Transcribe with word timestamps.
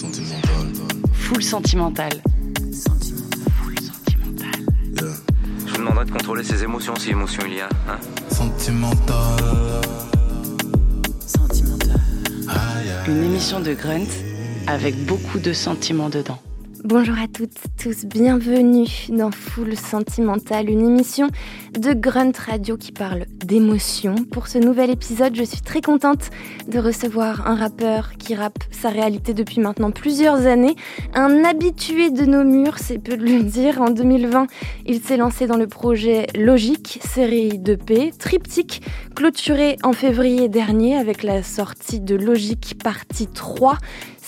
Sentimental. 0.00 0.66
Full 1.12 1.42
sentimental. 1.42 2.10
Full 3.60 3.78
sentimental. 3.78 4.60
Yeah. 4.94 5.12
Je 5.66 5.72
vous 5.72 5.76
demanderai 5.76 6.06
de 6.06 6.10
contrôler 6.10 6.42
ses 6.42 6.62
émotions 6.62 6.94
si 6.96 7.10
émotion 7.10 7.42
il 7.46 7.56
y 7.56 7.60
a. 7.60 7.68
Hein 7.86 7.98
Sentimental. 8.30 9.16
Aïe. 12.48 12.90
Une 13.08 13.24
émission 13.24 13.60
de 13.60 13.74
Grunt 13.74 14.08
avec 14.66 15.04
beaucoup 15.04 15.38
de 15.38 15.52
sentiments 15.52 16.08
dedans. 16.08 16.38
Bonjour 16.82 17.16
à 17.18 17.28
toutes, 17.28 17.58
tous, 17.78 18.06
bienvenue 18.06 18.86
dans 19.10 19.30
Full 19.30 19.76
Sentimental, 19.76 20.70
une 20.70 20.86
émission 20.86 21.28
de 21.78 21.92
Grunt 21.92 22.32
Radio 22.46 22.78
qui 22.78 22.90
parle 22.90 23.26
d'émotions. 23.44 24.14
Pour 24.32 24.48
ce 24.48 24.56
nouvel 24.56 24.88
épisode, 24.88 25.36
je 25.36 25.44
suis 25.44 25.60
très 25.60 25.82
contente 25.82 26.30
de 26.68 26.78
recevoir 26.78 27.46
un 27.46 27.54
rappeur 27.54 28.12
qui 28.16 28.34
rappe 28.34 28.64
sa 28.70 28.88
réalité 28.88 29.34
depuis 29.34 29.60
maintenant 29.60 29.90
plusieurs 29.90 30.46
années, 30.46 30.74
un 31.12 31.44
habitué 31.44 32.10
de 32.10 32.24
nos 32.24 32.44
murs, 32.44 32.78
c'est 32.78 32.98
peu 32.98 33.18
de 33.18 33.24
le 33.24 33.42
dire. 33.42 33.82
En 33.82 33.90
2020, 33.90 34.46
il 34.86 35.02
s'est 35.02 35.18
lancé 35.18 35.46
dans 35.46 35.58
le 35.58 35.66
projet 35.66 36.28
Logique, 36.34 36.98
série 37.04 37.58
de 37.58 37.74
P, 37.74 38.10
triptyque, 38.18 38.80
clôturé 39.14 39.76
en 39.82 39.92
février 39.92 40.48
dernier 40.48 40.96
avec 40.96 41.24
la 41.24 41.42
sortie 41.42 42.00
de 42.00 42.14
Logique 42.14 42.76
partie 42.82 43.26
3 43.26 43.76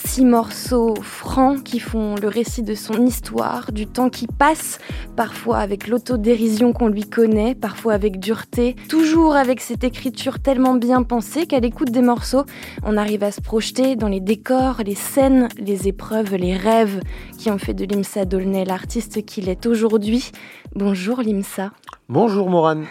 six 0.05 0.25
morceaux 0.25 0.95
francs 1.01 1.63
qui 1.63 1.79
font 1.79 2.15
le 2.15 2.27
récit 2.27 2.61
de 2.61 2.75
son 2.75 3.05
histoire, 3.05 3.71
du 3.71 3.87
temps 3.87 4.09
qui 4.09 4.27
passe, 4.27 4.79
parfois 5.15 5.57
avec 5.57 5.87
l'autodérision 5.87 6.73
qu'on 6.73 6.87
lui 6.87 7.03
connaît, 7.03 7.55
parfois 7.55 7.93
avec 7.93 8.19
dureté, 8.19 8.75
toujours 8.89 9.35
avec 9.35 9.61
cette 9.61 9.83
écriture 9.83 10.39
tellement 10.39 10.75
bien 10.75 11.03
pensée 11.03 11.47
qu'à 11.47 11.59
l'écoute 11.59 11.91
des 11.91 12.01
morceaux, 12.01 12.43
on 12.83 12.97
arrive 12.97 13.23
à 13.23 13.31
se 13.31 13.41
projeter 13.41 13.95
dans 13.95 14.09
les 14.09 14.19
décors, 14.19 14.81
les 14.85 14.95
scènes, 14.95 15.47
les 15.57 15.87
épreuves, 15.87 16.35
les 16.35 16.55
rêves 16.55 16.99
qui 17.37 17.49
ont 17.49 17.57
fait 17.57 17.73
de 17.73 17.85
Limsa 17.85 18.25
Dolnay 18.25 18.65
l'artiste 18.65 19.25
qu'il 19.25 19.49
est 19.49 19.65
aujourd'hui. 19.65 20.31
Bonjour 20.75 21.21
Limsa. 21.21 21.71
Bonjour 22.09 22.49
Morane. 22.49 22.85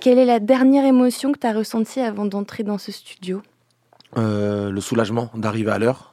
Quelle 0.00 0.18
est 0.18 0.24
la 0.24 0.40
dernière 0.40 0.84
émotion 0.84 1.32
que 1.32 1.38
tu 1.38 1.46
as 1.46 1.52
ressentie 1.52 2.00
avant 2.00 2.26
d'entrer 2.26 2.62
dans 2.62 2.78
ce 2.78 2.92
studio? 2.92 3.40
Euh, 4.18 4.70
le 4.70 4.80
soulagement 4.80 5.30
d'arriver 5.34 5.70
à 5.70 5.78
l'heure. 5.78 6.11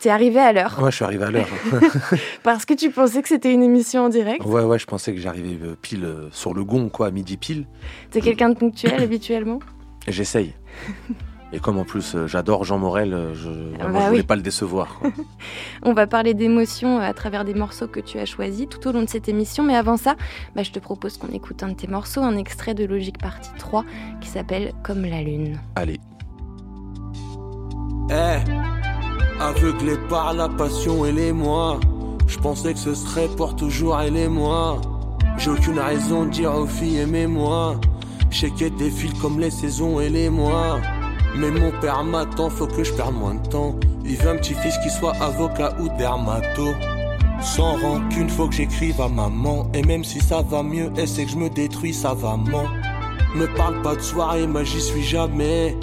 T'es 0.00 0.10
arrivé 0.10 0.40
à 0.40 0.52
l'heure 0.52 0.78
Ouais, 0.82 0.90
je 0.90 0.96
suis 0.96 1.04
arrivé 1.04 1.24
à 1.24 1.30
l'heure. 1.30 1.48
parce 2.42 2.64
que 2.64 2.74
tu 2.74 2.90
pensais 2.90 3.22
que 3.22 3.28
c'était 3.28 3.52
une 3.52 3.62
émission 3.62 4.04
en 4.04 4.08
direct. 4.08 4.44
ouais, 4.44 4.62
ouais, 4.62 4.78
je 4.78 4.86
pensais 4.86 5.14
que 5.14 5.20
j'arrivais 5.20 5.58
euh, 5.64 5.76
pile 5.80 6.04
euh, 6.04 6.28
sur 6.32 6.54
le 6.54 6.64
gong, 6.64 6.88
quoi, 6.90 7.08
à 7.08 7.10
midi 7.10 7.36
pile. 7.36 7.66
T'es 8.10 8.20
quelqu'un 8.20 8.48
de 8.50 8.56
ponctuel 8.56 8.94
habituellement 9.02 9.58
J'essaye. 10.08 10.54
Et 11.52 11.60
comme 11.60 11.78
en 11.78 11.84
plus 11.84 12.14
euh, 12.16 12.26
j'adore 12.26 12.64
Jean 12.64 12.78
Morel, 12.78 13.30
je, 13.34 13.48
vraiment, 13.48 14.00
bah 14.00 14.06
voulais 14.08 14.20
oui. 14.20 14.26
pas 14.26 14.36
le 14.36 14.42
décevoir. 14.42 14.98
quoi. 14.98 15.10
On 15.82 15.92
va 15.92 16.06
parler 16.06 16.34
d'émotions 16.34 16.98
à 16.98 17.12
travers 17.14 17.44
des 17.44 17.54
morceaux 17.54 17.86
que 17.86 18.00
tu 18.00 18.18
as 18.18 18.26
choisis 18.26 18.66
tout 18.68 18.86
au 18.88 18.92
long 18.92 19.02
de 19.02 19.08
cette 19.08 19.28
émission. 19.28 19.62
Mais 19.62 19.76
avant 19.76 19.96
ça, 19.96 20.16
bah, 20.56 20.62
je 20.62 20.72
te 20.72 20.78
propose 20.80 21.16
qu'on 21.16 21.28
écoute 21.32 21.62
un 21.62 21.68
de 21.68 21.74
tes 21.74 21.86
morceaux, 21.86 22.22
un 22.22 22.36
extrait 22.36 22.74
de 22.74 22.84
Logique 22.84 23.18
Partie 23.18 23.52
3 23.58 23.84
qui 24.20 24.28
s'appelle 24.28 24.72
Comme 24.82 25.02
la 25.04 25.22
Lune. 25.22 25.58
Allez. 25.76 26.00
Eh, 28.10 28.73
aveuglé 29.40 29.96
par 30.08 30.34
la 30.34 30.48
passion 30.48 31.04
et 31.04 31.12
les 31.12 31.32
moi, 31.32 31.78
je 32.26 32.38
pensais 32.38 32.72
que 32.72 32.78
ce 32.78 32.94
serait 32.94 33.28
pour 33.36 33.54
toujours 33.56 34.00
et 34.00 34.28
moi. 34.28 34.80
J'ai 35.38 35.50
aucune 35.50 35.78
raison 35.78 36.24
de 36.24 36.30
dire 36.30 36.54
aux 36.54 36.66
filles 36.66 36.98
aimez-moi. 36.98 37.76
Je 38.30 38.46
sais 38.46 38.70
défile 38.70 39.12
comme 39.20 39.38
les 39.38 39.50
saisons 39.50 40.00
et 40.00 40.08
les 40.08 40.30
mois. 40.30 40.80
Mais 41.36 41.50
mon 41.50 41.70
père 41.80 42.04
m'attend, 42.04 42.50
faut 42.50 42.66
que 42.66 42.84
je 42.84 42.92
perde 42.92 43.14
moins 43.14 43.34
de 43.34 43.48
temps. 43.48 43.74
Il 44.04 44.16
veut 44.16 44.30
un 44.30 44.36
petit-fils 44.36 44.76
qui 44.82 44.90
soit 44.90 45.14
avocat 45.20 45.76
ou 45.80 45.88
dermato. 45.98 46.74
Sans 47.40 47.76
rancune, 47.76 48.30
faut 48.30 48.48
que 48.48 48.54
j'écrive 48.54 49.00
à 49.00 49.08
maman. 49.08 49.66
Et 49.74 49.82
même 49.82 50.04
si 50.04 50.20
ça 50.20 50.42
va 50.42 50.62
mieux, 50.62 50.90
elle 50.96 51.08
sait 51.08 51.24
que 51.24 51.30
je 51.30 51.36
me 51.36 51.50
détruis 51.50 51.92
savamment. 51.92 52.64
Me 53.34 53.46
parle 53.56 53.82
pas 53.82 53.96
de 53.96 54.00
soirée, 54.00 54.46
moi 54.46 54.62
j'y 54.64 54.80
suis 54.80 55.02
jamais. 55.02 55.76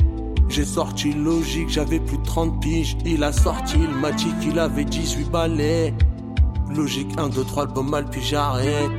J'ai 0.52 0.66
sorti 0.66 1.14
logique, 1.14 1.70
j'avais 1.70 2.02
plus 2.02 2.18
de 2.18 2.26
30 2.26 2.60
piges. 2.60 2.98
Il 3.06 3.24
a 3.24 3.32
sorti, 3.32 3.78
il 3.80 3.96
m'a 4.02 4.12
dit 4.12 4.34
qu'il 4.42 4.60
avait 4.60 4.84
18 4.84 5.32
balais. 5.32 5.94
Logique 6.76 7.18
1, 7.18 7.30
2, 7.30 7.46
3, 7.46 7.68
le 7.68 7.72
bon 7.72 7.84
mal, 7.84 8.06
puis 8.10 8.22
j'arrête. 8.22 8.92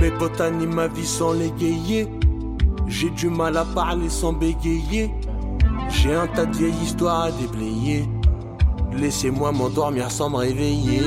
Mes 0.00 0.10
potes 0.10 0.40
animent 0.40 0.74
ma 0.74 0.88
vie 0.88 1.06
sans 1.06 1.32
l'égayer. 1.32 2.08
J'ai 2.88 3.10
du 3.10 3.28
mal 3.28 3.56
à 3.56 3.64
parler 3.64 4.08
sans 4.08 4.32
bégayer. 4.32 5.14
J'ai 5.90 6.12
un 6.12 6.26
tas 6.26 6.44
de 6.44 6.56
vieilles 6.56 6.82
histoires 6.82 7.22
à 7.22 7.30
déblayer. 7.30 8.08
Laissez-moi 8.98 9.52
m'endormir 9.52 10.10
sans 10.10 10.28
me 10.28 10.38
réveiller. 10.38 11.02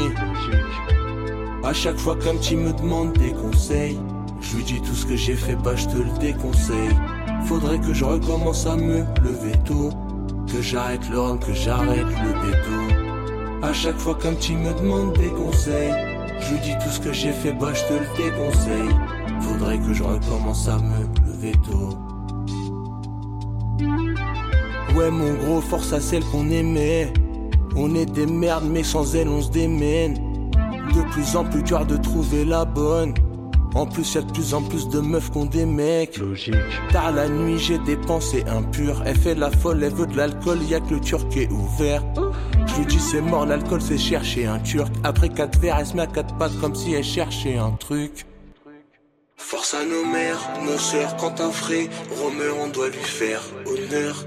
À 1.66 1.74
chaque 1.74 1.98
fois 1.98 2.16
qu'un 2.16 2.36
petit 2.36 2.56
me 2.56 2.72
demande 2.72 3.12
des 3.18 3.34
conseils, 3.34 4.00
je 4.40 4.56
lui 4.56 4.64
dis 4.64 4.80
tout 4.80 4.96
ce 4.96 5.06
que 5.06 5.18
j'ai 5.18 5.36
fait, 5.36 5.58
bah 5.58 5.76
je 5.76 5.88
te 5.88 5.98
le 5.98 6.18
déconseille. 6.20 6.96
Faudrait 7.46 7.80
que 7.80 7.94
je 7.94 8.04
recommence 8.04 8.66
à 8.66 8.76
me 8.76 9.00
lever 9.24 9.58
tôt. 9.66 9.90
Que 10.52 10.62
j'arrête 10.62 11.10
le 11.10 11.38
que 11.38 11.54
j'arrête 11.54 12.06
le 12.06 12.34
béto. 12.42 13.64
À 13.64 13.74
chaque 13.74 13.98
fois 13.98 14.16
qu'un 14.16 14.34
petit 14.34 14.56
me 14.56 14.74
demande 14.74 15.14
des 15.18 15.30
conseils, 15.30 15.94
je 16.40 16.54
lui 16.54 16.60
dis 16.62 16.74
tout 16.84 16.90
ce 16.90 17.00
que 17.00 17.12
j'ai 17.12 17.32
fait, 17.32 17.52
bah 17.52 17.74
je 17.74 17.82
te 17.84 17.94
le 17.94 18.08
déconseille. 18.18 18.96
Faudrait 19.42 19.78
que 19.80 19.94
je 19.94 20.04
recommence 20.04 20.68
à 20.68 20.78
me 20.78 21.28
lever 21.28 21.54
tôt. 21.70 21.98
Ouais, 24.96 25.12
mon 25.12 25.34
gros, 25.34 25.62
force 25.62 25.94
à 25.94 26.00
celle 26.00 26.24
qu'on 26.26 26.50
aimait. 26.50 27.14
On 27.76 27.94
est 27.94 28.06
des 28.06 28.26
merdes, 28.26 28.66
mais 28.68 28.84
sans 28.84 29.16
elle, 29.16 29.28
on 29.28 29.42
se 29.42 29.52
démène. 29.52 30.14
De 30.96 31.02
plus 31.12 31.36
en 31.36 31.44
plus 31.44 31.62
dur 31.62 31.86
de 31.86 31.98
trouver 31.98 32.46
la 32.46 32.66
bonne. 32.66 33.14
En 33.76 33.86
plus, 33.86 34.16
y 34.16 34.18
a 34.18 34.22
de 34.22 34.32
plus 34.32 34.54
en 34.54 34.62
plus 34.62 34.88
de 34.88 35.00
meufs 35.00 35.30
qu'on 35.32 35.46
des 35.46 35.66
mecs. 35.66 36.18
Logique. 36.18 36.56
Tard 36.92 37.12
la 37.12 37.30
nuit, 37.30 37.60
j'ai 37.60 37.78
des 37.80 37.98
pensées 37.98 38.44
impures. 38.48 39.04
Elle 39.06 39.18
fait 39.18 39.36
la 39.36 39.52
folle, 39.52 39.84
elle 39.84 39.94
veut 39.94 40.08
de 40.08 40.18
l'alcool, 40.18 40.64
y 40.64 40.76
a 40.76 40.80
que 40.80 40.96
le 40.96 41.00
turc 41.00 41.30
qui 41.30 41.42
est 41.42 41.52
ouvert. 41.52 42.04
Je 42.66 42.76
lui 42.76 42.86
dis 42.86 43.00
c'est 43.00 43.22
mort, 43.22 43.46
l'alcool 43.46 43.82
c'est 43.82 43.98
chercher 43.98 44.46
un 44.46 44.60
turc. 44.60 44.92
Après 45.04 45.30
quatre 45.30 45.60
verres, 45.60 45.78
elle 45.80 45.86
se 45.86 45.96
met 45.96 46.04
à 46.04 46.08
quatre 46.08 46.36
pattes 46.38 46.60
comme 46.60 46.76
si 46.76 46.94
elle 46.94 47.04
cherchait 47.04 47.58
un 47.58 47.72
truc. 47.72 48.26
Force 49.36 49.76
à 49.76 49.86
nos 49.86 50.04
mères, 50.06 50.40
nos 50.66 50.78
sœurs, 50.78 51.16
quand 51.18 51.40
un 51.40 51.52
frère 51.52 51.88
Romain, 52.20 52.52
on 52.64 52.70
doit 52.70 52.90
lui 52.90 52.98
faire 52.98 53.42
honneur. 53.66 54.26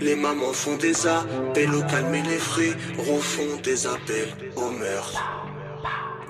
Les 0.00 0.14
mamans 0.14 0.52
font 0.52 0.76
des 0.76 1.06
appels 1.06 1.74
au 1.74 1.80
calme 1.80 2.14
et 2.14 2.22
les 2.22 2.38
frais 2.38 2.76
refont 2.98 3.60
des 3.64 3.86
appels 3.86 4.28
au 4.54 4.70
meurtre. 4.70 5.47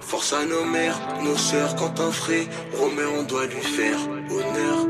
Force 0.09 0.33
à 0.33 0.47
nos 0.47 0.65
mères, 0.65 0.99
nos 1.23 1.37
sœurs, 1.37 1.77
quand 1.77 2.01
un 2.01 2.11
frère 2.11 2.47
Romain, 2.81 3.03
on 3.19 3.25
doit 3.25 3.45
lui 3.45 3.61
faire 3.61 3.99
honneur. 4.31 4.87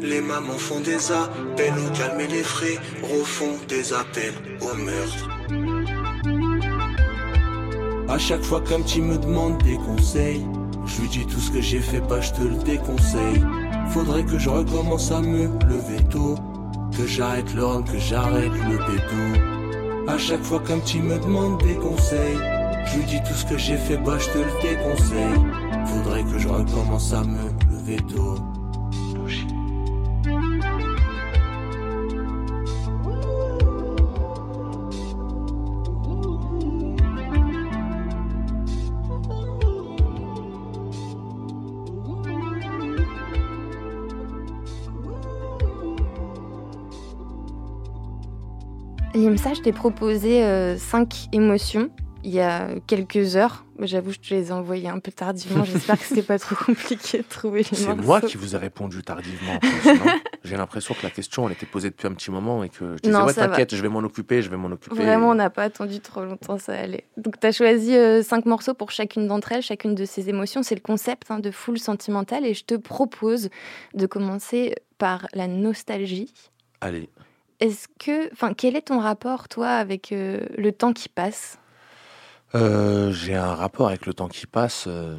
Les 0.00 0.20
mamans 0.20 0.58
font 0.58 0.80
des 0.80 1.12
appels 1.12 1.74
au 1.78 1.96
calme 1.96 2.18
et 2.18 2.26
les 2.26 2.42
frais 2.42 2.76
refont 3.04 3.56
des 3.68 3.92
appels 3.92 4.34
au 4.60 4.74
meurtre. 4.74 5.28
À 8.08 8.18
chaque 8.18 8.42
fois 8.42 8.60
qu'un 8.62 8.80
petit 8.80 9.00
me 9.00 9.16
demande 9.16 9.62
des 9.62 9.76
conseils, 9.76 10.44
je 10.86 11.02
lui 11.02 11.08
dis 11.08 11.24
tout 11.24 11.38
ce 11.38 11.52
que 11.52 11.60
j'ai 11.60 11.78
fait, 11.78 12.00
bah 12.00 12.20
je 12.20 12.32
te 12.32 12.42
le 12.42 12.56
déconseille. 12.64 13.46
Faudrait 13.90 14.24
que 14.24 14.40
je 14.40 14.48
recommence 14.48 15.12
à 15.12 15.20
me 15.20 15.44
lever 15.68 16.02
tôt, 16.10 16.34
que 16.98 17.06
j'arrête 17.06 17.48
rhum, 17.56 17.84
que 17.84 17.98
j'arrête 17.98 18.50
le 18.68 18.76
béto. 18.76 20.08
À 20.08 20.18
chaque 20.18 20.42
fois 20.42 20.58
qu'un 20.58 20.80
petit 20.80 20.98
me 20.98 21.16
demande 21.20 21.62
des 21.62 21.76
conseils, 21.76 22.38
je 22.86 22.98
lui 22.98 23.04
dis 23.04 23.20
tout 23.22 23.34
ce 23.34 23.44
que 23.46 23.58
j'ai 23.58 23.76
fait, 23.76 23.96
bah 23.96 24.18
je 24.18 24.28
te 24.28 24.38
le 24.38 24.62
déconseille. 24.62 25.40
Faudrait 25.86 26.24
que 26.24 26.38
je 26.38 26.48
recommence 26.48 27.12
à 27.12 27.22
me 27.24 27.50
lever 27.70 27.96
tôt. 27.96 28.36
Limsa, 49.14 49.52
je 49.54 49.60
t'ai 49.60 49.72
proposé 49.72 50.42
euh, 50.42 50.76
cinq 50.78 51.28
émotions 51.32 51.90
il 52.24 52.30
y 52.30 52.40
a 52.40 52.68
quelques 52.86 53.36
heures. 53.36 53.64
J'avoue, 53.80 54.12
je 54.12 54.20
te 54.20 54.32
les 54.32 54.48
ai 54.48 54.52
envoyées 54.52 54.88
un 54.88 55.00
peu 55.00 55.10
tardivement. 55.10 55.64
J'espère 55.64 55.98
que 55.98 56.04
c'était 56.04 56.22
pas 56.22 56.38
trop 56.38 56.54
compliqué 56.54 57.18
de 57.18 57.24
trouver 57.24 57.64
les 57.70 57.76
C'est 57.76 57.94
moi 57.94 58.20
qui 58.20 58.36
vous 58.36 58.54
ai 58.54 58.58
répondu 58.58 59.02
tardivement. 59.02 59.58
J'ai 60.44 60.56
l'impression 60.56 60.94
que 60.94 61.02
la 61.02 61.10
question 61.10 61.46
elle 61.46 61.54
était 61.54 61.66
posée 61.66 61.90
depuis 61.90 62.06
un 62.06 62.12
petit 62.12 62.30
moment 62.30 62.62
et 62.62 62.68
que 62.68 62.96
je 62.96 63.02
disais 63.02 63.22
ouais 63.22 63.34
t'inquiète, 63.34 63.74
je 63.74 63.82
vais 63.82 63.88
m'en 63.88 64.00
occuper, 64.00 64.42
je 64.42 64.50
vais 64.50 64.56
m'en 64.56 64.68
occuper. 64.68 64.94
Vraiment, 64.94 65.30
on 65.30 65.34
n'a 65.34 65.50
pas 65.50 65.64
attendu 65.64 66.00
trop 66.00 66.24
longtemps, 66.24 66.58
ça 66.58 66.74
allait. 66.74 67.04
Donc, 67.16 67.40
tu 67.40 67.46
as 67.46 67.52
choisi 67.52 67.96
euh, 67.96 68.22
cinq 68.22 68.46
morceaux 68.46 68.74
pour 68.74 68.90
chacune 68.90 69.26
d'entre 69.26 69.52
elles, 69.52 69.62
chacune 69.62 69.94
de 69.94 70.04
ces 70.04 70.28
émotions. 70.28 70.62
C'est 70.62 70.74
le 70.74 70.80
concept 70.80 71.30
hein, 71.30 71.40
de 71.40 71.50
full 71.50 71.78
sentimental. 71.78 72.46
Et 72.46 72.54
je 72.54 72.64
te 72.64 72.74
propose 72.74 73.50
de 73.94 74.06
commencer 74.06 74.74
par 74.98 75.26
la 75.34 75.48
nostalgie. 75.48 76.32
Allez, 76.80 77.08
est-ce 77.60 77.86
que, 77.98 78.32
enfin, 78.32 78.54
quel 78.54 78.76
est 78.76 78.88
ton 78.88 78.98
rapport, 78.98 79.48
toi, 79.48 79.68
avec 79.68 80.10
euh, 80.12 80.40
le 80.56 80.72
temps 80.72 80.92
qui 80.92 81.08
passe? 81.08 81.58
Euh, 82.54 83.12
J'ai 83.12 83.34
un 83.34 83.54
rapport 83.54 83.88
avec 83.88 84.06
le 84.06 84.14
temps 84.14 84.28
qui 84.28 84.46
passe 84.46 84.84
euh, 84.86 85.18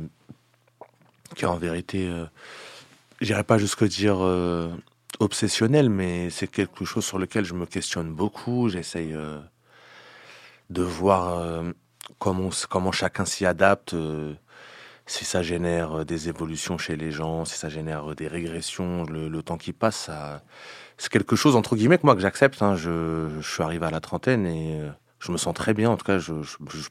qui 1.36 1.46
en 1.46 1.58
vérité, 1.58 2.08
euh, 2.08 2.26
j'irai 3.22 3.44
pas 3.44 3.58
jusque 3.58 3.84
dire 3.86 4.18
euh, 4.22 4.70
obsessionnel, 5.20 5.90
mais 5.90 6.30
c'est 6.30 6.48
quelque 6.48 6.86
chose 6.86 7.06
sur 7.06 7.18
lequel 7.18 7.46
je 7.46 7.54
me 7.56 7.66
questionne 7.66 8.14
beaucoup. 8.14 8.70
J'essaye 8.70 9.16
de 10.70 10.82
voir 10.84 11.64
comment, 12.20 12.92
chacun 12.92 13.26
s'y 13.26 13.46
adapte, 13.46 13.96
si 15.06 15.26
ça 15.26 15.42
génère 15.44 16.06
des 16.06 16.30
évolutions 16.30 16.78
chez 16.78 16.96
les 16.96 17.12
gens, 17.12 17.46
si 17.46 17.58
ça 17.58 17.70
génère 17.70 18.16
des 18.16 18.28
régressions. 18.28 19.04
Le, 19.06 19.44
temps 19.44 19.58
qui 19.58 19.72
passe, 19.74 20.10
c'est 20.98 21.10
quelque 21.12 21.36
chose, 21.36 21.56
entre 21.56 21.76
guillemets, 21.76 21.98
que 22.00 22.06
moi, 22.06 22.16
que 22.16 22.22
j'accepte. 22.22 22.62
hein. 22.62 22.76
Je, 22.76 23.30
je 23.40 23.48
suis 23.48 23.64
arrivé 23.64 23.86
à 23.86 23.92
la 23.92 24.00
trentaine 24.02 24.46
et 24.48 24.82
je 25.24 25.32
me 25.32 25.38
sens 25.38 25.54
très 25.54 25.74
bien. 25.74 25.90
En 25.90 25.98
tout 25.98 26.06
cas, 26.06 26.20
je, 26.20 26.34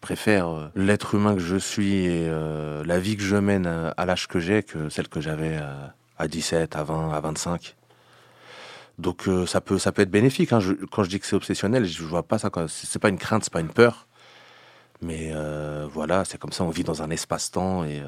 préfère 0.01 0.49
euh, 0.49 0.69
l'être 0.75 1.15
humain 1.15 1.35
que 1.35 1.41
je 1.41 1.57
suis 1.57 2.07
et 2.07 2.29
euh, 2.29 2.83
la 2.85 2.99
vie 2.99 3.17
que 3.17 3.23
je 3.23 3.37
mène 3.37 3.67
euh, 3.67 3.91
à 3.97 4.07
l'âge 4.07 4.27
que 4.27 4.41
j'ai 4.41 4.63
que 4.63 4.89
celle 4.89 5.09
que 5.09 5.21
j'avais 5.21 5.61
à 6.19 6.29
17, 6.29 6.75
à 6.75 6.83
20, 6.83 7.13
à 7.13 7.21
25. 7.21 7.77
Donc 8.99 9.29
ça 9.47 9.61
peut 9.61 9.79
ça 9.79 9.91
peut 9.91 10.03
être 10.03 10.11
bénéfique. 10.11 10.53
hein. 10.53 10.61
Quand 10.91 11.03
je 11.03 11.09
dis 11.09 11.19
que 11.19 11.27
c'est 11.27 11.37
obsessionnel, 11.37 11.85
je 11.85 12.05
vois 12.05 12.23
pas 12.23 12.39
ça. 12.39 12.51
C'est 12.69 12.99
pas 12.99 13.09
une 13.09 13.19
crainte, 13.19 13.45
c'est 13.45 13.53
pas 13.53 13.61
une 13.61 13.73
peur. 13.73 14.07
Mais 15.01 15.33
voilà, 15.91 16.25
c'est 16.25 16.39
comme 16.39 16.53
ça. 16.53 16.63
On 16.63 16.71
vit 16.71 16.85
dans 16.85 17.03
un 17.03 17.11
espace-temps 17.11 17.85
et 17.85 18.03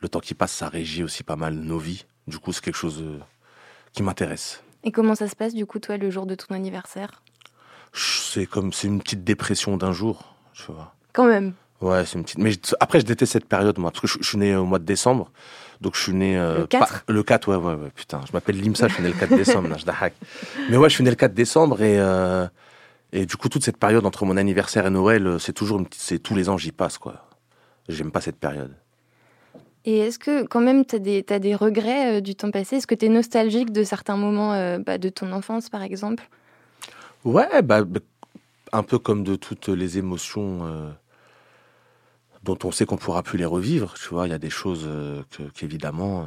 le 0.00 0.08
temps 0.08 0.20
qui 0.20 0.34
passe, 0.34 0.52
ça 0.52 0.68
régit 0.68 1.02
aussi 1.02 1.24
pas 1.24 1.36
mal 1.36 1.54
nos 1.54 1.78
vies. 1.78 2.06
Du 2.26 2.38
coup, 2.38 2.52
c'est 2.52 2.62
quelque 2.62 2.76
chose 2.76 3.04
qui 3.92 4.02
m'intéresse. 4.02 4.62
Et 4.84 4.92
comment 4.92 5.14
ça 5.14 5.28
se 5.28 5.36
passe, 5.36 5.52
du 5.54 5.66
coup, 5.66 5.78
toi, 5.78 5.96
le 5.96 6.10
jour 6.10 6.26
de 6.26 6.34
ton 6.34 6.54
anniversaire? 6.54 7.22
C'est 7.92 8.46
comme 8.46 8.72
c'est 8.72 8.88
une 8.88 9.00
petite 9.00 9.24
dépression 9.24 9.76
d'un 9.76 9.92
jour, 9.92 10.34
tu 10.54 10.64
vois. 10.72 10.94
Quand 11.12 11.26
même. 11.26 11.52
Ouais, 11.80 12.06
c'est 12.06 12.16
une 12.16 12.24
petite. 12.24 12.38
Mais 12.38 12.52
je- 12.52 12.58
après, 12.80 13.00
je 13.00 13.04
déteste 13.04 13.32
cette 13.32 13.44
période, 13.46 13.78
moi, 13.78 13.90
parce 13.90 14.00
que 14.00 14.06
je, 14.06 14.18
je 14.20 14.28
suis 14.28 14.38
né 14.38 14.54
au 14.56 14.64
mois 14.64 14.78
de 14.78 14.84
décembre. 14.84 15.30
Donc, 15.80 15.96
je 15.96 16.00
suis 16.02 16.12
né. 16.14 16.38
euh, 16.38 16.60
Le 16.60 16.66
4? 16.66 17.04
pas- 17.04 17.12
Le 17.12 17.22
4, 17.24 17.48
ouais, 17.48 17.56
ouais, 17.56 17.74
ouais, 17.74 17.90
putain. 17.94 18.20
Je 18.26 18.32
m'appelle 18.32 18.60
Limsa, 18.60 18.86
je 18.88 18.94
suis 18.94 19.02
né 19.02 19.08
le 19.08 19.18
4 19.18 19.34
décembre, 19.34 19.68
là, 19.68 19.76
je 19.76 19.84
dahak. 19.84 20.14
Mais 20.70 20.76
ouais, 20.76 20.88
je 20.88 20.94
suis 20.94 21.04
né 21.04 21.10
le 21.10 21.16
4 21.16 21.34
décembre 21.34 21.82
et. 21.82 21.98
euh, 21.98 22.46
et 23.14 23.26
du 23.26 23.36
coup, 23.36 23.48
toute 23.50 23.62
cette 23.64 23.76
période 23.76 24.06
entre 24.06 24.24
mon 24.24 24.36
anniversaire 24.38 24.86
et 24.86 24.90
Noël, 24.90 25.26
euh, 25.26 25.38
c'est 25.38 25.52
toujours 25.52 25.78
une 25.80 25.86
petite. 25.86 26.00
C'est 26.02 26.18
tous 26.18 26.34
les 26.34 26.48
ans, 26.48 26.56
j'y 26.56 26.72
passe, 26.72 26.96
quoi. 26.98 27.26
J'aime 27.88 28.10
pas 28.12 28.20
cette 28.22 28.36
période. 28.38 28.74
Et 29.84 29.98
est-ce 29.98 30.18
que, 30.20 30.44
quand 30.46 30.60
même, 30.60 30.86
tu 30.86 30.94
as 30.96 30.98
des, 31.00 31.22
t'as 31.24 31.40
des 31.40 31.54
regrets 31.56 32.18
euh, 32.18 32.20
du 32.20 32.36
temps 32.36 32.52
passé? 32.52 32.76
Est-ce 32.76 32.86
que 32.86 32.94
tu 32.94 33.06
es 33.06 33.08
nostalgique 33.08 33.72
de 33.72 33.82
certains 33.82 34.16
moments 34.16 34.78
bah, 34.78 34.96
de 34.98 35.08
ton 35.08 35.32
enfance, 35.32 35.68
par 35.68 35.82
exemple? 35.82 36.28
Ouais, 37.24 37.62
bah, 37.62 37.84
bah, 37.84 38.00
un 38.72 38.82
peu 38.82 38.98
comme 38.98 39.22
de 39.22 39.36
toutes 39.36 39.68
les 39.68 39.98
émotions 39.98 40.60
euh, 40.66 40.90
dont 42.42 42.58
on 42.64 42.72
sait 42.72 42.84
qu'on 42.84 42.96
pourra 42.96 43.22
plus 43.22 43.38
les 43.38 43.44
revivre. 43.44 43.94
Tu 43.94 44.08
vois, 44.08 44.26
il 44.26 44.30
y 44.30 44.34
a 44.34 44.38
des 44.38 44.50
choses 44.50 44.84
euh, 44.86 45.22
qu'évidemment, 45.54 46.22
euh, 46.22 46.24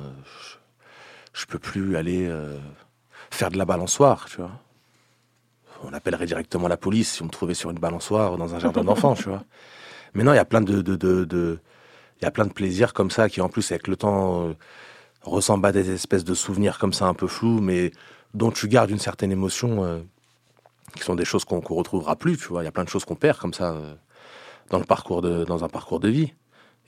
je, 1.34 1.42
je 1.42 1.46
peux 1.48 1.60
plus 1.60 1.98
aller 1.98 2.32
faire 3.30 3.50
de 3.50 3.58
la 3.58 3.66
balançoire, 3.66 4.26
tu 4.30 4.38
vois. 4.38 4.52
On 5.84 5.92
appellerait 5.92 6.26
directement 6.26 6.70
la 6.70 6.78
police 6.78 7.12
si 7.12 7.22
on 7.22 7.26
me 7.26 7.30
trouvait 7.30 7.54
sur 7.54 7.70
une 7.70 7.80
balançoire 7.80 8.38
dans 8.38 8.56
un 8.56 8.60
jardin 8.60 8.84
d'enfants, 8.84 9.16
tu 9.16 9.28
vois. 9.28 9.44
Mais 10.14 10.24
non, 10.24 10.32
il 10.32 10.38
y 10.38 10.40
a 10.40 10.46
plein 10.46 10.62
de, 10.62 11.60
il 12.22 12.24
y 12.24 12.26
a 12.26 12.32
plein 12.32 12.46
de 12.46 12.54
plaisirs 12.54 12.94
comme 12.94 13.12
ça 13.12 13.28
qui, 13.28 13.42
en 13.42 13.50
plus, 13.50 13.70
avec 13.72 13.90
le 13.90 13.98
temps, 13.98 14.56
ressemblent 15.24 15.66
à 15.66 15.74
des 15.74 15.92
espèces 15.92 16.24
de 16.24 16.34
souvenirs 16.34 16.80
comme 16.80 16.94
ça 16.94 17.06
un 17.06 17.14
peu 17.14 17.28
flous, 17.28 17.60
mais 17.60 17.92
dont 18.34 18.52
tu 18.52 18.70
gardes 18.70 18.92
une 18.92 19.00
certaine 19.00 19.34
émotion. 19.34 20.06
Qui 20.96 21.04
sont 21.04 21.16
des 21.16 21.26
choses 21.26 21.46
qu'on 21.46 21.62
qu'on 21.62 21.76
retrouvera 21.76 22.16
plus, 22.16 22.38
tu 22.38 22.48
vois. 22.48 22.64
Il 22.64 22.66
y 22.66 22.68
a 22.68 22.72
plein 22.72 22.84
de 22.84 22.90
choses 22.90 23.06
qu'on 23.06 23.16
perd 23.16 23.38
comme 23.38 23.54
ça 23.54 23.74
euh, 23.74 23.94
dans 24.70 24.80
le 24.80 24.86
parcours 24.86 25.22
de, 25.22 25.44
dans 25.44 25.64
un 25.64 25.70
parcours 25.70 26.00
de 26.00 26.10
vie. 26.10 26.34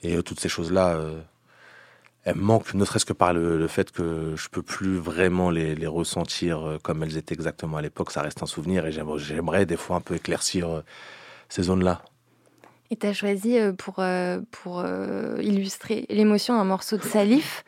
Et 0.02 0.16
euh, 0.16 0.22
toutes 0.22 0.40
ces 0.40 0.48
choses-là, 0.48 0.96
euh, 0.96 1.20
elles 2.24 2.36
manquent, 2.36 2.74
ne 2.74 2.84
serait-ce 2.84 3.06
que 3.06 3.12
par 3.12 3.32
le, 3.32 3.66
fait 3.68 3.90
que 3.92 4.34
je 4.36 4.48
peux 4.48 4.62
plus 4.62 4.96
vraiment 4.96 5.50
les, 5.50 5.86
ressentir 5.86 6.78
comme 6.82 7.02
elles 7.02 7.16
étaient 7.16 7.34
exactement 7.34 7.76
à 7.76 7.82
l'époque. 7.82 8.10
Ça 8.10 8.22
reste 8.22 8.42
un 8.42 8.46
souvenir 8.46 8.86
et 8.86 8.92
j'aimerais, 8.92 9.66
des 9.66 9.76
fois 9.76 9.96
un 9.96 10.00
peu 10.00 10.14
éclaircir 10.16 10.82
ces 11.48 11.62
zones-là. 11.62 12.02
Et 12.90 12.96
tu 12.96 13.06
as 13.06 13.12
choisi 13.12 13.56
pour, 13.78 14.02
pour 14.50 14.84
illustrer 15.40 16.06
l'émotion 16.10 16.54
un 16.60 16.64
morceau 16.64 16.96
de 16.98 17.02
Salif. 17.02 17.64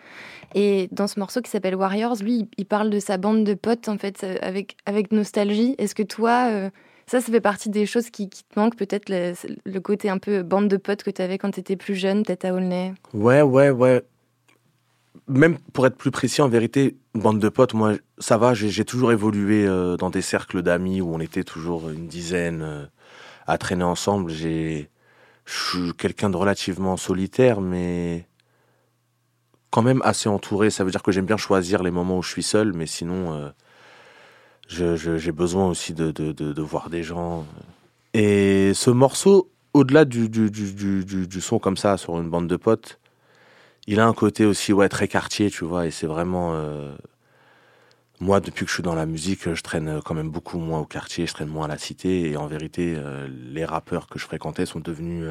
Et 0.55 0.89
dans 0.93 1.07
ce 1.07 1.19
morceau 1.19 1.41
qui 1.41 1.51
s'appelle 1.51 1.75
Warriors, 1.75 2.17
lui, 2.23 2.49
il- 2.57 2.67
parle 2.67 2.91
de 2.91 3.01
sa 3.01 3.17
bande 3.17 3.45
de 3.45 3.55
potes, 3.55 3.89
en 3.89 3.99
fait, 3.99 4.23
euh, 4.23 4.37
avec, 4.43 4.77
avec 4.87 5.13
nostalgie. 5.13 5.75
Est-ce 5.79 5.95
que 5.95 6.03
toi, 6.03 6.49
euh, 6.51 6.71
ça, 7.07 7.21
ça 7.21 7.33
fait 7.33 7.41
partie 7.41 7.69
des 7.69 7.87
choses 7.87 8.11
qui, 8.11 8.29
qui 8.29 8.45
te 8.45 8.59
manquent, 8.59 8.77
peut-être 8.77 9.09
le, 9.09 9.79
côté 9.81 10.09
un 10.09 10.19
peu 10.19 10.43
bande 10.43 10.69
de 10.69 10.77
potes 10.77 11.03
que 11.03 11.11
tu 11.11 11.21
avais 11.21 11.39
quand 11.39 11.51
tu 11.51 11.61
étais 11.61 11.77
plus 11.77 11.97
jeune, 11.97 12.23
peut-être 12.25 12.45
à 12.45 12.55
Aulnay? 12.55 12.95
Ouais, 13.13 13.43
ouais, 13.43 13.71
ouais. 13.71 14.03
Même 15.27 15.59
pour 15.73 15.87
être 15.87 15.97
plus 15.97 16.13
précis, 16.13 16.43
en 16.43 16.49
vérité, 16.49 16.97
bande 17.15 17.41
de 17.41 17.49
potes, 17.49 17.75
moi, 17.75 17.95
ça 18.19 18.39
va, 18.39 18.55
j'ai 18.55 18.85
toujours 18.85 19.11
évolué 19.11 19.67
euh, 19.67 19.97
dans 19.97 20.11
des 20.11 20.23
cercles 20.23 20.63
d'amis 20.63 21.01
où 21.01 21.13
on 21.13 21.21
était 21.21 21.45
toujours 21.45 21.91
une 21.91 22.07
dizaine 22.07 22.89
à 23.47 23.59
traîner 23.59 23.85
ensemble. 23.85 24.31
J'ai, 24.31 24.91
je 25.45 25.71
suis 25.71 25.95
quelqu'un 25.95 26.31
de 26.31 26.37
relativement 26.37 26.97
solitaire, 26.97 27.61
mais 27.61 28.27
quand 29.71 29.83
même 29.83 30.03
assez 30.05 30.29
entouré. 30.29 30.71
Ça 30.71 30.85
veut 30.85 30.91
dire 30.91 31.03
que 31.03 31.13
j'aime 31.13 31.27
bien 31.27 31.37
choisir 31.37 31.83
les 31.83 31.91
moments 31.91 32.19
où 32.19 32.23
je 32.23 32.31
suis 32.31 32.43
seul, 32.43 32.73
mais 32.73 32.87
sinon, 32.87 33.35
euh, 33.35 34.97
j'ai 34.97 35.33
besoin 35.33 35.69
aussi 35.69 35.95
de, 35.95 36.63
voir 36.63 36.91
des 36.91 37.03
gens. 37.03 37.47
Et 38.15 38.73
ce 38.75 38.91
morceau, 38.91 39.51
au-delà 39.73 40.05
du, 40.05 40.29
son 41.41 41.59
comme 41.59 41.77
ça 41.77 41.97
sur 41.97 42.21
une 42.21 42.29
bande 42.29 42.49
de 42.49 42.57
potes, 42.57 42.99
il 43.87 44.01
a 44.01 44.07
un 44.07 44.13
côté 44.13 44.45
aussi 44.45 44.73
ouais, 44.73 44.89
très 44.89 45.09
quartier, 45.09 45.51
tu 45.51 45.65
vois, 45.65 45.87
et 45.87 45.91
c'est 45.91 46.07
vraiment... 46.07 46.53
euh, 46.55 46.95
Moi, 48.21 48.41
depuis 48.41 48.65
que 48.65 48.69
je 48.69 48.75
suis 48.75 48.83
dans 48.83 48.95
la 48.95 49.07
musique, 49.07 49.53
je 49.55 49.63
traîne 49.63 50.01
quand 50.05 50.15
même 50.15 50.31
beaucoup 50.31 50.59
moins 50.59 50.81
au 50.81 50.85
quartier, 50.85 51.27
je 51.27 51.33
traîne 51.33 51.49
moins 51.49 51.65
à 51.65 51.69
la 51.69 51.79
cité, 51.79 52.31
et 52.31 52.37
en 52.37 52.47
vérité, 52.47 52.95
euh, 52.97 53.27
les 53.29 53.65
rappeurs 53.65 54.07
que 54.09 54.19
je 54.19 54.25
fréquentais 54.27 54.67
sont 54.67 54.81
devenus, 54.81 55.27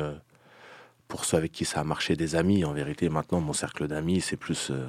pour 1.09 1.25
ceux 1.25 1.35
avec 1.37 1.51
qui 1.51 1.65
ça 1.65 1.81
a 1.81 1.83
marché, 1.83 2.15
des 2.15 2.35
amis. 2.35 2.63
En 2.63 2.71
vérité, 2.71 3.09
maintenant, 3.09 3.41
mon 3.41 3.51
cercle 3.51 3.87
d'amis, 3.87 4.21
c'est 4.21 4.37
plus 4.37 4.69
euh, 4.71 4.87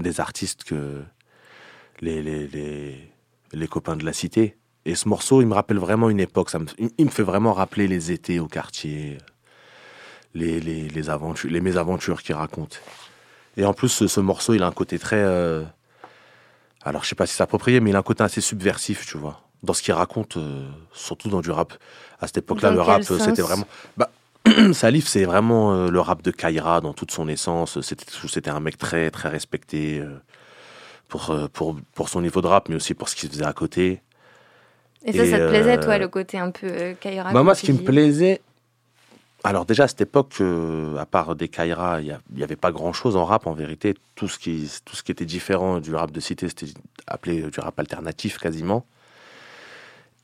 des 0.00 0.18
artistes 0.18 0.64
que 0.64 1.02
les, 2.00 2.22
les, 2.22 2.48
les, 2.48 3.12
les 3.52 3.68
copains 3.68 3.96
de 3.96 4.04
la 4.04 4.12
cité. 4.14 4.56
Et 4.86 4.94
ce 4.94 5.06
morceau, 5.08 5.42
il 5.42 5.46
me 5.46 5.54
rappelle 5.54 5.78
vraiment 5.78 6.08
une 6.08 6.18
époque. 6.18 6.48
Ça 6.50 6.58
me, 6.58 6.66
il- 6.78 7.04
me 7.04 7.10
fait 7.10 7.22
vraiment 7.22 7.52
rappeler 7.52 7.86
les 7.86 8.10
étés 8.10 8.40
au 8.40 8.48
quartier, 8.48 9.18
les, 10.34 10.60
les, 10.60 10.88
les, 10.88 11.10
aventures, 11.10 11.50
les 11.50 11.60
mésaventures 11.60 12.22
qu'il 12.22 12.34
raconte. 12.34 12.80
Et 13.58 13.64
en 13.66 13.74
plus, 13.74 13.90
ce, 13.90 14.06
ce 14.08 14.20
morceau, 14.20 14.54
il 14.54 14.62
a 14.62 14.66
un 14.66 14.72
côté 14.72 14.98
très. 14.98 15.20
euh, 15.22 15.62
alors, 16.82 17.04
je 17.04 17.10
sais 17.10 17.14
pas 17.14 17.26
si 17.26 17.34
c'est 17.34 17.42
approprié, 17.42 17.80
mais 17.80 17.90
il 17.90 17.96
a 17.96 17.98
un 17.98 18.02
côté 18.02 18.24
assez 18.24 18.40
subversif, 18.40 19.04
tu 19.06 19.18
vois. 19.18 19.42
Dans 19.62 19.74
ce 19.74 19.82
qu'il 19.82 19.92
raconte, 19.92 20.38
euh, 20.38 20.66
surtout 20.94 21.28
dans 21.28 21.42
du 21.42 21.50
rap. 21.50 21.74
À 22.18 22.26
cette 22.26 22.38
époque-là, 22.38 22.70
le 22.76 22.80
rap, 22.80 23.02
c'était 23.18 23.42
vraiment. 23.42 23.66
Bah, 23.98 24.10
Salif, 24.72 25.06
c'est 25.06 25.24
vraiment 25.24 25.72
euh, 25.72 25.90
le 25.90 26.00
rap 26.00 26.22
de 26.22 26.30
Kaira 26.30 26.80
dans 26.80 26.92
toute 26.92 27.10
son 27.10 27.28
essence. 27.28 27.80
C'était 27.80 28.04
c'était 28.28 28.50
un 28.50 28.60
mec 28.60 28.78
très, 28.78 29.10
très 29.10 29.28
respecté 29.28 30.00
euh, 30.00 30.18
pour, 31.10 31.30
euh, 31.30 31.48
pour, 31.48 31.76
pour 31.94 32.08
son 32.08 32.22
niveau 32.22 32.40
de 32.40 32.46
rap, 32.46 32.70
mais 32.70 32.76
aussi 32.76 32.94
pour 32.94 33.10
ce 33.10 33.16
qu'il 33.16 33.28
faisait 33.28 33.44
à 33.44 33.52
côté. 33.52 34.00
Et 35.04 35.12
ça, 35.12 35.24
Et, 35.24 35.30
ça 35.30 35.38
te 35.38 35.48
plaisait, 35.48 35.80
toi, 35.80 35.98
le 35.98 36.08
côté 36.08 36.38
un 36.38 36.50
peu 36.50 36.66
euh, 36.66 36.94
Kaira 36.98 37.32
Bah, 37.32 37.42
moi, 37.42 37.54
ce 37.54 37.62
qui 37.62 37.72
me 37.72 37.78
plaisait. 37.78 38.40
Alors, 39.42 39.64
déjà, 39.64 39.84
à 39.84 39.88
cette 39.88 40.02
époque, 40.02 40.34
euh, 40.40 40.96
à 40.96 41.06
part 41.06 41.34
des 41.34 41.48
Kaira, 41.48 42.00
il 42.00 42.18
n'y 42.34 42.42
avait 42.42 42.56
pas 42.56 42.72
grand 42.72 42.92
chose 42.92 43.16
en 43.16 43.24
rap, 43.24 43.46
en 43.46 43.52
vérité. 43.52 43.94
Tout 44.14 44.28
ce, 44.28 44.38
qui, 44.38 44.70
tout 44.84 44.96
ce 44.96 45.02
qui 45.02 45.12
était 45.12 45.24
différent 45.24 45.80
du 45.80 45.94
rap 45.94 46.10
de 46.10 46.20
cité, 46.20 46.48
c'était 46.48 46.72
appelé 47.06 47.42
du 47.42 47.60
rap 47.60 47.78
alternatif 47.78 48.38
quasiment. 48.38 48.86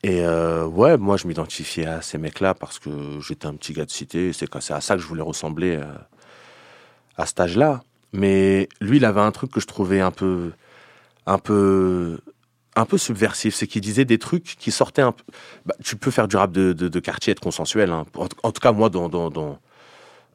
Et 0.02 0.24
euh, 0.24 0.66
ouais, 0.66 0.96
moi, 0.98 1.16
je 1.16 1.26
m'identifiais 1.26 1.86
à 1.86 2.00
ces 2.02 2.18
mecs-là 2.18 2.54
parce 2.54 2.78
que 2.78 2.90
j'étais 3.20 3.46
un 3.46 3.54
petit 3.54 3.72
gars 3.72 3.84
de 3.84 3.90
cité. 3.90 4.32
C'est 4.32 4.48
à 4.54 4.80
ça 4.80 4.94
que 4.94 5.02
je 5.02 5.06
voulais 5.06 5.22
ressembler 5.22 5.76
euh, 5.76 5.84
à 7.16 7.26
cet 7.26 7.40
âge-là. 7.40 7.82
Mais 8.12 8.68
lui, 8.80 8.98
il 8.98 9.04
avait 9.04 9.20
un 9.20 9.32
truc 9.32 9.50
que 9.50 9.60
je 9.60 9.66
trouvais 9.66 10.00
un 10.00 10.12
peu, 10.12 10.52
un 11.26 11.38
peu, 11.38 12.20
un 12.76 12.84
peu 12.84 12.98
subversif. 12.98 13.54
C'est 13.54 13.66
qu'il 13.66 13.80
disait 13.80 14.04
des 14.04 14.18
trucs 14.18 14.44
qui 14.58 14.70
sortaient 14.70 15.02
un 15.02 15.12
peu. 15.12 15.24
Bah, 15.64 15.74
tu 15.82 15.96
peux 15.96 16.10
faire 16.12 16.28
du 16.28 16.36
rap 16.36 16.52
de, 16.52 16.72
de, 16.72 16.88
de 16.88 17.00
quartier, 17.00 17.32
être 17.32 17.40
consensuel. 17.40 17.90
hein. 17.90 18.06
En, 18.14 18.28
en 18.42 18.52
tout 18.52 18.60
cas, 18.60 18.72
moi, 18.72 18.90
dans, 18.90 19.08
dans, 19.08 19.30
dans, 19.30 19.58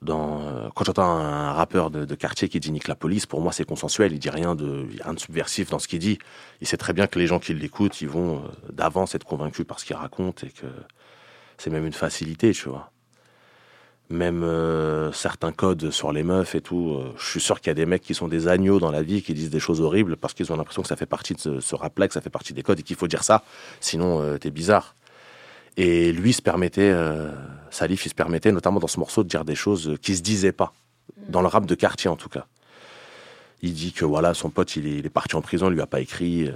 dans, 0.01 0.41
euh, 0.41 0.69
quand 0.75 0.83
j'entends 0.83 1.03
un 1.03 1.53
rappeur 1.53 1.91
de, 1.91 2.15
quartier 2.15 2.49
qui 2.49 2.59
dit 2.59 2.71
nique 2.71 2.87
la 2.87 2.95
police, 2.95 3.25
pour 3.25 3.41
moi, 3.41 3.51
c'est 3.51 3.65
consensuel. 3.65 4.11
Il 4.13 4.19
dit 4.19 4.29
rien 4.29 4.55
de, 4.55 4.87
rien 5.03 5.13
de 5.13 5.19
subversif 5.19 5.69
dans 5.69 5.79
ce 5.79 5.87
qu'il 5.87 5.99
dit. 5.99 6.17
Il 6.59 6.67
sait 6.67 6.77
très 6.77 6.93
bien 6.93 7.07
que 7.07 7.19
les 7.19 7.27
gens 7.27 7.39
qui 7.39 7.53
l'écoutent, 7.53 8.01
ils 8.01 8.09
vont 8.09 8.37
euh, 8.37 8.71
d'avance 8.71 9.13
être 9.15 9.25
convaincus 9.25 9.65
par 9.65 9.79
ce 9.79 9.85
qu'il 9.85 9.95
raconte 9.95 10.43
et 10.43 10.49
que 10.49 10.67
c'est 11.61 11.69
même 11.69 11.85
une 11.85 11.93
facilité, 11.93 12.53
tu 12.53 12.69
vois. 12.69 12.91
même 14.09 14.43
euh, 14.43 15.11
certains 15.11 15.51
codes 15.51 15.91
sur 15.91 16.11
les 16.11 16.23
meufs 16.23 16.55
et 16.55 16.61
tout. 16.61 16.97
Euh, 16.99 17.13
je 17.17 17.25
suis 17.29 17.39
sûr 17.39 17.59
qu'il 17.59 17.69
y 17.69 17.71
a 17.71 17.75
des 17.75 17.85
mecs 17.85 18.01
qui 18.01 18.13
sont 18.13 18.27
des 18.27 18.47
agneaux 18.47 18.79
dans 18.79 18.91
la 18.91 19.03
vie, 19.03 19.21
qui 19.21 19.33
disent 19.33 19.49
des 19.51 19.59
choses 19.59 19.79
horribles 19.79 20.17
parce 20.17 20.33
qu'ils 20.33 20.51
ont 20.51 20.57
l'impression 20.57 20.81
que 20.81 20.87
ça 20.87 20.95
fait 20.95 21.05
partie 21.05 21.33
de 21.35 21.39
ce, 21.39 21.59
ce 21.59 21.75
rap-là, 21.75 22.07
que 22.07 22.13
ça 22.13 22.21
fait 22.21 22.29
partie 22.29 22.53
des 22.53 22.63
codes 22.63 22.79
et 22.79 22.83
qu'il 22.83 22.95
faut 22.95 23.07
dire 23.07 23.23
ça, 23.23 23.43
sinon 23.79 24.21
euh, 24.21 24.37
t'es 24.37 24.49
bizarre. 24.51 24.95
Et 25.77 26.11
lui, 26.11 26.33
se 26.33 26.41
permettait, 26.41 26.91
euh, 26.91 27.31
Salif, 27.69 28.05
il 28.05 28.09
se 28.09 28.15
permettait 28.15 28.51
notamment 28.51 28.79
dans 28.79 28.87
ce 28.87 28.99
morceau 28.99 29.23
de 29.23 29.29
dire 29.29 29.45
des 29.45 29.55
choses 29.55 29.97
qui 30.01 30.15
se 30.15 30.21
disaient 30.21 30.51
pas, 30.51 30.73
dans 31.29 31.41
le 31.41 31.47
rap 31.47 31.65
de 31.65 31.75
quartier 31.75 32.09
en 32.09 32.17
tout 32.17 32.29
cas. 32.29 32.45
Il 33.61 33.73
dit 33.73 33.93
que 33.93 34.03
voilà, 34.05 34.33
son 34.33 34.49
pote, 34.49 34.75
il 34.75 34.87
est, 34.87 34.97
il 34.97 35.05
est 35.05 35.09
parti 35.09 35.35
en 35.35 35.41
prison, 35.41 35.69
il 35.69 35.73
lui 35.73 35.81
a 35.81 35.87
pas 35.87 36.01
écrit. 36.01 36.47
euh, 36.47 36.53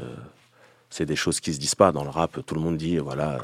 c'est 0.89 1.05
des 1.05 1.15
choses 1.15 1.39
qui 1.39 1.53
se 1.53 1.59
disent 1.59 1.75
pas 1.75 1.91
dans 1.91 2.03
le 2.03 2.09
rap. 2.09 2.45
Tout 2.45 2.55
le 2.55 2.61
monde 2.61 2.77
dit 2.77 2.97
voilà. 2.97 3.39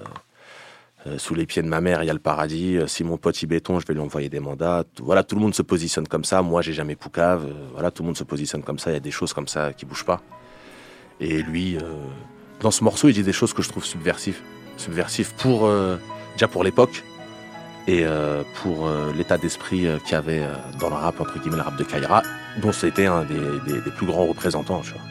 euh, 1.08 1.18
sous 1.18 1.36
les 1.36 1.46
pieds 1.46 1.62
de 1.62 1.68
ma 1.68 1.82
mère, 1.82 2.04
il 2.04 2.08
y 2.08 2.10
a 2.10 2.14
le 2.14 2.20
paradis. 2.20 2.78
Si 2.88 3.04
mon 3.04 3.18
pote 3.18 3.42
y 3.42 3.48
béton, 3.48 3.80
je 3.80 3.86
vais 3.86 3.94
lui 3.94 4.02
envoyer 4.02 4.30
des 4.30 4.40
mandats. 4.40 4.84
Voilà, 5.00 5.24
tout 5.24 5.36
le 5.36 5.42
monde 5.42 5.56
se 5.56 5.62
positionne 5.62 6.08
comme 6.08 6.24
ça. 6.24 6.42
Moi, 6.42 6.62
j'ai 6.62 6.74
jamais 6.74 6.96
poucave. 6.96 7.48
Voilà, 7.74 7.92
tout 7.92 8.04
le 8.04 8.08
monde 8.08 8.18
se 8.18 8.24
positionne 8.24 8.64
comme 8.64 8.80
ça. 8.80 8.92
Il 8.92 8.94
y 8.94 8.98
a 8.98 9.02
des 9.02 9.12
choses 9.12 9.34
comme 9.34 9.48
ça 9.48 9.74
qui 9.74 9.86
bougent 9.86 10.06
pas. 10.06 10.22
Et 11.20 11.42
lui, 11.42 11.78
dans 12.62 12.72
ce 12.72 12.84
morceau, 12.84 13.08
il 13.10 13.14
dit 13.14 13.24
des 13.24 13.34
choses 13.34 13.54
que 13.54 13.62
je 13.62 13.70
trouve 13.70 13.86
subversives. 13.86 14.42
Subversives 14.82 15.34
pour, 15.36 15.66
euh, 15.66 15.98
déjà 16.34 16.48
pour 16.48 16.64
l'époque 16.64 17.04
et 17.88 18.02
euh, 18.04 18.44
pour 18.62 18.88
euh, 18.88 19.12
l'état 19.18 19.38
d'esprit 19.38 19.88
qu'il 20.06 20.12
y 20.12 20.16
avait 20.16 20.44
dans 20.80 20.90
le 20.90 20.96
rap, 20.96 21.20
entre 21.22 21.40
guillemets, 21.40 21.58
le 21.58 21.64
rap 21.64 21.76
de 21.78 21.84
Kaira, 21.84 22.22
dont 22.62 22.72
c'était 22.72 23.06
un 23.08 23.24
des, 23.24 23.40
des- 23.68 23.82
des 23.82 23.92
plus 23.92 24.06
grands 24.06 24.26
représentants. 24.26 24.82
Tu 24.82 24.92
vois. 24.92 25.02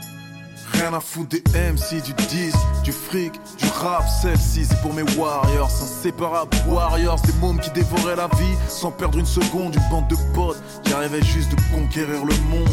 Rien 0.74 0.94
à 0.94 1.00
foutre 1.00 1.30
des 1.30 1.42
MC, 1.58 2.00
du 2.02 2.12
10, 2.14 2.54
du 2.84 2.92
fric, 2.92 3.32
du 3.58 3.66
rap. 3.74 4.04
Celle-ci, 4.22 4.64
c'est 4.64 4.80
pour 4.80 4.94
mes 4.94 5.02
warriors, 5.18 5.66
inséparables 5.66 6.56
warriors. 6.68 7.20
Des 7.22 7.32
mômes 7.40 7.58
qui 7.60 7.70
dévoraient 7.70 8.16
la 8.16 8.28
vie 8.38 8.54
sans 8.68 8.90
perdre 8.92 9.18
une 9.18 9.26
seconde. 9.26 9.74
Une 9.74 9.90
bande 9.90 10.08
de 10.08 10.16
potes 10.32 10.62
qui 10.84 10.92
arrivait 10.92 11.22
juste 11.22 11.50
de 11.50 11.56
conquérir 11.74 12.24
le 12.24 12.34
monde. 12.48 12.68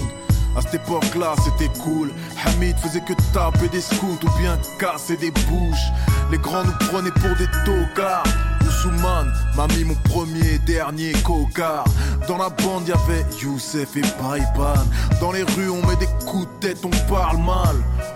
À 0.58 0.62
cette 0.62 0.74
époque-là, 0.74 1.36
c'était 1.46 1.72
cool. 1.80 2.12
Hamid 2.44 2.76
faisait 2.80 3.02
que 3.02 3.14
taper 3.32 3.70
des 3.70 3.82
scouts 3.82 4.18
ou 4.24 4.40
bien 4.40 4.58
casser 4.80 5.16
des 5.16 5.30
bouches. 5.30 5.92
Les 6.32 6.40
grands 6.40 6.64
nous 6.64 6.88
prenaient 6.88 7.12
pour 7.12 7.36
des 7.38 7.48
tocards. 7.64 8.24
Ousmane 8.66 9.32
m'a 9.56 9.68
mis 9.68 9.84
mon 9.84 9.94
premier 10.10 10.56
et 10.56 10.60
dernier 10.60 11.14
cocard. 11.24 11.86
Dans 12.28 12.38
la 12.38 12.50
bande, 12.50 12.88
y 12.88 12.92
avait 12.92 13.24
Youssef 13.40 13.96
et 13.98 14.02
Baïban. 14.02 14.84
Dans 15.22 15.32
les 15.32 15.44
rues, 15.44 15.70
on 15.70 15.86
met 15.88 15.96
des 15.96 16.10
coups 16.26 16.48
de 16.48 16.68
tête, 16.68 16.84
on 16.84 17.12
parle 17.12 17.38
mal. 17.38 17.76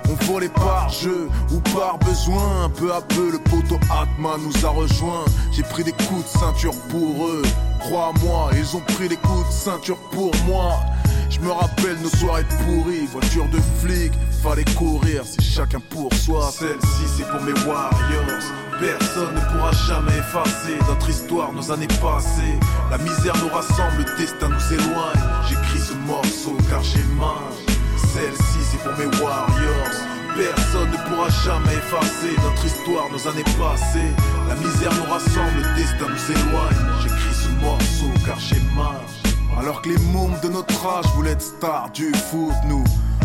On 0.09 0.25
volait 0.25 0.49
par 0.49 0.89
jeu 0.89 1.29
ou 1.51 1.59
par 1.75 1.99
besoin. 1.99 2.69
Peu 2.75 2.91
à 2.91 3.01
peu, 3.01 3.31
le 3.31 3.37
poteau 3.37 3.79
Atman 3.91 4.41
nous 4.41 4.65
a 4.65 4.69
rejoints. 4.69 5.25
J'ai 5.51 5.63
pris 5.63 5.83
des 5.83 5.93
coups 5.93 6.23
de 6.23 6.39
ceinture 6.39 6.73
pour 6.89 7.27
eux. 7.27 7.43
Crois-moi, 7.79 8.49
ils 8.57 8.75
ont 8.75 8.81
pris 8.95 9.07
des 9.07 9.17
coups 9.17 9.47
de 9.47 9.53
ceinture 9.53 9.97
pour 10.11 10.31
moi. 10.47 10.79
Je 11.31 11.39
me 11.39 11.51
rappelle 11.51 11.97
nos 12.03 12.09
soirées 12.09 12.45
pourries, 12.65 13.07
voiture 13.07 13.47
de 13.47 13.59
flic, 13.79 14.11
fallait 14.43 14.65
courir, 14.75 15.23
c'est 15.25 15.41
chacun 15.41 15.79
pour 15.79 16.13
soi. 16.13 16.51
Celle-ci 16.51 17.03
c'est 17.17 17.27
pour 17.27 17.41
mes 17.41 17.53
warriors. 17.65 18.43
Personne 18.79 19.33
ne 19.35 19.39
pourra 19.39 19.71
jamais 19.87 20.17
effacer 20.17 20.75
notre 20.89 21.09
histoire, 21.09 21.53
nos 21.53 21.71
années 21.71 21.87
passées. 22.01 22.59
La 22.89 22.97
misère 22.97 23.35
nous 23.41 23.47
rassemble, 23.47 23.99
le 24.05 24.17
destin 24.17 24.49
nous 24.49 24.73
éloigne. 24.73 25.21
J'écris 25.47 25.79
ce 25.79 25.93
morceau 26.05 26.57
car 26.69 26.83
j'ai 26.83 27.03
mal. 27.17 27.53
Celle-ci 28.13 28.59
c'est 28.69 28.83
pour 28.83 28.97
mes 28.97 29.05
warriors. 29.23 29.95
Personne 30.35 30.91
ne 30.91 30.97
pourra 31.09 31.29
jamais 31.45 31.75
effacer 31.75 32.35
notre 32.43 32.65
histoire, 32.65 33.09
nos 33.09 33.27
années 33.27 33.43
passées. 33.57 34.11
La 34.49 34.55
misère 34.55 34.91
nous 34.95 35.11
rassemble, 35.11 35.57
le 35.57 35.75
destin 35.75 36.07
nous 36.09 36.31
éloigne. 36.31 37.01
J'écris 37.01 37.33
ce 37.33 37.49
morceau 37.63 38.11
car 38.25 38.39
j'ai 38.39 38.59
mal. 38.75 39.20
Alors 39.57 39.81
que 39.81 39.89
les 39.89 39.97
mômes 39.97 40.39
de 40.41 40.49
notre 40.49 40.85
âge 40.85 41.05
voulaient 41.15 41.31
être 41.31 41.41
stars 41.41 41.89
du 41.91 42.11
foot, 42.13 42.53
nous. 42.67 42.83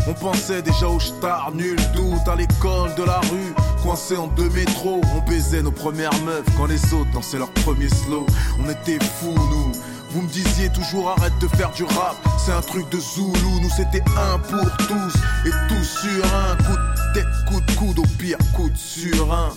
On 0.09 0.15
pensait 0.15 0.63
déjà 0.63 0.87
aux 0.87 1.01
stars, 1.01 1.51
nul 1.55 1.77
doute, 1.95 2.29
à 2.29 2.37
l'école 2.37 2.95
de 2.95 3.03
la 3.03 3.19
rue, 3.21 3.55
coincés 3.83 4.17
en 4.17 4.29
deux 4.29 4.49
métros. 4.51 5.01
On 5.17 5.29
baisait 5.29 5.63
nos 5.63 5.73
premières 5.73 6.17
meufs 6.25 6.45
quand 6.57 6.67
les 6.67 6.95
autres 6.95 7.11
dansaient 7.13 7.39
leur 7.39 7.51
premier 7.51 7.89
slow. 7.89 8.27
On 8.65 8.71
était 8.71 9.03
fous, 9.05 9.35
nous. 9.35 9.73
Vous 10.11 10.23
me 10.23 10.29
disiez 10.29 10.69
toujours 10.71 11.11
arrête 11.11 11.37
de 11.41 11.49
faire 11.49 11.71
du 11.73 11.85
rap, 11.85 12.17
c'est 12.39 12.53
un 12.53 12.61
truc 12.61 12.89
de 12.91 12.99
Zoulou. 12.99 13.61
Nous 13.61 13.71
c'était 13.71 14.05
un 14.17 14.39
pour 14.39 14.77
tous, 14.87 15.15
et 15.45 15.51
tous 15.69 15.85
sur 15.85 16.25
un 16.25 16.57
coup 16.57 16.77
de 16.77 17.13
tête, 17.15 17.27
coup 17.49 17.61
de 17.61 17.73
coude, 17.73 17.99
au 17.99 18.07
pire 18.19 18.39
coup 18.55 18.71
de 18.71 18.77
surin. 18.77 19.51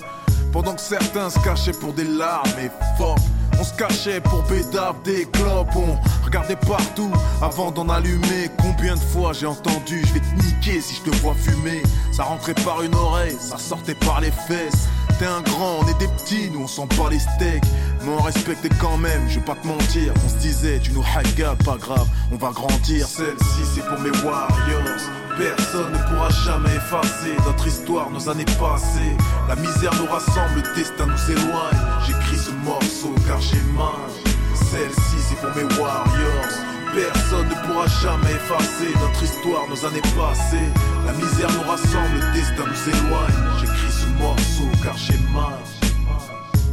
Pendant 0.52 0.74
que 0.74 0.82
certains 0.82 1.30
se 1.30 1.40
cachaient 1.40 1.72
pour 1.72 1.94
des 1.94 2.04
larmes 2.04 2.50
et 2.60 2.72
fuck. 2.98 3.20
On 3.60 3.63
se 3.63 3.74
cachait 3.74 4.22
pour 4.22 4.44
bédave 4.44 5.01
des 5.04 5.25
clopes, 5.25 5.75
on 5.75 5.98
regardait 6.24 6.56
partout 6.56 7.12
avant 7.42 7.72
d'en 7.72 7.89
allumer. 7.89 8.50
Combien 8.58 8.96
de 8.96 9.00
fois 9.01 9.34
j'ai 9.34 9.48
entendu, 9.48 10.01
je 10.06 10.13
vais 10.13 10.22
te 10.22 10.46
niquer 10.46 10.80
si 10.80 10.96
je 10.96 11.12
te 11.12 11.16
vois 11.18 11.36
fumer. 11.36 11.84
Ça 12.13 12.24
rentrait 12.24 12.54
par 12.54 12.82
une 12.82 12.96
oreille, 12.96 13.36
ça 13.38 13.58
sortait 13.58 13.96
par 13.96 14.22
les 14.22 14.32
fesses. 14.32 14.88
T'es 15.20 15.25
un 15.25 15.42
grand, 15.42 15.80
on 15.82 15.88
est 15.89 16.00
des 16.00 16.08
petits, 16.08 16.50
nous 16.51 16.62
on 16.62 16.68
sent 16.68 16.88
pas 16.96 17.10
les 17.10 17.20
steaks. 17.20 17.66
Mais 18.06 18.12
on 18.18 18.22
respectait 18.22 18.70
quand 18.80 18.98
même, 18.98 19.28
je 19.28 19.39
vais 19.39 19.46
pas 19.46 19.56
te 19.56 19.68
mentir. 19.68 20.13
On 20.25 20.30
se 20.30 20.36
disait, 20.36 20.80
tu 20.80 20.94
nous 20.94 21.04
hagas, 21.18 21.56
pas 21.66 21.75
grave, 21.75 22.08
on 22.32 22.38
va 22.38 22.51
grandir. 22.51 23.08
Celle-ci 23.08 23.62
c'est 23.75 23.86
pour 23.86 24.00
mes 24.00 24.12
warriors. 24.24 25.29
Personne 25.39 25.93
ne 25.93 25.98
pourra 26.10 26.29
jamais 26.43 26.75
effacer 26.75 27.31
notre 27.46 27.65
histoire, 27.65 28.10
nos 28.10 28.27
années 28.27 28.43
passées. 28.60 29.15
La 29.48 29.55
misère 29.55 29.93
nous 29.96 30.12
rassemble, 30.12 30.55
le 30.55 30.75
destin 30.75 31.05
nous 31.05 31.31
éloigne. 31.31 31.79
J'écris 32.05 32.38
ce 32.38 32.51
morceau 32.65 33.15
car 33.25 33.39
j'ai 33.39 33.62
mal. 33.74 34.12
Celle-ci 34.53 35.15
c'est 35.29 35.39
pour 35.39 35.55
mes 35.55 35.63
warriors. 35.79 36.51
Personne 36.93 37.48
ne 37.48 37.55
pourra 37.65 37.88
jamais 37.88 38.34
effacer 38.34 38.91
notre 39.00 39.24
histoire, 39.24 39.63
nos 39.69 39.86
années 39.86 40.01
passées. 40.01 40.69
La 41.05 41.13
misère 41.13 41.50
nous 41.53 41.69
rassemble, 41.69 42.15
le 42.15 42.34
destin 42.34 42.65
nous 42.67 42.89
éloigne. 42.89 43.60
J'écris 43.62 43.91
ce 43.91 44.08
morceau 44.22 44.67
car 44.84 44.98
j'ai 44.98 45.19
mal. 45.34 45.55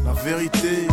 La 0.04 0.12
vérité, 0.12 0.88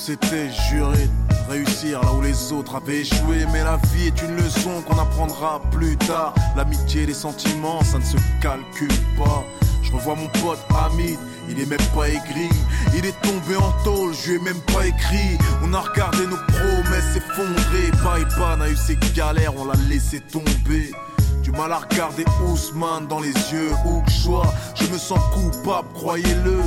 s'était 0.00 0.50
juré 0.70 1.10
réussir 1.48 2.00
là 2.00 2.12
où 2.14 2.22
les 2.22 2.52
autres 2.52 2.76
avaient 2.76 3.00
échoué. 3.00 3.44
Mais 3.52 3.62
la 3.62 3.76
vie 3.92 4.06
est 4.06 4.22
une 4.22 4.36
leçon 4.36 4.82
qu'on 4.86 4.98
apprendra 4.98 5.60
plus 5.70 5.96
tard. 5.98 6.34
L'amitié 6.56 7.04
les 7.04 7.14
sentiments, 7.14 7.82
ça 7.84 7.98
ne 7.98 8.04
se 8.04 8.16
calcule 8.40 8.88
pas. 9.18 9.44
Je 9.82 9.92
revois 9.92 10.14
mon 10.14 10.28
pote 10.40 10.58
Hamid, 10.70 11.18
il 11.48 11.60
est 11.60 11.66
même 11.66 11.86
pas 11.94 12.08
aigri. 12.08 12.48
Il 12.96 13.04
est 13.04 13.20
tombé 13.20 13.56
en 13.56 13.72
tôle, 13.84 14.14
je 14.14 14.30
lui 14.30 14.36
ai 14.36 14.40
même 14.40 14.60
pas 14.72 14.86
écrit. 14.86 15.36
On 15.62 15.74
a 15.74 15.80
regardé 15.80 16.26
nos 16.26 16.36
promesses 16.36 17.12
s'effondrer. 17.12 17.90
Baïban 18.02 18.60
a 18.62 18.68
eu 18.70 18.76
ses 18.76 18.96
galères, 19.14 19.54
on 19.56 19.66
l'a 19.66 19.74
laissé 19.88 20.20
tomber. 20.20 20.92
Du 21.42 21.50
mal 21.52 21.72
à 21.72 21.78
regarder 21.78 22.24
Ousmane 22.46 23.06
dans 23.06 23.20
les 23.20 23.32
yeux 23.52 23.72
ou 23.84 24.00
que. 24.02 24.82
Je 24.82 24.90
me 24.90 24.98
sens 24.98 25.20
coupable, 25.34 25.88
croyez-le. 25.94 26.60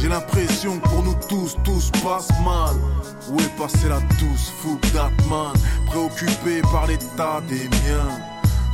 J'ai 0.00 0.08
l'impression 0.08 0.78
que 0.78 0.88
pour 0.88 1.02
nous 1.02 1.16
tous, 1.28 1.58
tout 1.62 1.78
se 1.78 1.90
passe 2.02 2.30
mal. 2.42 2.74
Où 3.28 3.38
est 3.38 3.56
passée 3.58 3.88
la 3.88 4.00
douce 4.18 4.50
fougue 4.62 4.80
d'Atman 4.94 5.52
Préoccupé 5.86 6.62
par 6.72 6.86
l'état 6.86 7.42
des 7.46 7.68
miens? 7.68 8.18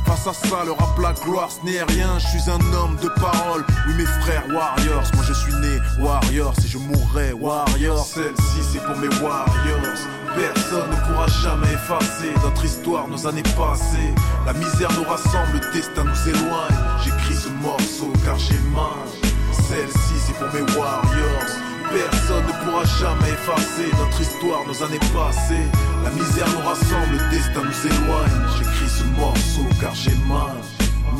Face 0.05 0.25
à 0.25 0.33
ça, 0.33 0.63
le 0.63 0.71
rap, 0.71 0.97
la 0.99 1.11
gloire, 1.11 1.49
ce 1.51 1.65
n'est 1.65 1.83
rien. 1.83 2.17
Je 2.17 2.27
suis 2.27 2.49
un 2.49 2.73
homme 2.73 2.95
de 3.03 3.09
parole. 3.19 3.65
Oui, 3.87 3.95
mes 3.95 4.05
frères 4.05 4.45
warriors. 4.53 5.03
Moi, 5.15 5.23
je 5.27 5.33
suis 5.33 5.53
né 5.55 5.79
warrior. 5.99 6.53
Si 6.61 6.69
je 6.69 6.77
mourrais 6.77 7.33
warrior, 7.33 8.05
celle-ci, 8.05 8.61
c'est 8.71 8.83
pour 8.85 8.95
mes 8.95 9.09
warriors. 9.21 9.99
Personne 10.33 10.89
ne 10.89 10.95
pourra 11.07 11.27
jamais 11.27 11.73
effacer 11.73 12.31
notre 12.41 12.63
histoire, 12.63 13.05
nos 13.09 13.27
années 13.27 13.43
passées. 13.43 14.13
La 14.45 14.53
misère 14.53 14.93
nous 14.93 15.03
rassemble, 15.03 15.59
le 15.59 15.73
destin 15.73 16.05
nous 16.05 16.29
éloigne. 16.29 16.77
J'écris 17.03 17.35
ce 17.35 17.49
morceau 17.49 18.13
car 18.23 18.39
j'ai 18.39 18.59
mal. 18.73 19.26
Celle-ci, 19.69 20.13
c'est 20.25 20.33
pour 20.33 20.47
mes 20.53 20.61
warriors. 20.77 21.67
Personne 21.91 22.45
ne 22.45 22.65
pourra 22.65 22.85
jamais 22.85 23.31
effacer 23.31 23.89
notre 23.97 24.21
histoire, 24.21 24.65
nos 24.65 24.83
années 24.83 24.99
passées. 25.13 25.67
La 26.03 26.09
misère 26.11 26.47
nous 26.53 26.65
rassemble, 26.65 27.17
le 27.17 27.29
destin 27.29 27.63
nous 27.63 27.87
éloigne. 27.87 28.47
J'écris 28.57 28.89
ce 28.89 29.03
morceau 29.19 29.67
car 29.81 29.93
j'ai 29.93 30.15
mal. 30.27 30.55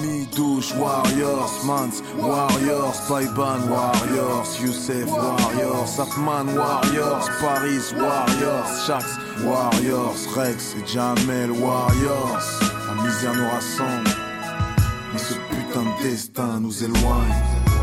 Mi-douche, 0.02 0.74
Warriors, 0.76 1.52
Mans, 1.66 1.90
Warriors, 2.20 2.96
Baiban, 3.10 3.68
Warriors, 3.70 4.48
Youssef, 4.62 5.08
Warriors, 5.08 5.88
Satman, 5.88 6.56
Warriors, 6.56 7.30
Paris, 7.42 7.94
Warriors, 7.98 8.86
Shax, 8.86 9.06
Warriors, 9.44 10.16
Rex 10.36 10.76
et 10.76 10.88
Jamel, 10.88 11.52
Warriors. 11.52 12.40
La 12.88 13.04
misère 13.04 13.34
nous 13.34 13.50
rassemble, 13.50 14.10
mais 15.12 15.20
ce 15.20 15.34
putain 15.34 15.84
de 15.84 16.04
destin 16.04 16.60
nous 16.60 16.84
éloigne. 16.84 17.77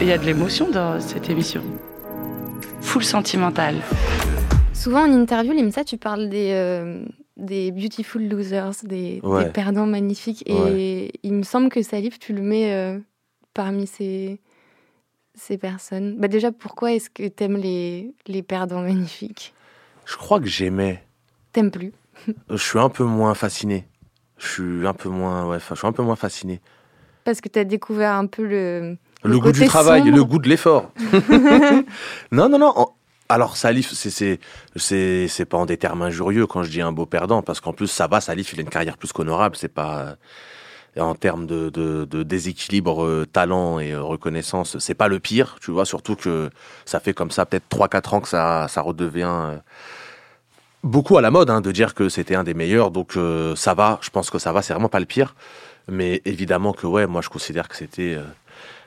Il 0.00 0.08
y 0.08 0.12
a 0.12 0.18
de 0.18 0.24
l'émotion 0.24 0.70
dans 0.70 0.98
cette 1.00 1.28
émission. 1.30 1.62
Full 2.80 3.04
sentimentale. 3.04 3.76
Souvent 4.74 5.02
en 5.02 5.12
interview, 5.12 5.52
Limsa, 5.52 5.84
tu 5.84 5.96
parles 5.96 6.28
des, 6.28 6.50
euh, 6.52 7.04
des 7.36 7.70
beautiful 7.70 8.26
losers, 8.28 8.72
des, 8.84 9.20
Ouais. 9.22 9.44
des 9.44 9.50
perdants 9.50 9.86
magnifiques. 9.86 10.42
Et 10.46 10.54
Ouais. 10.54 11.12
il 11.22 11.34
me 11.34 11.42
semble 11.44 11.68
que 11.68 11.82
Salif, 11.82 12.18
tu 12.18 12.32
le 12.32 12.42
mets 12.42 12.72
euh, 12.74 12.98
parmi 13.54 13.86
ces, 13.86 14.40
ces 15.34 15.56
personnes. 15.56 16.16
Bah 16.18 16.28
déjà, 16.28 16.50
pourquoi 16.50 16.92
est-ce 16.92 17.10
que 17.10 17.28
t'aimes 17.28 17.56
les, 17.56 18.12
les 18.26 18.42
perdants 18.42 18.82
magnifiques? 18.82 19.54
Je 20.04 20.16
crois 20.16 20.40
que 20.40 20.46
j'aimais. 20.48 21.02
T'aimes 21.52 21.70
plus 21.70 21.92
Je 22.50 22.56
suis 22.56 22.78
un 22.78 22.88
peu 22.88 23.04
moins 23.04 23.34
fasciné. 23.34 23.86
Je 24.38 24.48
suis 24.48 24.86
un 24.86 24.94
peu 24.94 25.08
moins, 25.08 25.46
ouais, 25.46 25.58
je 25.60 25.74
suis 25.74 25.86
un 25.86 25.92
peu 25.92 26.02
moins 26.02 26.16
fasciné. 26.16 26.60
Parce 27.24 27.40
que 27.40 27.48
t'as 27.48 27.62
découvert 27.62 28.14
un 28.14 28.26
peu 28.26 28.44
le... 28.44 28.96
Le, 29.24 29.38
goût 29.38 29.52
du 29.52 29.66
travail, 29.66 30.02
sombre. 30.02 30.16
le 30.16 30.24
goût 30.24 30.38
de 30.38 30.48
l'effort. 30.48 30.90
non, 32.32 32.48
non, 32.48 32.58
non. 32.58 32.88
Alors 33.28 33.56
Salif, 33.56 33.92
c'est 33.92 34.10
c'est 34.10 34.40
c'est 34.76 35.26
c'est 35.28 35.44
pas 35.44 35.56
en 35.56 35.64
des 35.64 35.76
termes 35.78 36.02
injurieux 36.02 36.46
quand 36.46 36.62
je 36.62 36.70
dis 36.70 36.82
un 36.82 36.92
beau 36.92 37.06
perdant, 37.06 37.42
parce 37.42 37.60
qu'en 37.60 37.72
plus 37.72 37.86
ça 37.86 38.06
va, 38.06 38.20
Salif, 38.20 38.52
il 38.52 38.58
a 38.58 38.62
une 38.62 38.68
carrière 38.68 38.98
plus 38.98 39.12
qu'honorable. 39.12 39.56
C'est 39.56 39.72
pas 39.72 40.16
et 40.94 41.00
en 41.00 41.14
termes 41.14 41.46
de, 41.46 41.70
de, 41.70 42.04
de 42.04 42.22
déséquilibre 42.22 43.02
euh, 43.04 43.26
talent 43.26 43.78
et 43.78 43.92
euh, 43.92 44.02
reconnaissance, 44.02 44.76
c'est 44.78 44.94
pas 44.94 45.08
le 45.08 45.20
pire, 45.20 45.56
tu 45.62 45.70
vois. 45.70 45.86
Surtout 45.86 46.16
que 46.16 46.50
ça 46.84 47.00
fait 47.00 47.14
comme 47.14 47.30
ça 47.30 47.46
peut-être 47.46 47.64
3-4 47.74 48.14
ans 48.14 48.20
que 48.20 48.28
ça 48.28 48.66
ça 48.68 48.82
redevient 48.82 49.22
euh, 49.26 49.56
beaucoup 50.82 51.16
à 51.16 51.20
la 51.20 51.30
mode 51.30 51.50
hein, 51.50 51.60
de 51.60 51.72
dire 51.72 51.94
que 51.94 52.08
c'était 52.08 52.34
un 52.34 52.44
des 52.44 52.54
meilleurs. 52.54 52.90
Donc 52.90 53.16
euh, 53.16 53.54
ça 53.56 53.74
va, 53.74 53.98
je 54.02 54.10
pense 54.10 54.30
que 54.30 54.38
ça 54.38 54.52
va, 54.52 54.62
c'est 54.62 54.72
vraiment 54.72 54.88
pas 54.88 55.00
le 55.00 55.06
pire. 55.06 55.34
Mais 55.88 56.22
évidemment 56.24 56.72
que 56.72 56.86
ouais, 56.86 57.06
moi 57.06 57.22
je 57.22 57.28
considère 57.28 57.68
que 57.68 57.76
c'était 57.76 58.14
euh, 58.14 58.22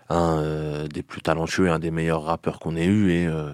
un 0.10 0.40
euh, 0.40 0.88
des 0.88 1.04
plus 1.04 1.22
talentueux 1.22 1.68
et 1.68 1.70
un 1.70 1.80
des 1.80 1.92
meilleurs 1.92 2.24
rappeurs 2.24 2.60
qu'on 2.60 2.76
ait 2.76 2.86
eu 2.86 3.12
et 3.12 3.28
euh, 3.28 3.52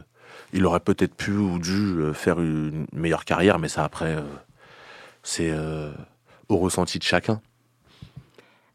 il 0.53 0.65
aurait 0.65 0.81
peut-être 0.81 1.15
pu 1.15 1.31
ou 1.31 1.60
dû 1.60 1.72
euh, 1.72 2.13
faire 2.13 2.39
une 2.39 2.86
meilleure 2.93 3.25
carrière, 3.25 3.60
mais 3.60 3.70
ça 3.70 3.84
après 3.84 4.15
c'est 5.24 5.53
au 6.50 6.58
ressenti 6.58 6.98
de 6.98 7.03
chacun. 7.03 7.41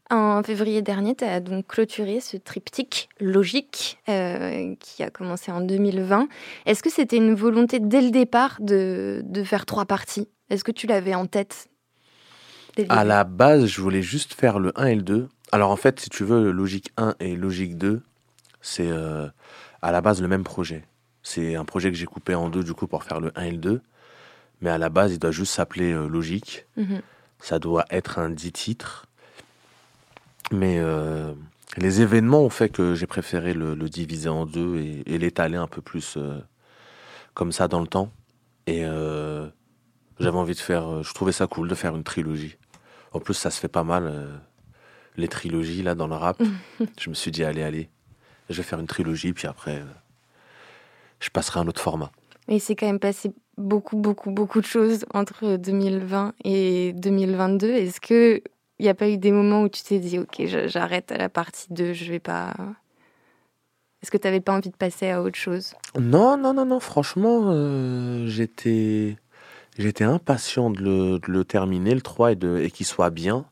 En 0.09 0.41
février 0.41 0.81
dernier, 0.81 1.15
tu 1.15 1.25
as 1.25 1.41
donc 1.41 1.67
clôturé 1.67 2.21
ce 2.21 2.37
triptyque 2.37 3.09
logique 3.19 3.99
euh, 4.07 4.73
qui 4.79 5.03
a 5.03 5.09
commencé 5.09 5.51
en 5.51 5.59
2020. 5.59 6.29
Est-ce 6.65 6.81
que 6.81 6.89
c'était 6.89 7.17
une 7.17 7.33
volonté 7.33 7.79
dès 7.81 8.01
le 8.01 8.11
départ 8.11 8.57
de, 8.61 9.21
de 9.25 9.43
faire 9.43 9.65
trois 9.65 9.85
parties? 9.85 10.29
Est-ce 10.49 10.63
que 10.63 10.71
tu 10.71 10.87
l'avais 10.87 11.13
en 11.13 11.25
tête? 11.25 11.67
À 12.87 13.03
la 13.03 13.25
base, 13.25 13.65
je 13.65 13.81
voulais 13.81 14.01
juste 14.01 14.33
faire 14.33 14.59
le 14.59 14.71
1 14.79 14.85
et 14.85 14.95
le 14.95 15.01
2. 15.01 15.27
Alors 15.51 15.71
en 15.71 15.75
fait, 15.75 15.99
si 15.99 16.09
tu 16.09 16.23
veux, 16.23 16.51
logique 16.51 16.91
1 16.97 17.15
et 17.19 17.35
logique 17.35 17.77
2, 17.77 18.01
c'est 18.61 18.89
euh, 18.89 19.27
à 19.81 19.91
la 19.91 20.01
base 20.01 20.21
le 20.21 20.27
même 20.27 20.43
projet. 20.43 20.83
C'est 21.23 21.55
un 21.55 21.65
projet 21.65 21.91
que 21.91 21.97
j'ai 21.97 22.05
coupé 22.05 22.35
en 22.35 22.49
deux 22.49 22.63
du 22.63 22.73
coup 22.73 22.87
pour 22.87 23.03
faire 23.03 23.19
le 23.19 23.31
1 23.35 23.43
et 23.43 23.51
le 23.51 23.57
2. 23.57 23.81
Mais 24.61 24.69
à 24.69 24.77
la 24.77 24.89
base, 24.89 25.13
il 25.13 25.19
doit 25.19 25.31
juste 25.31 25.53
s'appeler 25.53 25.93
euh, 25.93 26.07
logique. 26.07 26.65
Mhm. 26.75 27.01
Ça 27.39 27.59
doit 27.59 27.85
être 27.91 28.19
un 28.19 28.29
10 28.29 28.51
titres. 28.51 29.05
Mais 30.51 30.79
euh, 30.79 31.33
les 31.77 32.01
événements 32.01 32.41
ont 32.41 32.49
fait 32.49 32.69
que 32.69 32.95
j'ai 32.95 33.07
préféré 33.07 33.53
le, 33.53 33.75
le 33.75 33.89
diviser 33.89 34.29
en 34.29 34.45
deux 34.45 34.77
et, 34.77 35.03
et 35.05 35.17
l'étaler 35.17 35.57
un 35.57 35.67
peu 35.67 35.81
plus 35.81 36.17
comme 37.33 37.51
ça 37.51 37.67
dans 37.67 37.81
le 37.81 37.87
temps. 37.87 38.11
Et 38.65 38.83
j'avais 40.19 40.37
envie 40.37 40.55
de 40.55 40.59
faire. 40.59 41.03
Je 41.03 41.13
trouvais 41.13 41.33
ça 41.33 41.47
cool 41.47 41.67
de 41.67 41.75
faire 41.75 41.95
une 41.95 42.03
trilogie. 42.03 42.57
En 43.11 43.19
plus, 43.19 43.33
ça 43.33 43.51
se 43.51 43.59
fait 43.59 43.67
pas 43.67 43.83
mal, 43.83 44.39
les 45.17 45.27
trilogies 45.27 45.83
là 45.83 45.95
dans 45.95 46.07
le 46.07 46.15
rap. 46.15 46.41
je 46.99 47.09
me 47.09 47.15
suis 47.15 47.31
dit, 47.31 47.43
allez, 47.43 47.63
allez, 47.63 47.89
je 48.49 48.57
vais 48.57 48.63
faire 48.63 48.79
une 48.79 48.87
trilogie, 48.87 49.33
puis 49.33 49.47
après, 49.47 49.77
euh, 49.77 49.85
je 51.19 51.29
passerai 51.29 51.59
à 51.59 51.63
un 51.63 51.67
autre 51.67 51.81
format. 51.81 52.11
Mais 52.47 52.57
il 52.57 52.59
s'est 52.61 52.75
quand 52.75 52.85
même 52.85 52.99
passé 52.99 53.31
beaucoup, 53.57 53.97
beaucoup, 53.97 54.31
beaucoup 54.31 54.61
de 54.61 54.65
choses 54.65 55.05
entre 55.13 55.57
2020 55.57 56.33
et 56.45 56.93
2022. 56.93 57.69
Est-ce 57.69 57.99
que 57.99 58.41
il 58.79 58.83
n'y 58.83 58.89
a 58.89 58.93
pas 58.93 59.09
eu 59.09 59.17
des 59.17 59.31
moments 59.31 59.63
où 59.63 59.69
tu 59.69 59.81
t'es 59.81 59.99
dit, 59.99 60.19
ok, 60.19 60.43
j'arrête 60.67 61.11
à 61.11 61.17
la 61.17 61.29
partie 61.29 61.65
2, 61.71 61.93
je 61.93 62.11
vais 62.11 62.19
pas. 62.19 62.53
Est-ce 64.03 64.11
que 64.11 64.17
tu 64.17 64.27
n'avais 64.27 64.39
pas 64.39 64.53
envie 64.53 64.69
de 64.69 64.75
passer 64.75 65.09
à 65.09 65.23
autre 65.23 65.37
chose? 65.37 65.73
Non, 65.99 66.37
non, 66.37 66.53
non, 66.53 66.65
non, 66.65 66.79
franchement, 66.79 67.45
euh, 67.47 68.27
j'étais, 68.27 69.17
j'étais 69.79 70.03
impatient 70.03 70.69
de 70.69 70.81
le, 70.81 71.19
de 71.19 71.31
le 71.31 71.43
terminer, 71.43 71.95
le 71.95 72.01
3, 72.01 72.33
et, 72.33 72.35
de, 72.35 72.59
et 72.59 72.69
qu'il 72.69 72.85
soit 72.85 73.09
bien. 73.09 73.45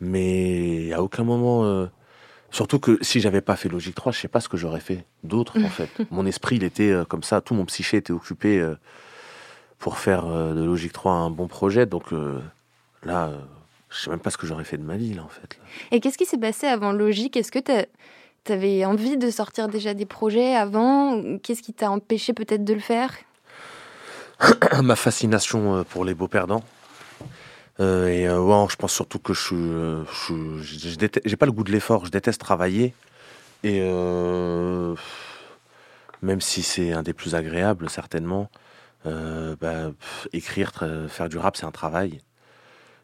Mais 0.00 0.92
à 0.92 1.02
aucun 1.02 1.24
moment. 1.24 1.64
euh, 1.64 1.86
surtout 2.50 2.78
que 2.78 2.98
si 3.02 3.20
j'avais 3.20 3.40
pas 3.42 3.56
fait 3.56 3.68
Logique 3.68 3.94
3, 3.94 4.12
je 4.12 4.20
sais 4.20 4.28
pas 4.28 4.40
ce 4.40 4.48
que 4.48 4.56
j'aurais 4.56 4.80
fait 4.80 5.04
d'autre, 5.24 5.58
en 5.62 5.68
fait. 5.68 5.90
Mon 6.10 6.24
esprit, 6.26 6.56
il 6.56 6.64
était 6.64 6.90
euh, 6.90 7.04
comme 7.04 7.22
ça, 7.22 7.40
tout 7.40 7.54
mon 7.54 7.64
psyché 7.66 7.98
était 7.98 8.12
occupé 8.12 8.58
euh, 8.58 8.74
pour 9.78 9.98
faire 9.98 10.26
euh, 10.26 10.54
de 10.54 10.62
Logique 10.64 10.92
3 10.92 11.12
un 11.12 11.30
bon 11.30 11.46
projet. 11.48 11.84
Donc 11.86 12.04
là, 13.04 13.30
je 13.90 13.98
sais 13.98 14.10
même 14.10 14.18
pas 14.20 14.30
ce 14.30 14.38
que 14.38 14.46
j'aurais 14.46 14.64
fait 14.64 14.76
de 14.78 14.82
ma 14.82 14.96
vie, 14.96 15.14
là, 15.14 15.22
en 15.24 15.28
fait. 15.28 15.56
là. 15.58 15.64
Et 15.92 16.00
qu'est-ce 16.00 16.18
qui 16.18 16.26
s'est 16.26 16.38
passé 16.38 16.66
avant 16.66 16.92
Logique 16.92 17.36
Est-ce 17.36 17.52
que 17.52 17.58
tu 17.58 18.52
avais 18.52 18.84
envie 18.84 19.16
de 19.18 19.30
sortir 19.30 19.68
déjà 19.68 19.94
des 19.94 20.06
projets 20.06 20.54
avant? 20.54 21.38
Qu'est-ce 21.42 21.62
qui 21.62 21.72
t'a 21.74 21.90
empêché 21.90 22.32
peut-être 22.32 22.64
de 22.64 22.74
le 22.74 22.80
faire? 22.80 23.12
Ma 24.82 24.96
fascination 24.96 25.84
pour 25.84 26.04
les 26.04 26.14
beaux 26.14 26.28
perdants. 26.28 26.62
Euh, 27.80 28.08
et 28.08 28.26
euh, 28.26 28.40
ouais, 28.40 28.66
je 28.70 28.76
pense 28.76 28.92
surtout 28.92 29.18
que 29.18 29.32
je 29.34 29.40
suis, 29.40 29.56
euh, 29.56 30.02
j'ai 31.24 31.36
pas 31.36 31.46
le 31.46 31.52
goût 31.52 31.64
de 31.64 31.70
l'effort, 31.70 32.06
je 32.06 32.10
déteste 32.10 32.40
travailler. 32.40 32.94
Et 33.64 33.80
même 36.22 36.40
si 36.40 36.62
c'est 36.62 36.92
un 36.92 37.02
des 37.02 37.12
plus 37.12 37.34
agréables, 37.34 37.90
certainement, 37.90 38.50
bah, 39.04 39.90
écrire, 40.32 40.72
faire 41.08 41.28
du 41.28 41.38
rap, 41.38 41.56
c'est 41.56 41.66
un 41.66 41.72
travail. 41.72 42.20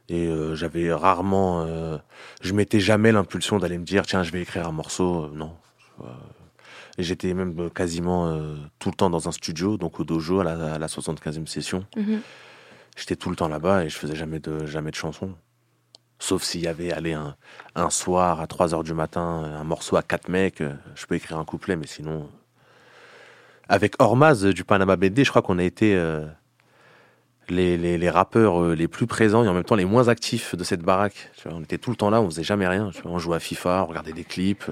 Et 0.08 0.30
j'avais 0.54 0.92
rarement, 0.92 1.66
je 2.40 2.52
mettais 2.52 2.78
jamais 2.78 3.10
l'impulsion 3.10 3.58
d'aller 3.58 3.78
me 3.78 3.84
dire 3.84 4.06
tiens, 4.06 4.22
je 4.22 4.30
vais 4.30 4.42
écrire 4.42 4.68
un 4.68 4.72
morceau. 4.72 5.28
Non. 5.28 5.56
J'étais 6.98 7.34
même 7.34 7.68
quasiment 7.70 8.38
tout 8.78 8.90
le 8.90 8.94
temps 8.94 9.10
dans 9.10 9.28
un 9.28 9.32
studio, 9.32 9.76
donc 9.76 9.98
au 9.98 10.04
dojo 10.04 10.38
à 10.38 10.44
la, 10.44 10.74
à 10.74 10.78
la 10.78 10.86
75e 10.86 11.48
session. 11.48 11.84
Mhm. 11.96 12.20
J'étais 12.96 13.16
tout 13.16 13.30
le 13.30 13.36
temps 13.36 13.48
là-bas 13.48 13.84
et 13.84 13.88
je 13.88 13.96
faisais 13.96 14.14
jamais 14.14 14.38
de, 14.38 14.66
jamais 14.66 14.92
chansons. 14.92 15.34
Sauf 16.18 16.42
s'il 16.42 16.60
y 16.62 16.68
avait 16.68 16.92
allé 16.92 17.12
un, 17.12 17.90
soir 17.90 18.40
à 18.40 18.46
3 18.46 18.72
heures 18.74 18.84
du 18.84 18.94
matin, 18.94 19.20
un 19.20 19.64
morceau 19.64 19.96
à 19.96 20.02
4 20.02 20.28
mecs, 20.28 20.60
euh, 20.60 20.72
je 20.94 21.06
peux 21.06 21.16
écrire 21.16 21.38
un 21.38 21.44
couplet, 21.44 21.76
mais 21.76 21.86
sinon. 21.86 22.22
euh, 22.22 22.26
Avec 23.68 24.00
Ormaz 24.00 24.44
du 24.46 24.64
Panama 24.64 24.96
BD, 24.96 25.24
je 25.24 25.30
crois 25.30 25.42
qu'on 25.42 25.58
a 25.58 25.64
été 25.64 25.94
euh, 25.96 26.24
les, 27.48 28.10
rappeurs 28.10 28.62
les 28.74 28.88
plus 28.88 29.06
présents 29.06 29.44
et 29.44 29.48
en 29.48 29.54
même 29.54 29.64
temps 29.64 29.74
les 29.74 29.84
moins 29.84 30.08
actifs 30.08 30.54
de 30.54 30.64
cette 30.64 30.82
baraque. 30.82 31.30
On 31.46 31.62
était 31.62 31.78
tout 31.78 31.90
le 31.90 31.96
temps 31.96 32.10
là, 32.10 32.22
on 32.22 32.30
faisait 32.30 32.44
jamais 32.44 32.68
rien. 32.68 32.90
On 33.04 33.18
jouait 33.18 33.36
à 33.36 33.40
FIFA, 33.40 33.82
on 33.84 33.86
regardait 33.86 34.12
des 34.12 34.24
clips. 34.24 34.64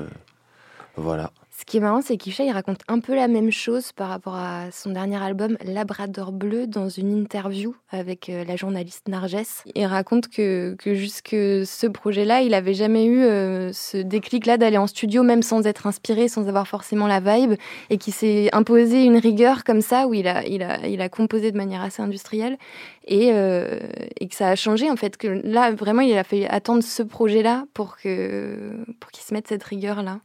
voilà. 0.97 1.33
Ce 1.62 1.64
qui 1.64 1.77
est 1.77 1.81
marrant, 1.81 2.03
c'est 2.03 2.16
qu'Isha, 2.16 2.42
il 2.42 2.51
raconte 2.51 2.81
un 2.88 2.98
peu 2.98 3.14
la 3.14 3.29
même 3.29 3.53
chose 3.53 3.92
par 3.92 4.09
rapport 4.09 4.35
à 4.35 4.72
son 4.72 4.90
dernier 4.90 5.22
album 5.22 5.57
Labrador 5.64 6.33
Bleu 6.33 6.66
dans 6.66 6.88
une 6.88 7.16
interview 7.16 7.77
avec 7.88 8.29
euh, 8.29 8.42
la 8.42 8.57
journaliste 8.57 9.07
Narges. 9.07 9.62
Il 9.77 9.87
raconte 9.87 10.27
que, 10.27 10.75
que 10.77 10.94
jusque 10.94 11.29
ce 11.31 11.87
projet-là, 11.87 12.42
il 12.42 12.53
avait 12.55 12.75
jamais 12.75 13.05
eu 13.05 13.22
euh, 13.22 13.72
ce 13.72 13.96
déclic-là 13.96 14.57
d'aller 14.59 14.77
en 14.77 14.88
studio, 14.88 15.22
même 15.22 15.44
sans 15.44 15.64
être 15.64 15.87
inspiré, 15.87 16.27
sans 16.27 16.48
avoir 16.48 16.66
forcément 16.66 17.07
la 17.07 17.20
vibe, 17.20 17.55
et 17.90 17.96
qui 17.96 18.11
s'est 18.11 18.48
imposé 18.53 19.05
une 19.05 19.16
rigueur 19.16 19.62
comme 19.62 19.83
ça, 19.83 20.09
où 20.09 20.14
il 20.14 20.27
a, 20.27 21.09
composé 21.11 21.53
de 21.53 21.57
manière 21.57 21.83
assez 21.83 22.03
industrielle, 22.03 22.59
et, 23.07 23.31
euh, 23.33 23.79
et 24.18 24.27
que 24.27 24.35
ça 24.35 24.48
a 24.48 24.57
changé, 24.57 24.90
en 24.90 24.96
fait, 24.96 25.16
que 25.16 25.29
là, 25.29 25.70
vraiment, 25.70 26.03
il 26.03 26.18
a 26.18 26.25
fait 26.25 26.44
attendre 26.48 26.83
ce 26.83 27.05
projet-là 27.05 27.66
pour 27.72 27.98
qu'il 27.98 28.11
se 28.12 29.33
mette 29.33 29.46
cette 29.46 29.62
rigueur-là. 29.62 30.18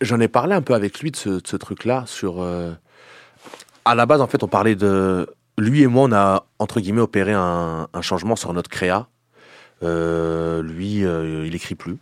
J'en- 0.00 0.20
ai 0.20 0.28
parlé 0.28 0.54
un 0.54 0.62
peu 0.62 0.74
avec 0.74 1.00
lui 1.00 1.10
de 1.10 1.16
ce, 1.16 1.56
truc-là. 1.56 2.04
Sur, 2.06 2.40
euh, 2.40 2.72
À 3.84 3.94
la 3.94 4.06
base, 4.06 4.20
en 4.20 4.26
fait, 4.26 4.42
on 4.42 4.48
parlait 4.48 4.76
de. 4.76 5.28
Lui 5.58 5.82
et 5.82 5.86
moi, 5.86 6.04
on 6.04 6.12
a, 6.12 6.46
entre 6.58 6.80
guillemets, 6.80 7.00
opéré 7.00 7.32
un, 7.32 7.88
changement 8.02 8.36
sur 8.36 8.52
notre 8.52 8.70
créa. 8.70 9.08
Euh, 9.82 10.62
lui, 10.62 11.04
euh, 11.04 11.46
il 11.46 11.54
écrit 11.54 11.74
plus. 11.74 11.96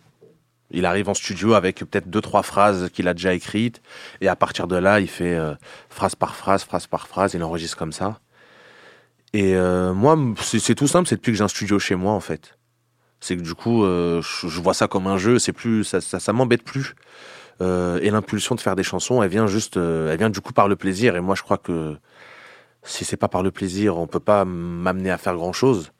Il 0.71 0.85
arrive 0.85 1.09
en 1.09 1.13
studio 1.13 1.53
avec 1.53 1.79
peut-être 1.79 2.09
deux, 2.09 2.21
trois 2.21 2.43
phrases 2.43 2.89
qu'il 2.91 3.07
a 3.07 3.13
déjà 3.13 3.33
écrites. 3.33 3.81
Et 4.21 4.27
à 4.27 4.35
partir 4.35 4.67
de 4.67 4.75
là, 4.75 4.99
il 4.99 5.07
fait 5.07 5.37
phrase 5.89 6.15
par 6.15 6.35
phrase, 6.35 6.63
phrase 6.63 6.87
par 6.87 7.07
phrase. 7.07 7.33
Il 7.33 7.43
enregistre 7.43 7.77
comme 7.77 7.93
ça. 7.93 8.19
Et 9.33 9.55
moi, 9.55 10.17
c'est 10.41 10.75
tout 10.75 10.87
simple. 10.87 11.07
C'est 11.07 11.15
depuis 11.15 11.31
que 11.31 11.37
j'ai 11.37 11.43
un 11.43 11.47
studio 11.47 11.79
chez 11.79 11.95
moi, 11.95 12.13
en 12.13 12.19
fait. 12.19 12.57
C'est 13.21 13.37
que 13.37 13.41
du 13.41 13.53
coup, 13.53 13.85
je, 13.85 14.21
je 14.47 14.61
vois 14.61 14.73
ça 14.73 14.87
comme 14.87 15.07
un 15.07 15.17
jeu. 15.17 15.39
C'est 15.39 15.53
plus, 15.53 15.83
ça, 15.83 16.01
ça, 16.01 16.19
ça 16.19 16.33
m'embête 16.33 16.63
plus. 16.63 16.95
Euh, 17.61 17.99
et 18.01 18.09
l'impulsion 18.09 18.55
de 18.55 18.59
faire 18.59 18.75
des 18.75 18.83
chansons, 18.83 19.23
elle 19.23 19.29
vient 19.29 19.47
juste, 19.47 19.77
euh, 19.77 20.11
elle 20.11 20.17
vient 20.17 20.29
du 20.29 20.41
coup 20.41 20.51
par 20.53 20.67
le 20.67 20.75
plaisir. 20.75 21.15
Et 21.15 21.21
moi, 21.21 21.35
je 21.35 21.41
crois 21.43 21.57
que 21.57 21.95
si 22.83 23.05
c'est 23.05 23.17
pas 23.17 23.27
par 23.29 23.43
le 23.43 23.51
plaisir, 23.51 23.97
on 23.97 24.07
peut 24.07 24.19
pas 24.19 24.43
m'amener 24.45 25.09
à 25.09 25.17
faire 25.17 25.35
grand 25.35 25.53
chose. 25.53 25.91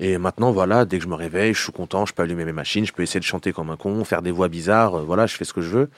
Et 0.00 0.18
maintenant, 0.18 0.50
voilà, 0.50 0.84
dès 0.84 0.98
que 0.98 1.04
je 1.04 1.08
me 1.08 1.14
réveille, 1.14 1.54
je 1.54 1.62
suis 1.62 1.72
content, 1.72 2.06
je 2.06 2.12
peux 2.14 2.22
allumer 2.22 2.44
mes 2.44 2.52
machines, 2.52 2.84
je 2.86 2.92
peux 2.92 3.02
essayer 3.02 3.20
de 3.20 3.24
chanter 3.24 3.52
comme 3.52 3.70
un 3.70 3.76
con, 3.76 4.02
faire 4.04 4.22
des 4.22 4.30
voix 4.30 4.48
bizarres, 4.48 4.96
euh, 4.98 5.02
voilà, 5.02 5.26
je 5.26 5.36
fais 5.36 5.44
ce 5.44 5.52
que 5.52 5.60
je 5.60 5.68
veux. 5.70 5.90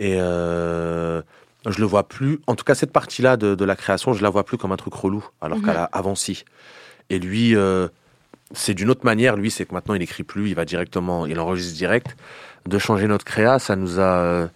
Et 0.00 0.14
je 0.14 1.78
le 1.78 1.84
vois 1.86 2.08
plus, 2.08 2.40
en 2.48 2.56
tout 2.56 2.64
cas 2.64 2.74
cette 2.74 2.92
partie-là 2.92 3.36
de, 3.36 3.54
de 3.54 3.64
la 3.64 3.76
création, 3.76 4.12
je 4.14 4.22
la 4.22 4.30
vois 4.30 4.44
plus 4.44 4.58
comme 4.58 4.72
un 4.72 4.76
truc 4.76 4.94
relou, 4.94 5.24
alors 5.40 5.58
Mhm. 5.58 5.64
qu'avant 5.66 6.14
si. 6.16 6.44
Et 7.08 7.20
lui, 7.20 7.54
c'est 8.52 8.74
d'une 8.74 8.90
autre 8.90 9.04
manière, 9.04 9.36
lui, 9.36 9.50
c'est 9.50 9.64
que 9.64 9.72
maintenant 9.74 9.94
il 9.94 10.02
écrit 10.02 10.24
plus, 10.24 10.48
il 10.48 10.54
va 10.56 10.64
directement, 10.64 11.24
il 11.26 11.38
enregistre 11.38 11.74
direct. 11.76 12.16
De 12.66 12.78
changer 12.78 13.06
notre 13.08 13.24
créa, 13.24 13.58
ça 13.58 13.76
nous 13.76 13.98
a... 14.00 14.48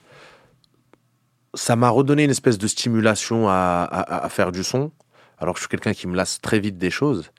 ça 1.54 1.74
m'a 1.76 1.88
redonné 1.88 2.24
une 2.24 2.30
espèce 2.30 2.58
de 2.58 2.66
stimulation 2.66 3.48
à, 3.48 3.88
à- 3.90 4.28
faire 4.28 4.52
du 4.52 4.62
son, 4.62 4.92
alors 5.38 5.54
que 5.54 5.58
je 5.58 5.62
suis 5.64 5.68
quelqu'un 5.68 5.92
qui 5.92 6.06
me 6.06 6.14
lasse 6.14 6.40
très 6.40 6.60
vite 6.60 6.78
des 6.78 6.90
choses. 6.90 7.30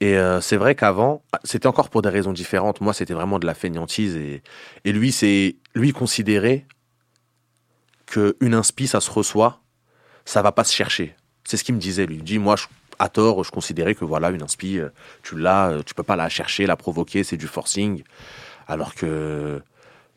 Et 0.00 0.18
euh, 0.18 0.40
c'est 0.40 0.56
vrai 0.56 0.74
qu'avant, 0.74 1.22
c'était 1.44 1.68
encore 1.68 1.88
pour 1.88 2.02
des 2.02 2.08
raisons 2.08 2.32
différentes. 2.32 2.80
Moi, 2.80 2.92
c'était 2.92 3.14
vraiment 3.14 3.38
de 3.38 3.46
la 3.46 3.54
fainéantise. 3.54 4.16
Et, 4.16 4.42
et 4.84 4.92
lui, 4.92 5.12
c'est 5.12 5.56
lui 5.74 5.92
considérait 5.92 6.66
qu'une 8.06 8.54
inspi, 8.54 8.88
ça 8.88 9.00
se 9.00 9.10
reçoit, 9.10 9.60
ça 10.24 10.42
va 10.42 10.52
pas 10.52 10.64
se 10.64 10.74
chercher. 10.74 11.14
C'est 11.44 11.56
ce 11.56 11.64
qu'il 11.64 11.74
me 11.74 11.80
disait, 11.80 12.04
lui. 12.06 12.16
Il 12.16 12.24
dit, 12.24 12.38
moi, 12.38 12.56
à 12.98 13.08
tort, 13.08 13.44
je 13.44 13.50
considérais 13.50 13.94
que 13.94 14.04
voilà, 14.04 14.30
une 14.30 14.42
inspi, 14.42 14.78
euh, 14.78 14.90
tu 15.22 15.38
l'as, 15.38 15.70
euh, 15.70 15.82
tu 15.84 15.94
peux 15.94 16.02
pas 16.02 16.16
la 16.16 16.28
chercher, 16.28 16.66
la 16.66 16.76
provoquer, 16.76 17.24
c'est 17.24 17.36
du 17.36 17.46
forcing. 17.46 18.02
Alors 18.66 18.94
que 18.94 19.62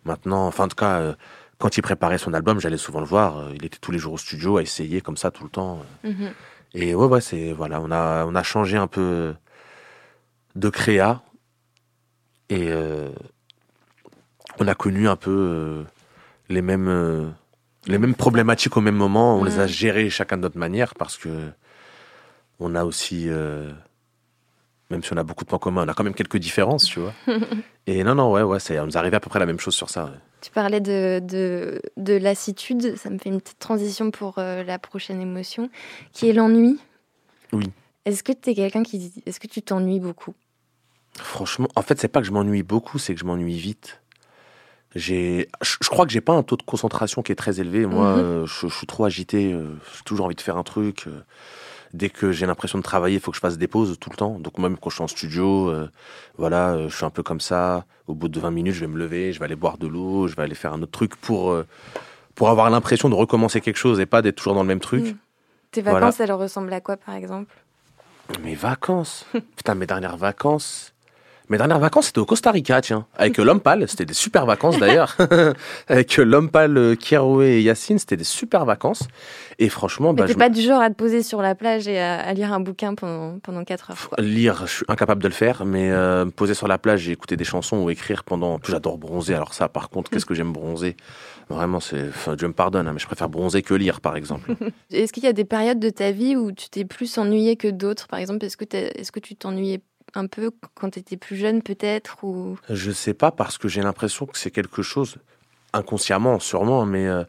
maintenant, 0.05 0.47
enfin, 0.47 0.65
en 0.65 0.67
tout 0.67 0.75
cas, 0.75 0.99
euh, 0.99 1.13
quand 1.57 1.77
il 1.77 1.81
préparait 1.81 2.17
son 2.17 2.33
album, 2.33 2.59
j'allais 2.59 2.77
souvent 2.77 2.99
le 2.99 3.05
voir. 3.05 3.37
euh, 3.39 3.51
Il 3.55 3.65
était 3.65 3.77
tous 3.79 3.91
les 3.91 3.99
jours 3.99 4.13
au 4.13 4.17
studio 4.17 4.57
à 4.57 4.61
essayer 4.61 5.01
comme 5.01 5.17
ça 5.17 5.31
tout 5.31 5.43
le 5.43 5.49
temps. 5.49 5.79
Mhm. 6.03 6.31
Et 6.73 6.93
ouais, 6.95 7.05
ouais, 7.07 7.21
c'est 7.21 7.53
voilà, 7.53 7.79
on 7.81 7.91
a 7.91 8.25
on 8.25 8.35
a 8.35 8.43
changé 8.43 8.77
un 8.77 8.87
peu 8.87 9.33
de 10.55 10.69
créa 10.69 11.21
et 12.49 12.67
euh, 12.69 13.09
on 14.59 14.67
a 14.67 14.75
connu 14.75 15.07
un 15.07 15.15
peu 15.15 15.31
euh, 15.31 15.83
les 16.49 16.61
mêmes 16.61 16.87
euh, 16.89 17.27
les 17.87 17.97
mêmes 17.97 18.15
problématiques 18.15 18.75
au 18.77 18.81
même 18.81 18.95
moment. 18.95 19.37
On 19.37 19.43
les 19.43 19.59
a 19.59 19.63
Mhm. 19.63 19.67
gérées 19.69 20.09
chacun 20.09 20.37
de 20.37 20.41
notre 20.43 20.57
manière 20.57 20.95
parce 20.95 21.17
que 21.17 21.29
on 22.59 22.75
a 22.75 22.83
aussi 22.83 23.27
même 24.89 25.03
si 25.03 25.13
on 25.13 25.17
a 25.17 25.23
beaucoup 25.23 25.43
de 25.43 25.49
points 25.49 25.59
communs, 25.59 25.83
on 25.85 25.87
a 25.87 25.93
quand 25.93 26.03
même 26.03 26.13
quelques 26.13 26.37
différences, 26.37 26.85
tu 26.85 26.99
vois. 26.99 27.13
et 27.87 28.03
non, 28.03 28.15
non, 28.15 28.31
ouais, 28.31 28.41
ouais, 28.43 28.59
on 28.79 28.85
nous 28.85 28.97
arrivait 28.97 29.17
à 29.17 29.19
peu 29.19 29.29
près 29.29 29.39
la 29.39 29.45
même 29.45 29.59
chose 29.59 29.75
sur 29.75 29.89
ça. 29.89 30.05
ouais. 30.05 30.11
Tu 30.41 30.51
parlais 30.51 30.79
de, 30.79 31.19
de, 31.23 31.81
de 31.97 32.13
lassitude, 32.13 32.95
ça 32.97 33.09
me 33.09 33.17
fait 33.17 33.29
une 33.29 33.41
petite 33.41 33.57
transition 33.59 34.11
pour 34.11 34.35
euh, 34.37 34.63
la 34.63 34.77
prochaine 34.77 35.19
émotion, 35.21 35.69
qui 36.13 36.29
est 36.29 36.33
l'ennui. 36.33 36.79
Oui. 37.51 37.71
Est-ce 38.05 38.21
que 38.23 38.31
tu 38.31 38.51
es 38.51 38.53
quelqu'un 38.55 38.83
qui. 38.83 39.11
Est-ce 39.25 39.39
que 39.39 39.47
tu 39.47 39.63
t'ennuies 39.63 39.99
beaucoup? 39.99 40.35
Franchement, 41.17 41.67
en 41.75 41.81
fait, 41.81 41.99
c'est 41.99 42.07
pas 42.09 42.19
que 42.21 42.27
je 42.27 42.31
m'ennuie 42.31 42.61
beaucoup, 42.61 42.99
c'est 42.99 43.15
que 43.15 43.19
je 43.19 43.25
m'ennuie 43.25 43.57
vite. 43.57 44.01
J'ai, 44.93 45.49
je 45.61 45.75
je 45.81 45.89
crois 45.89 46.05
que 46.05 46.11
j'ai 46.11 46.21
pas 46.21 46.33
un 46.33 46.43
taux 46.43 46.55
de 46.57 46.61
concentration 46.63 47.21
qui 47.21 47.31
est 47.31 47.35
très 47.35 47.59
élevé. 47.59 47.85
Moi, 47.85 48.13
Mhm. 48.13 48.19
euh, 48.19 48.45
je, 48.45 48.67
je 48.67 48.75
suis 48.75 48.87
trop 48.87 49.03
agité. 49.05 49.51
euh, 49.51 49.73
J'ai 49.97 50.03
toujours 50.03 50.25
envie 50.27 50.35
de 50.35 50.41
faire 50.41 50.57
un 50.57 50.63
truc. 50.63 51.07
Dès 51.95 52.09
que 52.09 52.33
j'ai 52.33 52.45
l'impression 52.45 52.77
de 52.77 52.83
travailler, 52.83 53.15
il 53.15 53.21
faut 53.21 53.31
que 53.31 53.37
je 53.37 53.41
fasse 53.41 53.57
des 53.57 53.69
pauses 53.69 53.97
tout 53.99 54.09
le 54.09 54.17
temps. 54.17 54.37
Donc 54.37 54.57
même 54.57 54.75
quand 54.77 54.89
je 54.89 54.95
suis 54.95 55.03
en 55.03 55.07
studio, 55.07 55.69
euh, 55.69 55.89
voilà, 56.37 56.73
euh, 56.73 56.89
je 56.89 56.95
suis 56.95 57.05
un 57.05 57.09
peu 57.09 57.23
comme 57.23 57.39
ça. 57.39 57.85
Au 58.07 58.13
bout 58.13 58.27
de 58.27 58.37
20 58.37 58.51
minutes, 58.51 58.73
je 58.73 58.81
vais 58.81 58.87
me 58.87 58.97
lever, 58.97 59.31
je 59.31 59.39
vais 59.39 59.45
aller 59.45 59.55
boire 59.55 59.77
de 59.77 59.87
l'eau, 59.87 60.27
je 60.27 60.35
vais 60.35 60.43
aller 60.43 60.55
faire 60.55 60.73
un 60.73 60.81
autre 60.81 60.91
truc 60.91 61.15
pour 61.15 61.51
euh, 61.51 61.65
pour 62.35 62.49
avoir 62.49 62.69
l'impression 62.69 63.07
de 63.07 63.15
recommencer 63.15 63.61
quelque 63.61 63.77
chose 63.77 64.01
et 64.01 64.05
pas 64.05 64.21
d'être 64.21 64.35
toujours 64.35 64.55
dans 64.55 64.61
le 64.63 64.67
même 64.67 64.81
truc. 64.81 65.05
Mhm. 65.05 65.17
Tes 65.71 65.81
Voilà. 65.81 65.99
vacances, 66.01 66.19
elles 66.19 66.33
ressemblent 66.33 66.73
à 66.73 66.81
quoi, 66.81 66.97
par 66.97 67.15
exemple? 67.15 67.55
Mes 68.43 68.55
vacances? 68.55 69.25
Putain, 69.55 69.75
mes 69.75 69.87
dernières 69.87 70.17
vacances. 70.17 70.93
Mes 71.49 71.57
dernières 71.57 71.79
vacances, 71.79 72.07
c'était 72.07 72.19
au 72.19 72.25
Costa 72.25 72.51
Rica, 72.51 72.81
tiens. 72.81 73.05
Avec 73.17 73.37
l'homme 73.37 73.59
pâle. 73.59 73.87
C'était 73.87 74.05
des 74.05 74.13
super 74.15 74.45
vacances 74.45 74.77
d'ailleurs. 74.79 75.15
Avec 75.87 76.17
l'homme 76.17 76.49
pâle, 76.49 76.77
euh, 76.77 76.95
Kiroé 76.95 77.57
et 77.57 77.61
Yacine, 77.61 77.99
c'était 77.99 78.17
des 78.17 78.23
super 78.23 78.65
vacances. 78.65 79.03
Et 79.59 79.69
franchement, 79.69 80.13
bah, 80.13 80.25
t'es 80.25 80.33
je- 80.33 80.37
pas 80.37 80.49
du 80.49 80.61
genre 80.61 80.81
à 80.81 80.89
te 80.89 80.95
poser 80.95 81.21
sur 81.23 81.41
la 81.41 81.55
plage 81.55 81.87
et 81.87 81.99
à, 81.99 82.19
à 82.19 82.33
lire 82.33 82.51
un 82.51 82.59
bouquin 82.59 82.95
pendant, 82.95 83.39
pendant 83.39 83.63
4 83.63 83.91
heures. 83.91 84.09
quoi. 84.09 84.23
lire, 84.23 84.63
je 84.65 84.71
suis 84.77 84.85
incapable 84.87 85.21
de 85.21 85.27
le 85.27 85.33
faire, 85.33 85.65
mais 85.65 85.91
euh, 85.91 86.25
me 86.25 86.31
poser 86.31 86.53
sur 86.55 86.67
la 86.67 86.77
plage 86.77 87.07
et 87.07 87.11
écouter 87.11 87.37
des 87.37 87.43
chansons 87.43 87.77
ou 87.83 87.89
écrire 87.89 88.23
pendant. 88.23 88.55
En 88.55 88.59
plus, 88.59 88.71
j'adore 88.71 88.97
bronzer. 88.97 89.35
Alors 89.35 89.53
ça, 89.53 89.69
par 89.69 89.89
contre, 89.89 90.09
qu'est-ce 90.11 90.25
que 90.25 90.33
j'aime 90.33 90.51
bronzer? 90.51 90.95
Vraiment, 91.49 91.79
c'est. 91.79 92.09
Enfin, 92.09 92.35
Dieu 92.35 92.47
me 92.47 92.53
pardonne, 92.53 92.87
hein, 92.87 92.91
mais 92.93 92.99
je 92.99 93.05
préfère 93.05 93.29
bronzer 93.29 93.61
que 93.61 93.75
lire, 93.75 94.01
par 94.01 94.15
exemple. 94.17 94.51
Est-ce 94.91 95.13
qu'il 95.13 95.23
y 95.23 95.27
a 95.27 95.33
des 95.33 95.45
périodes 95.45 95.79
de 95.79 95.89
ta 95.91 96.11
vie 96.11 96.35
où 96.35 96.51
tu 96.51 96.69
t'es 96.69 96.85
plus 96.85 97.17
ennuyé 97.19 97.55
que 97.55 97.67
d'autres? 97.67 98.07
Par 98.07 98.17
exemple, 98.19 98.43
est-ce 98.45 98.57
que, 98.57 98.65
est-ce 98.73 99.11
que 99.11 99.19
tu 99.19 99.35
t'ennuyais 99.35 99.79
un 100.15 100.27
peu 100.27 100.51
quand 100.73 100.91
tu 100.91 100.99
étais 100.99 101.17
plus 101.17 101.35
jeune, 101.35 101.61
peut-être 101.61 102.23
ou... 102.23 102.57
Je 102.69 102.91
sais 102.91 103.13
pas 103.13 103.31
parce 103.31 103.57
que 103.57 103.67
j'ai 103.67 103.81
l'impression 103.81 104.25
que 104.25 104.37
c'est 104.37 104.51
quelque 104.51 104.81
chose 104.81 105.17
inconsciemment, 105.73 106.39
sûrement, 106.39 106.85
mais 106.85 107.07
euh, 107.07 107.23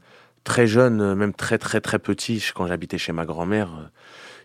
très 0.45 0.67
jeune, 0.67 1.01
euh, 1.01 1.15
même 1.15 1.35
très 1.35 1.59
très 1.59 1.81
très 1.81 1.99
petit, 1.99 2.43
quand 2.55 2.67
j'habitais 2.67 2.99
chez 2.99 3.13
ma 3.13 3.27
grand-mère, 3.27 3.69
euh, 3.75 3.89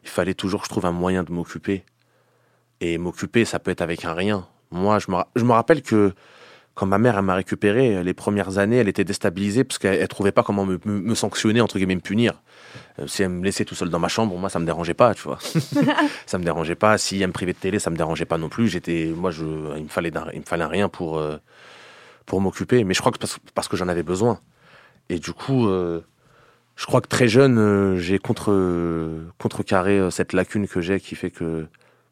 il 0.04 0.10
fallait 0.10 0.34
toujours 0.34 0.62
que 0.62 0.66
je 0.66 0.72
trouve 0.72 0.86
un 0.86 0.92
moyen 0.92 1.24
de 1.24 1.32
m'occuper. 1.32 1.86
Et 2.80 2.98
m'occuper, 2.98 3.46
ça 3.46 3.60
peut 3.60 3.70
être 3.70 3.82
avec 3.82 4.06
un 4.06 4.14
rien. 4.14 4.48
Moi, 4.72 4.98
je 4.98 5.12
me, 5.12 5.18
je 5.36 5.44
me 5.44 5.52
rappelle 5.52 5.84
que 5.84 6.14
quand 6.82 6.88
ma 6.88 6.98
mère 6.98 7.16
elle 7.16 7.24
m'a 7.26 7.36
récupéré, 7.36 8.04
les 8.04 8.14
premières 8.16 8.58
années, 8.58 8.78
elle 8.78 8.88
était 8.88 9.04
déstabilisée 9.04 9.64
parce 9.64 9.78
qu'elle 9.78 10.00
elle 10.00 10.08
trouvait 10.08 10.32
pas 10.32 10.42
comment 10.42 10.66
me, 10.66 10.80
me- 10.84 11.00
me 11.00 11.14
sanctionner, 11.14 11.62
entre 11.62 11.78
guillemets, 11.78 11.94
me 11.94 12.02
punir. 12.02 12.42
Euh, 12.98 13.06
si 13.06 13.22
elle 13.22 13.30
me 13.30 13.44
laissait 13.46 13.66
tout 13.66 13.76
seul 13.76 13.90
dans 13.90 14.00
ma 14.00 14.08
chambre, 14.08 14.36
moi, 14.36 14.50
ça 14.50 14.58
me 14.58 14.66
dérangeait 14.66 14.96
pas, 14.96 15.14
tu 15.14 15.22
vois. 15.22 15.38
ça 16.26 16.40
me 16.40 16.44
dérangeait 16.44 16.74
pas. 16.74 16.98
Si 16.98 17.22
elle 17.22 17.28
me 17.28 17.34
privait 17.34 17.54
de 17.54 17.60
télé, 17.60 17.78
ça 17.78 17.92
me 17.92 17.96
dérangeait 17.98 18.26
pas 18.26 18.40
non 18.40 18.50
plus. 18.50 18.68
J'étais, 18.68 19.14
moi, 19.16 19.30
je, 19.30 19.46
il 19.78 19.84
me 19.84 19.90
fallait, 19.90 20.12
il 20.34 20.40
me 20.40 20.44
fallait 20.46 20.66
rien 20.66 20.90
pour, 20.90 21.20
euh, 21.20 21.38
pour 22.26 22.42
m'occuper. 22.42 22.84
Mais 22.84 22.96
je 22.96 23.00
crois 23.00 23.12
que 23.12 23.20
parce, 23.20 23.38
parce 23.54 23.68
que 23.68 23.78
j'en 23.78 23.88
avais 23.88 24.02
besoin. 24.02 24.40
Et 25.10 25.20
du 25.20 25.34
coup, 25.34 25.68
euh, 25.68 26.02
je 26.76 26.88
crois 26.88 27.02
que 27.02 27.10
très 27.10 27.28
jeune, 27.28 27.98
j'ai 28.00 28.18
contre, 28.18 28.52
contrecarré 29.38 30.10
cette 30.10 30.34
lacune 30.34 30.68
que 30.68 30.82
j'ai 30.82 31.00
qui 31.00 31.14
fait 31.14 31.30
que, 31.30 31.68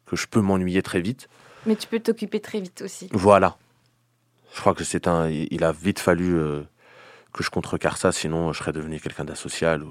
que 0.06 0.14
je 0.14 0.28
peux 0.28 0.40
m'ennuyer 0.40 0.80
très 0.82 1.00
vite. 1.00 1.28
Mais 1.66 1.74
tu 1.74 1.88
peux 1.88 1.98
t'occuper 1.98 2.38
très 2.38 2.60
vite 2.60 2.82
aussi. 2.82 3.08
Voilà. 3.10 3.56
Je 4.54 4.60
crois 4.60 4.74
que 4.74 4.84
c'est 4.84 5.06
un. 5.08 5.28
Il 5.28 5.62
a 5.64 5.72
vite 5.72 5.98
fallu 6.00 6.34
euh, 6.36 6.60
que 7.32 7.42
je 7.44 7.50
contrecarre 7.50 7.96
ça, 7.96 8.12
sinon 8.12 8.52
je 8.52 8.58
serais 8.58 8.72
devenu 8.72 8.98
quelqu'un 9.00 9.24
d'asocial 9.24 9.82
ou 9.82 9.90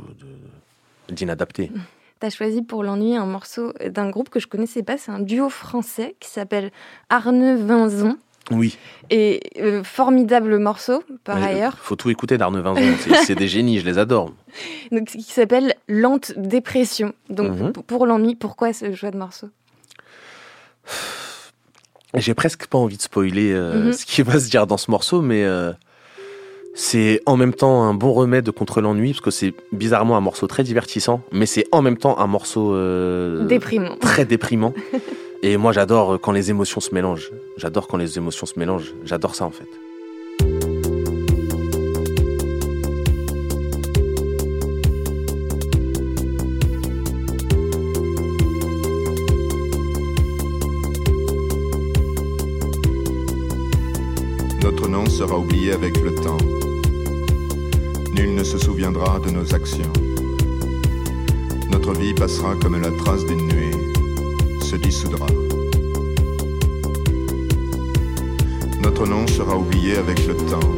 d'inadapté. 1.10 1.72
Tu 2.19 2.26
as 2.28 2.30
choisi 2.30 2.62
pour 2.62 2.84
l'ennui 2.84 3.15
un 3.15 3.26
morceau 3.26 3.74
d'un 3.86 4.10
groupe 4.10 4.30
que 4.30 4.39
je 4.41 4.48
connaissais 4.48 4.84
pas, 4.84 4.98
c'est 4.98 5.12
un 5.12 5.19
duo 5.22 5.50
français 5.50 6.15
qui 6.19 6.30
s'appelle 6.30 6.72
Arne 7.10 7.56
Vinzon. 7.56 8.17
Oui. 8.52 8.78
Et 9.12 9.39
euh, 9.62 9.84
formidable 9.84 10.58
morceau, 10.58 11.04
par 11.24 11.38
Mais, 11.38 11.43
euh, 11.43 11.45
ailleurs, 11.50 11.78
Faut 11.78 11.95
tout 11.95 12.10
écouter 12.10 12.38
d'Arne 12.38 12.60
Vinzon. 12.60 12.95
C'est- 13.24 13.36
des 13.36 13.48
génies, 13.48 13.80
je 13.80 13.86
les 13.86 13.98
adore. 14.00 14.34
donc, 14.91 15.06
qui 15.06 15.22
s'appelle 15.22 15.76
Lente 15.88 16.34
Dépression. 16.36 17.13
Donc 17.30 17.52
Mhm. 17.58 17.72
pour 17.74 18.06
l'ennui, 18.08 18.36
pourquoi 18.36 18.74
ce 18.74 18.93
choix 18.95 19.12
de 19.12 19.17
morceau? 19.17 19.50
J'ai 22.15 22.34
presque 22.34 22.67
pas 22.67 22.78
envie 22.78 22.98
de 22.98 23.02
spoiler 23.02 23.52
euh, 23.52 23.86
Mhm. 23.86 23.93
ce 23.93 24.06
qui 24.06 24.22
va 24.24 24.39
se 24.39 24.50
dire 24.50 24.65
dans 24.67 24.78
ce 24.78 24.89
morceau, 24.89 25.22
mais 25.22 25.43
euh, 25.43 25.72
c'est 26.74 27.22
en 27.26 27.38
même 27.38 27.54
temps 27.54 27.84
un 27.84 27.93
bon 27.93 28.13
remède 28.13 28.50
contre 28.52 28.82
l'ennui, 28.82 29.12
parce 29.12 29.22
que 29.22 29.32
c'est 29.32 29.54
bizarrement 29.72 30.17
un 30.17 30.22
morceau 30.22 30.48
très 30.48 30.63
divertissant, 30.63 31.22
mais 31.32 31.45
c'est 31.45 31.65
en 31.72 31.82
même 31.82 31.98
temps 31.98 32.17
un 32.19 32.28
morceau 32.28 32.74
euh, 32.74 33.45
Déprimant. 33.45 33.95
très 34.02 34.26
déprimant. 34.26 34.74
Et 35.43 35.56
moi, 35.58 35.72
j'adore 35.72 36.19
quand 36.19 36.32
les 36.32 36.50
émotions 36.50 36.82
se 36.82 36.93
mélangent. 36.93 37.32
J'adore 37.58 37.88
quand 37.88 37.98
les 37.98 38.17
émotions 38.17 38.45
se 38.45 38.58
mélangent. 38.58 38.93
J'adore 39.06 39.36
ça, 39.36 39.45
en 39.45 39.52
fait. 39.52 39.67
Sera 55.19 55.38
oublié 55.38 55.73
avec 55.73 55.99
le 56.01 56.15
temps. 56.15 56.38
Nul 58.13 58.36
ne 58.36 58.43
se 58.45 58.58
souviendra 58.58 59.19
de 59.19 59.29
nos 59.32 59.53
actions. 59.53 59.91
Notre 61.69 61.91
vie 61.91 62.13
passera 62.13 62.55
comme 62.55 62.79
la 62.79 62.89
trace 62.89 63.25
d'une 63.25 63.47
nuée, 63.47 63.75
se 64.62 64.77
dissoudra. 64.77 65.27
Notre 68.82 69.05
nom 69.05 69.27
sera 69.27 69.58
oublié 69.58 69.97
avec 69.97 70.25
le 70.25 70.38
temps. 70.38 70.71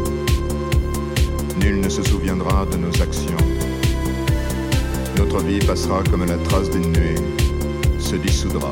Nul 1.59 1.79
ne 1.79 1.89
se 1.89 2.01
souviendra 2.01 2.65
de 2.65 2.77
nos 2.77 2.99
actions. 2.99 3.45
Notre 5.17 5.43
vie 5.43 5.59
passera 5.59 6.01
comme 6.09 6.25
la 6.25 6.39
trace 6.39 6.71
d'une 6.71 6.91
nuée, 6.91 7.21
se 7.99 8.15
dissoudra. 8.15 8.71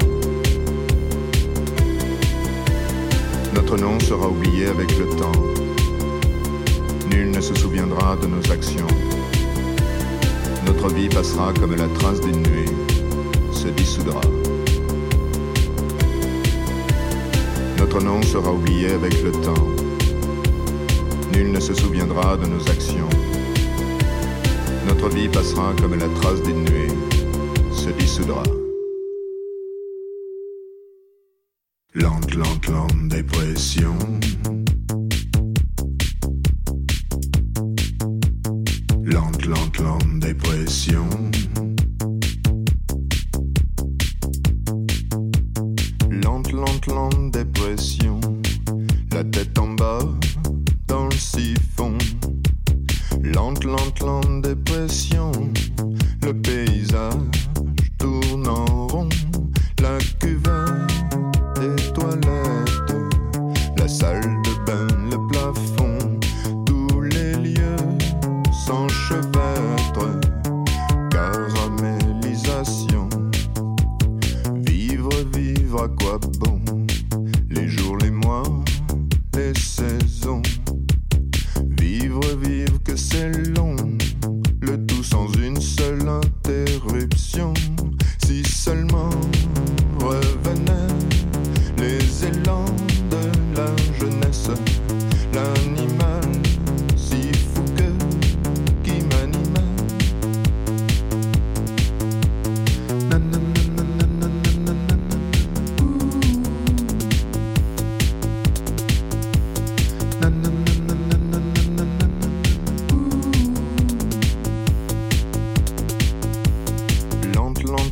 Notre 3.62 3.78
nom 3.78 4.00
sera 4.00 4.30
oublié 4.30 4.68
avec 4.68 4.98
le 4.98 5.06
temps. 5.18 5.34
Nul 7.12 7.30
ne 7.30 7.42
se 7.42 7.54
souviendra 7.54 8.16
de 8.16 8.26
nos 8.26 8.52
actions. 8.54 8.88
Notre 10.66 10.88
vie 10.94 11.10
passera 11.10 11.52
comme 11.60 11.76
la 11.76 11.90
trace 11.90 12.22
d'une 12.22 12.42
nuée, 12.42 12.72
se 13.52 13.68
dissoudra. 13.68 14.22
Notre 17.78 18.02
nom 18.02 18.22
sera 18.22 18.54
oublié 18.54 18.94
avec 18.94 19.22
le 19.24 19.32
temps. 19.34 19.68
Nul 21.34 21.52
ne 21.52 21.60
se 21.60 21.74
souviendra 21.74 22.38
de 22.38 22.48
nos 22.48 22.62
actions. 22.70 23.10
Notre 24.88 25.10
vie 25.10 25.28
passera 25.28 25.74
comme 25.82 26.00
la 26.00 26.08
trace 26.22 26.42
d'une 26.44 26.64
nuée, 26.64 26.94
se 27.74 27.90
dissoudra. 27.90 28.44
Lente, 31.96 32.36
lente, 32.36 32.68
lente 32.68 33.08
dépression. 33.08 33.96
Lente, 39.04 39.46
lente, 39.48 39.80
lente 39.80 40.20
dépression. 40.20 41.08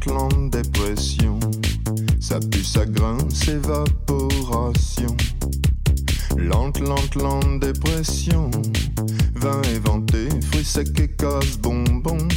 Lente, 0.07 0.51
dépression. 0.51 1.39
Ça 2.19 2.39
pue, 2.39 2.63
ça 2.63 2.85
grince, 2.85 3.47
évaporation. 3.47 5.15
Lente, 6.37 6.79
lente, 6.79 7.15
lente 7.15 7.59
dépression. 7.59 8.49
Vin 9.35 9.61
éventé, 9.75 10.29
fruits 10.51 10.65
secs 10.65 10.99
et 10.99 11.09
casse 11.09 11.57
bonbons. 11.57 12.27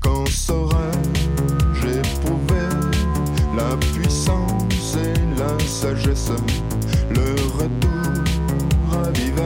Quand 0.00 0.26
saurais-je 0.28 1.86
éprouver 1.88 2.68
la 3.56 3.76
puissance 3.94 4.96
et 4.96 5.38
la 5.38 5.58
sagesse? 5.66 6.32
Le 7.10 7.34
retour 7.58 8.24
à 8.92 9.10
vive 9.10 9.40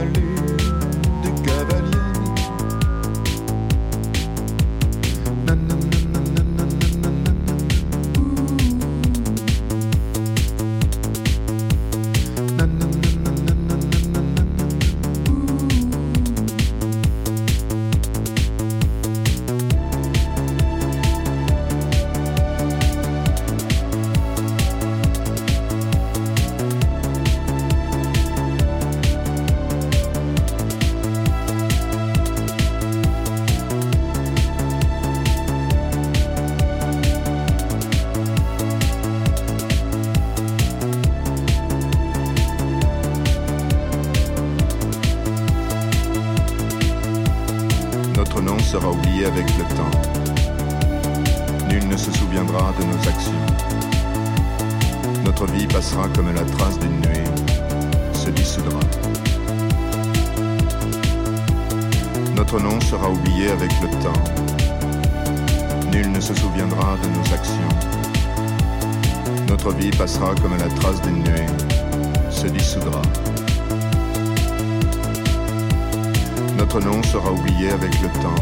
Notre 76.71 76.85
nom 76.85 77.01
sera 77.01 77.31
oublié 77.31 77.71
avec 77.71 77.99
le 77.99 78.09
temps. 78.21 78.35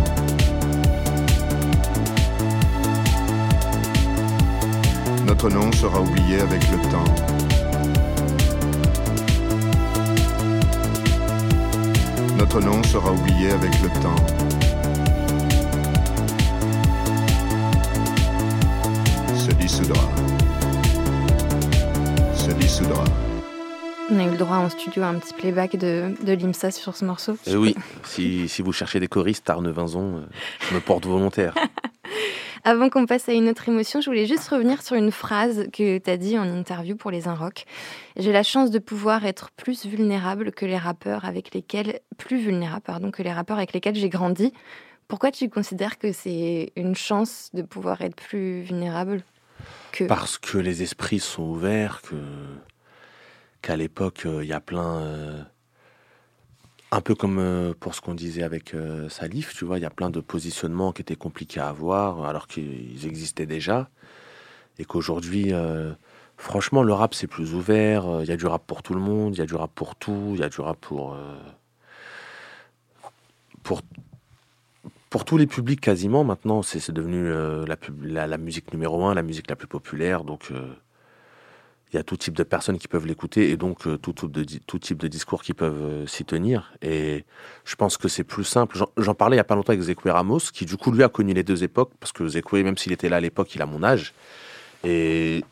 Notre 5.25 5.49
nom 5.49 5.71
sera 5.71 6.01
oublié 6.01 6.41
avec 6.41 6.61
le 6.69 6.77
temps. 6.91 7.05
Notre 12.37 12.59
nom 12.59 12.83
sera 12.83 13.13
oublié 13.13 13.51
avec 13.51 13.71
le 13.81 13.87
temps. 14.01 14.25
Se 19.37 19.53
dissoudra. 19.53 20.03
Se 22.35 22.51
dissoudra. 22.51 23.05
On 24.09 24.19
a 24.19 24.23
eu 24.23 24.31
le 24.31 24.37
droit 24.37 24.57
en 24.57 24.69
studio 24.69 25.03
à 25.03 25.07
un 25.07 25.15
petit 25.15 25.33
playback 25.33 25.75
de, 25.75 26.13
de 26.23 26.31
l'IMSA 26.31 26.71
sur 26.71 26.95
ce 26.95 27.03
morceau. 27.03 27.37
Et 27.45 27.57
oui, 27.57 27.75
si, 28.03 28.47
si 28.47 28.61
vous 28.61 28.71
cherchez 28.71 29.01
des 29.01 29.09
choristes, 29.09 29.49
Arnevinzon, 29.49 30.17
euh, 30.17 30.21
je 30.69 30.73
me 30.73 30.79
porte 30.79 31.05
volontaire. 31.05 31.53
Avant 32.63 32.89
qu'on 32.89 33.05
passe 33.05 33.27
à 33.27 33.33
une 33.33 33.49
autre 33.49 33.67
émotion, 33.67 33.99
je 33.99 34.09
voulais 34.09 34.25
juste 34.25 34.47
revenir 34.47 34.81
sur 34.81 34.95
une 34.95 35.11
phrase 35.11 35.67
que 35.73 35.97
tu 35.97 36.09
as 36.09 36.15
dit 36.15 36.39
en 36.39 36.43
interview 36.43 36.95
pour 36.95 37.11
les 37.11 37.27
Inrocks. 37.27 37.65
J'ai 38.15 38.31
la 38.31 38.43
chance 38.43 38.71
de 38.71 38.79
pouvoir 38.79 39.25
être 39.25 39.51
plus 39.51 39.85
vulnérable 39.85 40.51
que 40.51 40.65
les 40.65 40.77
rappeurs 40.77 41.25
avec 41.25 41.53
lesquels, 41.53 41.99
plus 42.17 42.37
vulnérable, 42.37 42.83
pardon, 42.83 43.11
que 43.11 43.23
les 43.23 43.33
rappeurs 43.33 43.57
avec 43.57 43.73
lesquels 43.73 43.95
j'ai 43.95 44.09
grandi. 44.09 44.53
Pourquoi 45.09 45.31
tu 45.31 45.49
considères 45.49 45.97
que 45.97 46.13
c'est 46.13 46.71
une 46.77 46.95
chance 46.95 47.49
de 47.53 47.61
pouvoir 47.61 48.01
être 48.01 48.15
plus 48.15 48.61
vulnérable 48.61 49.23
que? 49.91 50.05
Parce 50.05 50.37
que 50.37 50.57
les 50.57 50.81
esprits 50.81 51.19
sont 51.19 51.43
ouverts, 51.43 52.01
que 52.01 52.15
qu'à 53.67 53.75
l'époque, 53.75 54.23
euh, 54.25 54.45
il 54.45 54.47
y 54.47 54.53
a 54.53 54.61
plein... 54.61 54.99
euh, 55.01 55.43
un 56.91 57.01
peu 57.01 57.15
comme 57.15 57.37
euh, 57.37 57.73
pour 57.77 57.95
ce 57.95 57.99
qu'on 57.99 58.15
disait 58.15 58.43
avec 58.43 58.73
Salif, 59.09 59.53
tu 59.53 59.65
vois, 59.65 59.77
il 59.77 59.81
y 59.81 59.85
a 59.85 59.89
plein 59.89 60.09
de 60.09 60.21
positionnements 60.21 60.93
qui 60.93 61.01
étaient 61.01 61.17
compliqués 61.17 61.59
à 61.59 61.67
avoir, 61.67 62.23
alors 62.23 62.47
qu'ils 62.47 63.05
existaient 63.05 63.45
déjà. 63.45 63.89
Et 64.79 64.85
qu'aujourd'hui, 64.85 65.51
franchement, 66.37 66.83
le 66.83 66.93
rap, 66.93 67.13
c'est 67.13 67.27
plus 67.27 67.53
ouvert. 67.55 68.21
Il 68.21 68.29
y 68.29 68.31
a 68.31 68.37
du 68.37 68.45
rap 68.45 68.63
pour 68.65 68.83
tout 68.83 68.93
le 68.93 69.01
monde, 69.01 69.35
il 69.35 69.39
y 69.39 69.41
a 69.41 69.45
du 69.45 69.55
rap 69.55 69.71
pour 69.75 69.95
tout, 69.95 70.31
il 70.35 70.39
y 70.39 70.43
a 70.43 70.49
du 70.49 70.61
rap 70.61 70.77
pour... 70.79 71.17
pour 73.63 73.81
pour 75.09 75.23
tous 75.23 75.37
les 75.37 75.47
publics 75.47 75.79
quasiment 75.79 76.25
maintenant, 76.25 76.61
c'est 76.61 76.91
devenu 76.91 77.31
la, 77.65 78.27
la, 78.27 78.37
musique 78.37 78.71
numéro 78.73 79.05
un, 79.05 79.13
la 79.13 79.23
musique 79.23 79.49
la 79.49 79.55
plus 79.55 79.67
populaire. 79.67 80.23
Donc 80.23 80.51
il 81.93 81.95
y 81.95 81.99
a 81.99 82.03
tout 82.03 82.17
type 82.17 82.35
de 82.35 82.43
personnes 82.43 82.77
qui 82.77 82.87
peuvent 82.89 83.05
l'écouter 83.07 83.49
et 83.49 83.55
donc 83.57 83.87
euh, 83.87 83.97
tout, 83.97 84.11
type 84.11 84.31
de, 84.31 84.43
tout 84.67 84.77
type 84.77 84.97
de 84.97 85.07
discours 85.07 85.41
qui 85.41 85.53
peuvent 85.53 85.81
euh, 85.81 86.07
s'y 86.07 86.25
tenir. 86.25 86.73
Et 86.81 87.23
je 87.63 87.75
pense 87.75 87.95
que 87.97 88.09
c'est 88.09 88.25
plus 88.25 88.43
simple. 88.43 88.77
J'en- 88.97 89.13
parlais 89.13 89.35
il 89.35 89.37
y 89.37 89.41
a 89.41 89.45
pas 89.45 89.55
longtemps 89.55 89.71
avec 89.71 89.81
Zekoué 89.83 90.11
Ramos, 90.11 90.39
qui 90.53 90.65
du 90.65 90.75
coup 90.75 90.91
lui 90.91 91.03
a 91.03 91.09
connu 91.09 91.33
les 91.33 91.43
deux 91.43 91.63
époques, 91.63 91.91
parce 91.99 92.11
que 92.11 92.27
Zekoué, 92.27 92.63
même 92.63 92.77
s'il 92.77 92.91
était 92.91 93.07
là 93.07 93.17
à 93.17 93.21
l'époque, 93.21 93.55
il 93.55 93.61
a 93.61 93.65
mon 93.65 93.83
âge. 93.83 94.13
Et 94.83 95.43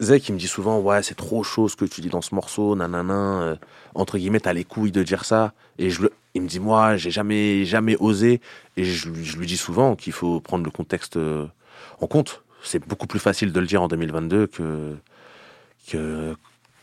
Zek, 0.00 0.28
il 0.28 0.32
me 0.32 0.38
dit 0.38 0.48
souvent, 0.48 0.80
ouais, 0.80 1.02
c'est 1.02 1.14
trop 1.14 1.42
chaud 1.44 1.68
ce 1.68 1.76
que 1.76 1.84
tu 1.84 2.00
dis 2.00 2.08
dans 2.08 2.22
ce 2.22 2.34
morceau, 2.34 2.74
nanana. 2.76 3.42
euh, 3.42 3.56
entre 3.94 4.16
guillemets, 4.18 4.40
t'as 4.40 4.52
les 4.54 4.64
couilles 4.64 4.90
de 4.90 5.02
dire 5.02 5.24
ça. 5.24 5.52
Et 5.78 5.90
je 5.90 6.02
il 6.36 6.42
me 6.42 6.48
dit, 6.48 6.58
moi, 6.58 6.96
j'ai 6.96 7.12
jamais, 7.12 7.64
jamais 7.64 7.96
osé. 8.00 8.40
Et 8.76 8.84
je, 8.84 9.08
lui- 9.08 9.46
dis 9.46 9.56
souvent 9.56 9.94
qu'il 9.94 10.12
faut 10.12 10.40
prendre 10.40 10.64
le 10.64 10.70
contexte 10.70 11.16
en 12.00 12.06
compte. 12.08 12.42
C'est 12.62 12.84
beaucoup 12.88 13.06
plus 13.06 13.20
facile 13.20 13.52
de 13.52 13.60
le 13.60 13.66
dire 13.66 13.82
en 13.82 13.88
2022 13.88 14.46
que, 14.48 14.96
que 15.86 16.34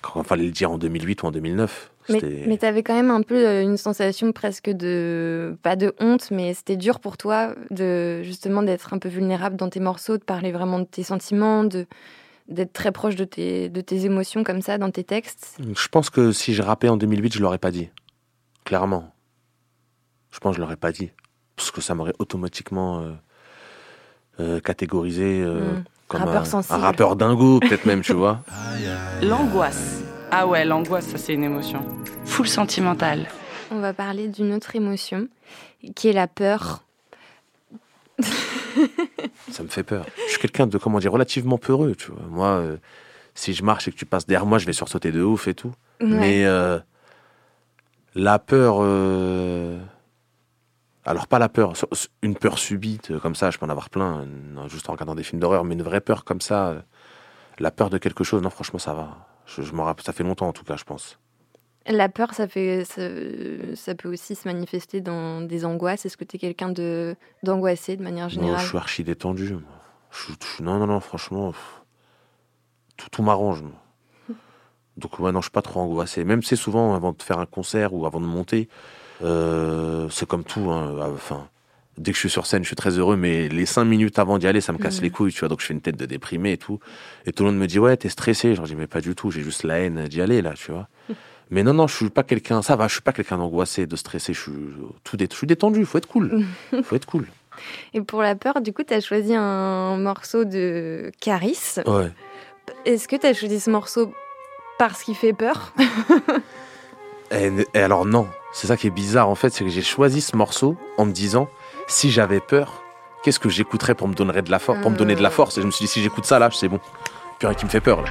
quand 0.02 0.24
fallait 0.24 0.46
le 0.46 0.52
dire 0.52 0.72
en 0.72 0.78
2008 0.78 1.24
ou 1.24 1.28
en 1.28 1.32
2009. 1.32 1.92
Mais, 2.10 2.20
mais 2.48 2.58
t'avais 2.58 2.82
quand 2.82 2.96
même 2.96 3.12
un 3.12 3.22
peu 3.22 3.48
euh, 3.48 3.62
une 3.62 3.78
sensation 3.78 4.32
presque 4.32 4.70
de, 4.70 5.56
pas 5.62 5.76
de 5.76 5.94
honte, 6.00 6.32
mais 6.32 6.54
c'était 6.54 6.76
dur 6.76 7.00
pour 7.00 7.18
toi 7.18 7.54
de 7.70 8.24
justement 8.24 8.64
d'être 8.64 8.94
un 8.94 8.98
peu 8.98 9.08
vulnérable 9.08 9.56
dans 9.56 9.70
tes 9.70 9.80
morceaux, 9.80 10.18
de 10.18 10.24
parler 10.24 10.52
vraiment 10.52 10.80
de 10.80 10.86
tes 10.86 11.04
sentiments, 11.04 11.64
de 11.64 11.86
d'être 12.48 12.74
très 12.74 12.92
proche 12.92 13.16
de 13.16 13.24
tes, 13.24 13.70
de 13.70 13.80
tes 13.80 14.04
émotions 14.06 14.44
comme 14.44 14.62
ça 14.62 14.78
dans 14.78 14.92
tes 14.92 15.06
textes? 15.06 15.58
Je 15.60 15.88
pense 15.88 16.10
que 16.10 16.34
si 16.34 16.54
je 16.54 16.62
rappais 16.62 16.90
en 16.90 16.98
2008, 16.98 17.36
je 17.36 17.42
l'aurais 17.42 17.60
pas 17.60 17.72
dit. 17.72 17.90
Clairement. 18.66 19.14
Je 20.32 20.40
pense 20.40 20.52
que 20.52 20.58
je 20.58 20.62
l'aurais 20.62 20.76
pas 20.76 20.92
dit. 20.92 21.12
Parce 21.56 21.72
que 21.72 21.80
ça 21.80 21.96
m'aurait 21.96 22.16
automatiquement 22.20 23.02
euh, 23.02 23.12
euh, 24.40 24.60
catégorisé 24.60 25.42
euh, 25.42 25.76
Mm. 25.76 25.84
Comme 26.12 26.22
Rappeur 26.24 26.42
un, 26.42 26.46
sensible. 26.46 26.76
un 26.76 26.82
rappeur 26.82 27.16
dingo, 27.16 27.60
peut-être 27.62 27.86
même, 27.86 28.02
tu 28.02 28.12
vois. 28.14 28.42
L'angoisse. 29.24 30.02
Ah 30.30 30.46
ouais, 30.46 30.66
l'angoisse, 30.66 31.08
ça 31.08 31.18
c'est 31.18 31.34
une 31.34 31.44
émotion. 31.44 31.84
Full 32.26 32.48
sentimentale. 32.48 33.28
On 33.72 33.80
va 33.80 33.94
parler 33.94 34.28
d'une 34.28 34.54
autre 34.54 34.76
émotion 34.76 35.28
qui 35.96 36.10
est 36.10 36.14
la 36.14 36.28
peur. 36.28 36.84
Ça 39.52 39.64
me 39.64 39.68
fait 39.68 39.84
peur. 39.84 40.06
Je 40.28 40.32
suis 40.32 40.40
quelqu'un 40.40 40.68
de, 40.68 40.78
comment 40.78 41.00
dire, 41.00 41.12
relativement 41.12 41.58
peureux, 41.58 41.96
tu 41.96 42.12
vois. 42.12 42.22
Moi, 42.30 42.48
euh, 42.48 42.78
si 43.36 43.54
je 43.54 43.64
marche 43.64 43.88
et 43.88 43.92
que 43.92 43.98
tu 43.98 44.06
passes 44.06 44.26
derrière 44.28 44.46
moi, 44.46 44.58
je 44.58 44.66
vais 44.66 44.74
sursauter 44.74 45.12
de 45.12 45.22
ouf 45.22 45.48
et 45.48 45.54
tout. 45.54 45.74
Ouais. 46.02 46.08
Mais 46.08 46.46
euh, 46.46 46.80
la 48.16 48.40
peur. 48.40 48.78
euh, 48.82 49.78
Alors, 51.06 51.28
pas 51.28 51.40
la 51.40 51.50
peur, 51.50 51.74
une 52.22 52.36
peur 52.36 52.60
subite, 52.60 53.12
euh, 53.12 53.20
comme 53.20 53.34
ça, 53.36 53.50
je 53.50 53.58
peux 53.58 53.66
en 53.66 53.70
avoir 53.70 53.90
plein, 53.90 54.26
non, 54.26 54.68
juste 54.68 54.88
en 54.90 54.94
regardant 54.94 55.16
des 55.16 55.24
films 55.24 55.40
d'horreur, 55.40 55.64
mais 55.64 55.74
une 55.74 55.82
vraie 55.82 56.02
peur 56.02 56.24
comme 56.24 56.42
ça, 56.42 56.70
euh, 56.70 56.82
la 57.60 57.72
peur 57.72 57.90
de 57.90 57.98
quelque 57.98 58.24
chose, 58.24 58.42
non, 58.42 58.50
franchement, 58.52 58.78
ça 58.80 58.94
va. 58.94 59.28
Je, 59.48 59.64
je 59.64 59.74
m'en 59.74 59.84
rappelle, 59.84 60.06
ça 60.06 60.14
fait 60.14 60.24
longtemps 60.24 60.48
en 60.48 60.54
tout 60.54 60.64
cas, 60.64 60.78
je 60.78 60.84
pense. 60.84 61.18
La 61.88 62.08
peur, 62.10 62.36
ça, 62.36 62.48
fait, 62.48 62.86
ça, 62.86 63.02
ça 63.76 63.96
peut 63.96 64.10
aussi 64.14 64.36
se 64.36 64.48
manifester 64.48 65.02
dans 65.02 65.42
des 65.42 65.66
angoisses. 65.66 66.06
Est-ce 66.06 66.16
que 66.18 66.24
tu 66.24 66.36
es 66.36 66.40
quelqu'un 66.40 66.70
de, 66.70 67.16
d'angoissé 67.42 67.98
de 67.98 68.04
manière 68.04 68.28
Non, 68.30 68.36
générale? 68.36 68.60
je 68.60 68.68
suis 68.68 68.78
archi 68.78 69.04
détendu. 69.04 69.54
moi. 69.54 69.62
Je, 70.12 70.32
je- 70.58 70.62
non, 70.64 70.78
non, 70.78 70.86
non, 70.86 71.00
franchement, 71.00 71.52
tout, 72.98 73.10
tout 73.10 73.24
m'arrange. 73.24 73.64
Donc, 74.98 75.18
ouais, 75.20 75.32
non, 75.32 75.40
je 75.42 75.46
suis 75.46 75.52
pas 75.52 75.64
trop 75.64 75.80
angoissé. 75.80 76.24
Même 76.24 76.44
c'est 76.44 76.56
souvent 76.56 76.94
avant 76.94 77.14
de 77.14 77.22
faire 77.24 77.40
un 77.40 77.48
concert 77.48 77.94
ou 77.96 78.06
avant 78.06 78.22
de 78.22 78.28
monter, 78.28 78.70
euh, 79.24 80.08
c'est 80.10 80.28
comme 80.28 80.44
tout. 80.44 80.72
hein, 80.72 80.96
Enfin, 81.14 81.48
dès 81.98 82.12
que 82.12 82.16
je 82.16 82.20
suis 82.22 82.30
sur 82.30 82.46
scène, 82.46 82.64
je 82.64 82.68
suis 82.68 82.76
très 82.76 82.98
heureux, 82.98 83.16
mais 83.16 83.48
les 83.50 83.66
cinq 83.66 83.86
minutes 83.86 84.18
avant 84.20 84.38
d'y 84.38 84.48
aller, 84.48 84.62
ça 84.62 84.74
me 84.74 84.78
casse 84.78 84.98
Mhm. 84.98 85.04
les 85.04 85.10
couilles, 85.10 85.34
tu 85.34 85.40
vois. 85.40 85.50
Donc, 85.50 85.62
je 85.62 85.66
fais 85.68 85.74
une 85.74 85.82
tête 85.82 85.98
de 85.98 86.06
déprimé 86.06 86.54
et 86.54 86.58
tout. 86.58 86.80
Et 87.26 87.32
tout 87.34 87.44
le 87.44 87.52
monde 87.52 87.60
me 87.60 87.68
dit, 87.68 87.80
ouais, 87.80 87.96
t'es 87.98 88.10
stressé. 88.10 88.56
Genre, 88.56 88.66
je 88.66 88.72
dis, 88.74 88.78
mais 88.80 88.88
pas 88.88 89.02
du 89.02 89.14
tout, 89.16 89.32
j'ai 89.32 89.42
juste 89.44 89.64
la 89.64 89.80
haine 89.80 90.08
d'y 90.08 90.22
aller, 90.22 90.42
là, 90.42 90.54
tu 90.56 90.72
vois. 90.72 90.88
Mais 91.54 91.64
non, 91.64 91.74
non, 91.74 91.86
je 91.86 91.96
suis 91.98 92.10
pas 92.10 92.24
quelqu'un, 92.24 92.62
ça 92.62 92.78
va, 92.78 92.88
je 92.88 92.94
suis 92.94 93.02
pas 93.02 93.12
quelqu'un 93.12 93.38
d'angoissé, 93.38 93.86
de 93.86 93.98
stressé, 93.98 94.34
je 94.34 94.40
suis, 94.40 94.52
tout 95.04 95.18
dé- 95.18 95.28
je 95.30 95.36
suis 95.36 95.48
détendu, 95.48 95.84
faut 95.86 95.98
être 95.98 96.08
cool. 96.08 96.46
faut 96.84 96.96
être 96.96 97.06
cool. 97.06 97.28
Et 97.94 98.00
pour 98.00 98.22
la 98.22 98.36
peur, 98.36 98.62
du 98.62 98.72
coup, 98.72 98.84
tu 98.84 98.94
as 98.94 99.02
choisi 99.02 99.36
un 99.36 99.98
morceau 99.98 100.46
de 100.46 101.12
Caris. 101.20 101.60
Ouais. 101.86 102.10
Est-ce 102.86 103.10
que 103.10 103.18
tu 103.18 103.28
as 103.28 103.34
choisi 103.34 103.60
ce 103.60 103.70
morceau 103.70 104.14
parce 104.80 105.04
qu'il 105.04 105.14
fait 105.16 105.34
peur? 105.34 105.74
Et, 107.32 107.52
et 107.74 107.80
alors 107.80 108.06
non, 108.06 108.28
c'est 108.52 108.68
ça 108.68 108.78
qui 108.78 108.88
est 108.88 108.92
bizarre 108.92 109.30
en 109.30 109.36
fait, 109.36 109.52
c'est 109.52 109.64
que 109.64 109.70
j'ai 109.70 109.82
choisi 109.82 110.22
ce 110.22 110.36
morceau 110.36 110.76
en 110.98 111.06
me 111.06 111.12
disant 111.12 111.48
si 111.88 112.12
j'avais 112.12 112.40
peur, 112.40 112.84
qu'est-ce 113.24 113.40
que 113.40 113.50
j'écouterais 113.50 113.96
pour 113.96 114.08
me 114.08 114.14
donner 114.14 114.42
de 114.42 114.52
la 114.52 114.60
force, 114.60 114.80
pour 114.82 114.92
me 114.92 114.98
donner 114.98 115.16
de 115.16 115.24
la 115.24 115.30
force? 115.30 115.58
Et 115.58 115.62
je 115.62 115.66
me 115.66 115.72
suis 115.72 115.86
dit 115.86 115.92
si 115.92 116.02
j'écoute 116.04 116.26
ça 116.26 116.40
là, 116.40 116.50
c'est 116.52 116.68
bon. 116.68 116.80
Plus 117.40 117.48
rien 117.48 117.56
qui 117.56 117.66
me 117.66 117.70
fait 117.70 117.82
peur 117.82 118.02
là. 118.02 118.10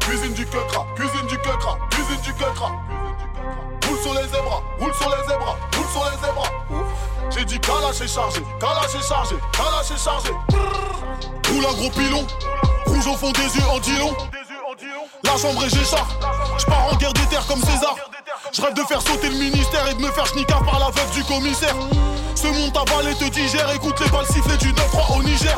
Cuisine 0.00 0.34
du 0.34 0.44
quecra, 0.44 0.86
cuisine 0.96 1.26
du 1.26 1.38
quecra, 1.38 1.78
cuisine 1.90 2.20
du 2.22 2.34
quecra. 2.34 2.72
Roule 3.88 3.98
sur 3.98 4.14
les 4.14 4.28
zébras, 4.28 4.62
roule 4.78 4.94
sur 4.94 5.08
les 5.08 5.22
zébras, 5.28 5.56
roule 5.76 5.86
sur 5.92 6.04
les 6.04 6.16
zébras. 6.26 6.50
Ouf. 6.70 6.86
J'ai 7.30 7.44
dit 7.44 7.58
Kalash 7.58 8.00
est 8.00 8.08
chargé, 8.08 8.42
Kalash 8.60 8.94
est 8.94 9.08
chargé, 9.08 9.36
Kalash 9.52 9.90
est 9.90 10.04
chargé. 10.04 10.30
Roule 11.50 11.64
un 11.64 11.74
gros 11.74 11.90
pilon, 11.90 12.26
rouge 12.86 13.06
au 13.06 13.14
fond 13.14 13.32
des 13.32 13.56
yeux 13.56 13.66
en 13.72 13.78
dilon. 13.78 14.14
La 15.22 15.36
chambre 15.36 15.64
est 15.64 15.68
j'écharpe, 15.68 16.10
je 16.58 16.64
pars 16.64 16.92
en 16.92 16.96
guerre 16.96 17.12
des 17.12 17.26
terres 17.26 17.46
comme 17.46 17.60
César. 17.62 17.94
Je 18.52 18.60
rêve 18.60 18.74
de 18.74 18.82
faire 18.82 19.00
sauter 19.02 19.28
le 19.28 19.36
ministère 19.36 19.88
et 19.88 19.94
de 19.94 20.00
me 20.00 20.10
faire 20.10 20.26
schnicker 20.26 20.58
par 20.64 20.78
la 20.80 20.86
veuve 20.86 21.10
du 21.12 21.22
commissaire. 21.24 21.74
Ce 22.34 22.46
monde 22.48 22.76
avale 22.76 23.12
et 23.12 23.14
te 23.14 23.24
digère, 23.30 23.70
écoute 23.72 23.98
les 24.00 24.10
balles 24.10 24.26
sifflées 24.26 24.56
du 24.56 24.72
9-3 24.72 25.18
au 25.18 25.22
Niger. 25.22 25.56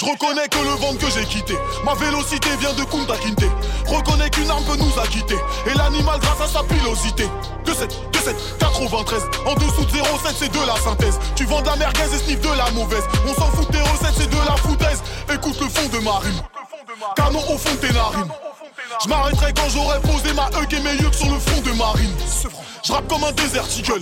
Je 0.00 0.04
reconnais 0.04 0.48
que 0.48 0.58
le 0.58 0.70
ventre 0.70 0.98
que 0.98 1.10
j'ai 1.10 1.24
quitté, 1.24 1.56
ma 1.84 1.94
vélocité 1.94 2.48
vient 2.58 2.72
de 2.72 2.82
Kunta 2.84 3.16
Kinte. 3.16 3.44
Reconnais 3.86 4.30
qu'une 4.30 4.50
arme 4.50 4.64
peut 4.64 4.76
nous 4.76 5.00
acquitter, 5.00 5.36
et 5.66 5.74
l'animal 5.74 6.18
grâce 6.20 6.40
à 6.40 6.46
sa 6.48 6.62
pilosité. 6.64 7.28
2-7, 7.64 7.90
2-7, 8.12 8.34
93, 8.58 9.22
en 9.46 9.54
dessous 9.54 9.84
de 9.84 9.90
0,7 9.98 10.34
c'est 10.36 10.52
de 10.52 10.66
la 10.66 10.76
synthèse. 10.76 11.18
Tu 11.36 11.44
vends 11.44 11.62
de 11.62 11.66
la 11.66 11.76
merguez 11.76 12.02
et 12.12 12.18
sniff 12.18 12.40
de 12.40 12.56
la 12.56 12.70
mauvaise. 12.72 13.04
On 13.26 13.34
s'en 13.34 13.50
fout 13.52 13.70
des 13.70 13.80
recettes, 13.80 14.14
c'est 14.18 14.30
de 14.30 14.36
la 14.48 14.56
foutaise. 14.56 15.02
Écoute 15.32 15.60
le 15.60 15.68
fond 15.68 15.88
de 15.88 16.02
ma 16.04 16.18
rime, 16.18 16.40
canon 17.16 17.40
au 17.40 17.58
fond 17.58 17.74
de 17.74 17.86
tes 17.86 17.92
narines. 17.92 18.30
Je 19.02 19.08
m'arrêterai 19.08 19.52
quand 19.54 19.68
j'aurai 19.68 20.00
posé 20.00 20.32
ma 20.34 20.48
hug 20.58 20.72
et 20.72 20.80
mes 20.80 20.94
yeux 20.94 21.12
sur 21.12 21.32
le 21.32 21.38
front 21.38 21.60
de 21.60 21.70
marine. 21.72 22.12
Je 22.84 22.92
rappe 22.92 23.06
comme 23.06 23.22
un 23.22 23.32
déserticle. 23.32 24.00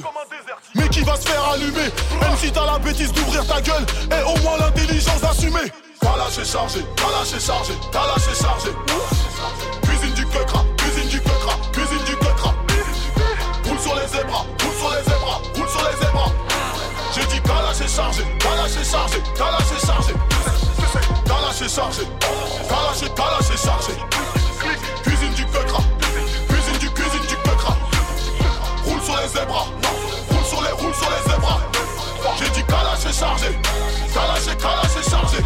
Mais 0.74 0.88
qui 0.88 1.00
va 1.02 1.16
se 1.16 1.28
faire 1.28 1.48
allumer? 1.50 1.90
Même 2.20 2.36
si 2.38 2.50
t'as 2.50 2.64
la 2.64 2.78
bêtise 2.78 3.12
d'ouvrir 3.12 3.46
ta 3.46 3.60
gueule 3.60 3.84
Et 4.10 4.22
au 4.22 4.40
moins 4.42 4.58
l'intelligence 4.58 5.20
d'assumer 5.20 5.72
Kalash 6.00 6.38
est 6.38 6.50
chargé, 6.50 6.80
Kalash 6.96 7.32
est 7.34 7.44
chargé, 7.44 7.72
Kalash 7.92 8.28
est 8.30 8.42
chargé. 8.42 8.70
Cuisine 9.82 10.14
du 10.14 10.26
quecra, 10.26 10.64
cuisine 10.76 11.08
du 11.08 11.20
quecra, 11.20 11.54
cuisine 11.72 12.04
du 12.04 12.16
quecra 12.16 12.54
Roule 13.64 13.78
sur 13.78 13.94
les 13.94 14.06
zébras, 14.08 14.44
roule 14.62 14.76
sur 14.78 14.90
les 14.90 15.02
zébras, 15.04 15.40
roule 15.56 15.68
sur 15.68 15.90
les 15.90 16.04
zébras 16.04 16.32
J'ai 17.14 17.26
dit 17.26 17.42
Kalash 17.42 17.80
est 17.80 17.96
chargé, 17.96 18.22
Kalash 18.38 18.76
est 18.80 18.90
chargé, 18.90 19.22
Kalash 19.36 19.72
est 19.76 19.86
chargé. 19.86 20.12
Kalash 21.26 21.62
est 21.62 21.74
chargé, 21.74 22.02
Kalash 22.68 23.02
est, 23.02 23.14
Kalash 23.14 23.50
est 23.52 23.64
chargé 23.64 24.45
Cuisine 25.02 25.34
du 25.34 25.44
quecra, 25.46 25.82
cuisine 26.48 26.78
du, 26.78 26.90
cuisine 26.90 27.26
du 27.28 27.36
quecra 27.36 27.76
Roule 28.84 29.00
sur 29.02 29.16
les 29.16 29.28
zébras, 29.28 29.66
roule 30.30 30.44
sur 30.44 30.62
les, 30.62 30.70
roule 30.70 30.94
sur 30.94 31.10
les 31.10 31.30
zébras 31.30 31.60
J'ai 32.38 32.50
dit 32.50 32.64
Kalash 32.64 33.06
est 33.08 33.18
chargé, 33.18 33.58
Kalash 34.12 34.48
est, 34.48 34.60
Kalash 34.60 34.96
est 35.00 35.10
chargé 35.10 35.38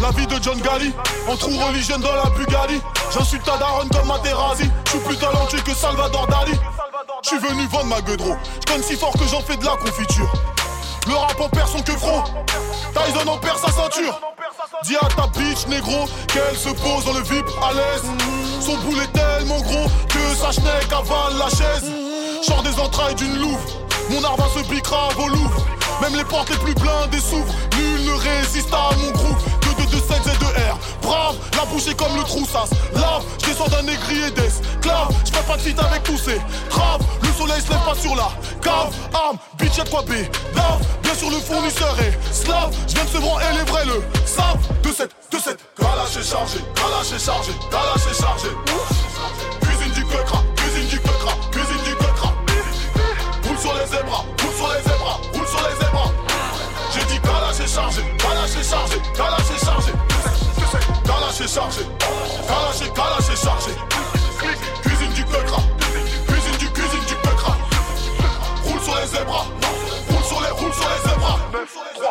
la 0.00 0.10
vie 0.10 0.26
de 0.26 0.42
John 0.42 0.60
Gali, 0.60 0.92
en 1.26 1.36
trou 1.36 1.50
religion 1.66 1.98
dans 1.98 2.14
la 2.14 2.30
Bugatti. 2.30 2.80
J'insulte 3.12 3.44
ta 3.44 3.56
daronne 3.56 3.88
comme 3.88 4.06
Materazzi. 4.06 4.70
Je 4.84 4.90
suis 4.90 5.00
plus 5.00 5.16
talentueux 5.16 5.60
que 5.60 5.74
Salvador 5.74 6.26
Dali. 6.26 6.52
Je 7.22 7.28
suis 7.28 7.38
venu 7.38 7.66
vendre 7.66 7.86
ma 7.86 8.00
gueudreau. 8.02 8.36
Je 8.60 8.72
conne 8.72 8.82
si 8.82 8.94
fort 8.94 9.12
que 9.12 9.26
j'en 9.26 9.40
fais 9.40 9.56
de 9.56 9.64
la 9.64 9.76
confiture. 9.76 10.30
Le 11.06 11.14
rap 11.14 11.40
en 11.40 11.48
perd 11.48 11.68
son 11.68 11.82
queufro. 11.82 12.22
Tyson 12.92 13.28
en 13.28 13.38
perd 13.38 13.58
sa 13.58 13.72
ceinture. 13.72 14.20
Dis 14.84 14.96
à 14.96 15.06
ta 15.08 15.26
bitch 15.28 15.66
négro 15.68 16.06
qu'elle 16.28 16.56
se 16.56 16.68
pose 16.68 17.04
dans 17.04 17.12
le 17.12 17.22
VIP 17.22 17.46
à 17.62 17.72
l'aise. 17.72 18.02
Son 18.60 18.76
boule 18.78 18.98
est 19.00 19.12
tellement 19.12 19.60
gros 19.60 19.86
que 20.08 20.36
sa 20.36 20.52
schneck 20.52 20.92
avale 20.92 21.38
la 21.38 21.48
chaise. 21.48 21.90
Sors 22.42 22.62
des 22.62 22.78
entrailles 22.78 23.14
d'une 23.14 23.36
louve. 23.38 23.60
Mon 24.10 24.20
va 24.20 24.44
se 24.54 24.68
piquera 24.68 25.08
à 25.08 25.14
vos 25.14 25.28
louvres. 25.28 25.66
Même 26.00 26.16
les 26.16 26.24
portes 26.24 26.50
les 26.50 26.58
plus 26.58 26.74
blindées 26.74 27.20
s'ouvrent. 27.20 27.54
Nul 27.78 28.04
ne 28.06 28.12
résiste 28.12 28.72
à 28.72 28.90
mon 28.96 29.10
groove. 29.12 29.55
R. 30.56 30.78
Brave, 31.02 31.36
la 31.56 31.64
bouche 31.66 31.88
est 31.88 31.96
comme 31.96 32.16
le 32.16 32.22
troussas. 32.24 32.68
Lave, 32.94 33.22
je 33.40 33.46
descends 33.46 33.68
d'un 33.68 33.82
négrier 33.82 34.30
d'esclave. 34.30 35.08
Je 35.24 35.32
fais 35.32 35.42
pas 35.42 35.56
de 35.56 35.62
fit 35.62 35.74
avec 35.78 36.02
tous 36.02 36.18
ces 36.18 36.40
traves. 36.68 37.02
Le 37.22 37.28
soleil 37.28 37.60
se 37.60 37.70
lève 37.70 37.84
pas 37.84 37.94
sur 37.94 38.14
la 38.16 38.28
cave. 38.62 38.92
Arme, 39.14 39.38
bitch, 39.58 39.76
y'a 39.76 39.84
de 39.84 39.88
quoi 39.90 40.02
B. 40.02 40.12
Lave, 40.54 40.82
bien 41.02 41.14
sûr 41.14 41.30
le 41.30 41.38
fournisseur 41.38 41.96
est 42.00 42.34
slave. 42.34 42.74
Je 42.88 42.94
viens 42.94 43.04
de 43.04 43.10
se 43.10 43.18
branler 43.18 43.46
les 43.52 43.70
vrais 43.70 43.84
le 43.84 44.02
savent. 44.24 44.58
2 44.82 44.92
7 44.92 45.10
2 45.32 45.38
7 45.38 45.58
Kalash 45.78 46.16
est 46.16 46.30
chargé, 46.30 46.58
Kalash 46.74 47.12
est 47.12 47.24
chargé, 47.24 47.52
Kalash 47.70 48.06
est 48.10 48.20
chargé. 48.20 48.48
Cuisine 49.60 49.92
du 49.92 50.04
quecra, 50.04 50.42
cuisine 50.56 50.88
du 50.88 50.98
quecra, 51.00 51.32
cuisine 51.50 51.82
du 51.84 51.94
quecra. 51.96 52.32
Roule 53.46 53.58
sur 53.58 53.74
les 53.74 53.86
zébras, 53.86 54.24
roule 54.40 54.54
sur 54.56 54.68
les 54.68 54.82
zébras, 54.82 55.20
roule 55.34 55.46
sur 55.46 55.60
les 55.68 55.76
zébras. 55.84 56.10
J'ai 56.94 57.04
dit 57.06 57.20
Kalash 57.20 57.60
est 57.60 57.74
chargé, 57.74 58.02
Kalash 58.18 58.56
est 58.60 58.70
chargé, 58.70 58.96
Kalash 59.16 59.45
c'est 61.46 61.54
chargé. 61.54 61.82
Kalaché, 62.48 62.90
kalaché, 62.92 63.36
chargé. 63.36 63.70
Cuisine 64.82 65.12
du 65.12 65.24
peucra. 65.24 65.58
Cuisine 66.26 66.56
du, 66.58 66.70
cuisine 66.70 67.04
du 67.06 67.14
peucra. 67.16 67.56
Roule 68.64 68.80
sur 68.80 68.96
les 68.96 69.06
zébras. 69.06 69.46
Roule 70.10 70.24
sur 70.24 70.40
les, 70.40 70.50
roule 70.50 70.72
sur 70.72 70.88
les 70.88 71.08
zébras. 71.08 71.38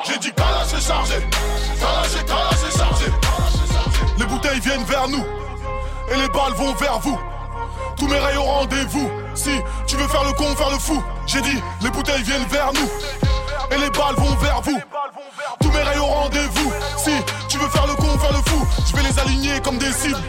J'ai 0.05 0.17
dit 0.19 0.31
kalaché, 0.33 0.79
chargé. 0.79 1.27
Kalaché, 1.79 2.25
kalaché, 2.25 2.77
chargé. 2.77 3.05
Les 4.17 4.25
bouteilles 4.25 4.59
viennent 4.59 4.85
vers 4.85 5.07
nous. 5.07 5.25
Et 6.11 6.15
les 6.15 6.27
balles 6.29 6.53
vont 6.55 6.73
vers 6.75 6.99
vous. 6.99 7.19
Tous 7.97 8.07
mes 8.07 8.19
rails 8.19 8.37
au 8.37 8.43
rendez-vous. 8.43 9.09
Si 9.33 9.59
tu 9.87 9.95
veux 9.97 10.07
faire 10.07 10.23
le 10.23 10.33
con, 10.33 10.55
faire 10.55 10.69
le 10.69 10.79
fou. 10.79 11.03
J'ai 11.27 11.41
dit, 11.41 11.61
les 11.81 11.89
bouteilles 11.89 12.23
viennent 12.23 12.47
vers 12.49 12.71
nous. 12.73 12.89
Et 13.71 13.77
les 13.79 13.89
balles 13.89 14.15
vont 14.15 14.35
vers 14.35 14.61
vous. 14.61 14.79
Tous 15.61 15.71
mes 15.71 15.81
rails 15.81 15.99
au 15.99 16.05
rendez-vous. 16.05 16.54
Veux 17.65 17.71
faire 17.71 17.87
le 17.87 17.95
con, 17.95 18.19
faire 18.19 18.31
le 18.31 18.43
fou. 18.47 18.63
Je 18.85 18.95
vais 18.95 19.01
les 19.09 19.19
aligner 19.19 19.59
comme 19.59 19.79
des 19.79 19.91
cibles. 19.91 20.21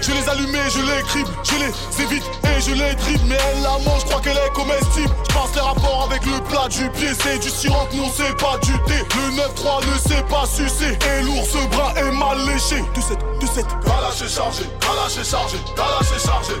Je 0.00 0.12
les 0.12 0.28
allumer, 0.28 0.62
je 0.70 0.78
les 0.78 1.02
crible, 1.02 1.28
je 1.42 1.54
les 1.56 2.04
évite 2.04 2.22
et 2.44 2.60
je 2.60 2.70
les 2.74 2.94
dribble. 2.94 3.26
Mais 3.26 3.38
elle 3.50 3.62
la 3.62 3.70
mange, 3.84 4.02
je 4.02 4.04
crois 4.04 4.20
qu'elle 4.20 4.36
est 4.36 4.52
comestible. 4.54 5.10
Je 5.28 5.34
pense 5.34 5.52
les 5.56 5.62
rapports 5.62 6.08
avec 6.08 6.24
le 6.26 6.38
plat 6.44 6.68
du 6.68 6.88
pied, 6.90 7.08
c'est 7.20 7.40
du 7.40 7.50
sirop, 7.50 7.88
non 7.94 8.08
c'est 8.14 8.36
pas 8.36 8.56
du 8.58 8.72
thé. 8.86 9.02
Le 9.16 9.34
9-3 9.34 9.84
ne 9.84 9.98
sait 9.98 10.22
pas 10.30 10.46
sucer. 10.46 10.96
Et 11.10 11.22
l'ours 11.22 11.56
bras 11.72 11.92
est 11.96 12.12
mal 12.12 12.38
léché. 12.46 12.84
Du 12.94 13.02
7, 13.02 13.18
du 13.40 13.46
7. 13.48 13.66
Kalash 13.84 14.22
est 14.22 14.32
chargé, 14.32 14.62
Kalash 14.78 15.18
est 15.18 15.28
chargé, 15.28 15.56
Kalash 15.74 16.12
est 16.14 16.24
chargé. 16.24 16.52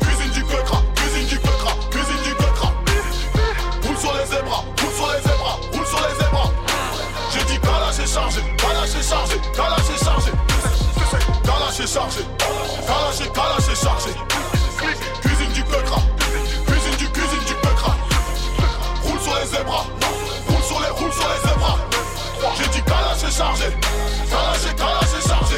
Cuisine 0.00 0.32
du 0.32 0.44
quecra, 0.44 0.82
cuisine 0.94 1.26
du 1.26 1.38
quecra, 1.38 1.72
cuisine 1.90 2.22
du 2.24 2.34
quecra. 2.36 2.72
Roule 3.84 3.98
sur 3.98 4.14
les 4.14 4.24
zébras, 4.24 4.64
chargé, 8.12 8.40
est 8.40 9.08
chargé, 9.08 9.36
Kalash 9.54 9.90
est 9.94 10.04
chargé. 10.04 10.32
Kalash 11.44 11.80
est 11.80 11.86
chargé, 11.86 12.20
Kalash 12.86 13.20
est, 13.20 13.32
Kalash 13.32 13.68
est 13.70 13.84
chargé. 13.84 14.10
Cuisine 15.22 15.52
du 15.52 15.62
quecra, 15.62 16.00
cuisine 16.66 16.96
du, 16.96 17.08
cuisine 17.10 17.44
du 17.46 17.54
quecra. 17.54 17.94
Roule 19.04 19.20
sur 19.20 19.34
les 19.36 19.46
zébras, 19.46 19.86
roule 20.48 20.62
sur 20.62 20.80
les, 20.80 20.88
roule 20.88 21.12
sur 21.12 21.28
les 21.28 21.48
zébras. 21.48 21.78
J'ai 22.58 22.68
dit 22.70 22.82
Kalash 22.82 23.22
est 23.22 23.36
chargé, 23.36 23.66
Kalash 24.28 24.66
est, 24.66 24.76
Kalash 24.76 25.14
est 25.16 25.28
chargé. 25.28 25.56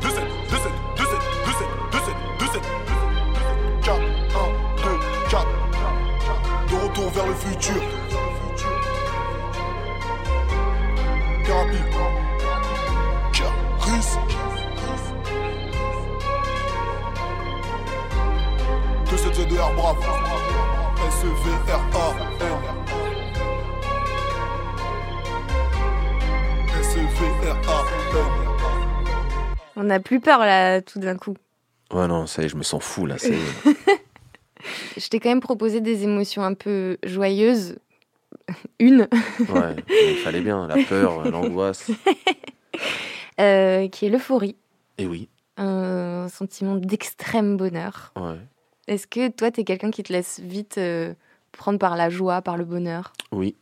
2 0.00 0.08
7, 0.08 0.16
2 0.50 0.56
7, 0.56 0.64
2 0.96 1.04
7, 1.04 1.12
2 1.44 1.52
7, 1.52 1.68
2 1.92 1.98
7, 1.98 2.14
2 2.38 2.46
7, 2.46 2.62
4, 3.82 3.96
1, 3.96 4.02
2, 4.82 5.00
4. 5.30 5.46
De 6.70 6.74
retour 6.74 7.10
vers 7.10 7.26
le 7.26 7.34
futur. 7.34 7.82
Thérapie. 11.72 13.52
Chris. 13.80 14.16
2 19.10 19.16
7 19.16 19.36
v 19.36 19.46
2 19.46 19.56
R 19.60 19.74
brave. 19.74 19.96
S-E-V-R-A-N. 21.08 22.58
S-E-V-R-A-N. 26.80 28.26
On 29.76 29.84
n'a 29.84 30.00
plus 30.00 30.20
peur 30.20 30.40
là, 30.40 30.80
tout 30.82 30.98
d'un 30.98 31.16
coup. 31.16 31.34
Ouais, 31.92 32.06
non, 32.06 32.26
ça 32.26 32.42
y 32.42 32.46
est, 32.46 32.48
je 32.48 32.56
me 32.56 32.62
sens 32.62 32.82
fou 32.82 33.06
là. 33.06 33.16
c'est- 33.18 33.32
Je 34.98 35.08
t'ai 35.08 35.20
quand 35.20 35.28
même 35.30 35.40
proposé 35.40 35.80
des 35.80 36.02
émotions 36.04 36.42
un 36.42 36.54
peu 36.54 36.98
joyeuses. 37.04 37.78
Une, 38.80 39.08
Ouais, 39.48 39.76
il 40.08 40.16
fallait 40.16 40.40
bien. 40.40 40.66
La 40.66 40.82
peur, 40.84 41.24
l'angoisse. 41.30 41.90
euh, 43.40 43.88
qui 43.88 44.06
est 44.06 44.08
l'euphorie. 44.08 44.56
Et 44.98 45.06
oui, 45.06 45.28
Un 45.56 46.28
sentiment 46.28 46.76
d'extrême 46.76 47.56
bonheur. 47.56 48.12
ouais. 48.16 48.38
Est-ce 48.86 49.06
que 49.06 49.28
toi, 49.28 49.50
t'es 49.50 49.64
quelqu'un 49.64 49.90
qui 49.90 50.02
te 50.02 50.10
laisse 50.12 50.40
vite 50.40 50.78
euh, 50.78 51.12
prendre 51.52 51.78
par 51.78 51.94
la 51.94 52.08
joie, 52.08 52.40
par 52.40 52.56
le 52.56 52.64
bonheur? 52.64 53.12
Oui. 53.32 53.54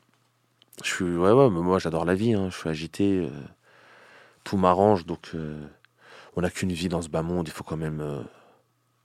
Je 0.85 0.89
suis, 0.89 1.05
ouais, 1.17 1.33
ouais, 1.33 1.51
mais 1.51 1.61
moi 1.61 1.79
j'adore 1.81 2.05
la 2.05 2.15
vie. 2.15 2.35
hein. 2.35 2.49
Je 2.51 2.57
suis 2.57 2.69
agité. 2.69 3.19
euh, 3.25 3.31
tout 4.45 4.57
m'arrange. 4.57 5.05
Donc, 5.07 5.33
on 6.37 6.41
n'a 6.43 6.51
qu'une 6.51 6.71
vie 6.73 6.89
dans 6.89 7.03
ce 7.03 7.09
bas 7.09 7.23
monde. 7.23 7.49
Il 7.49 7.53
faut 7.53 7.65
quand 7.65 7.77
même 7.77 8.25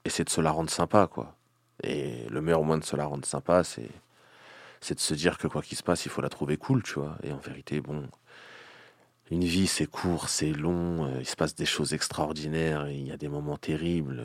essayer 0.04 0.24
de 0.24 0.30
se 0.30 0.40
la 0.40 0.52
rendre 0.52 0.70
sympa, 0.70 1.08
quoi. 1.08 1.34
Et 1.82 2.26
le 2.28 2.40
meilleur 2.40 2.62
moyen 2.62 2.78
de 2.78 2.84
se 2.84 2.94
la 2.94 3.06
rendre 3.06 3.24
sympa, 3.26 3.64
c'est, 3.64 3.88
c'est 4.82 4.94
de 4.96 5.00
se 5.00 5.14
dire 5.14 5.38
que 5.38 5.46
quoi 5.46 5.62
qu'il 5.62 5.78
se 5.78 5.82
passe, 5.82 6.04
il 6.06 6.10
faut 6.10 6.20
la 6.22 6.28
trouver 6.28 6.56
cool, 6.58 6.82
tu 6.82 6.94
vois. 6.94 7.16
Et 7.22 7.32
en 7.32 7.38
vérité, 7.38 7.80
bon, 7.80 8.08
une 9.30 9.44
vie 9.44 9.66
c'est 9.68 9.86
court, 9.86 10.28
c'est 10.28 10.52
long. 10.52 11.06
euh, 11.06 11.20
il 11.20 11.26
se 11.26 11.36
passe 11.36 11.54
des 11.54 11.64
choses 11.66 11.94
extraordinaires. 11.94 12.88
Il 12.90 13.06
y 13.06 13.12
a 13.12 13.16
des 13.16 13.28
moments 13.28 13.56
terribles. 13.56 14.24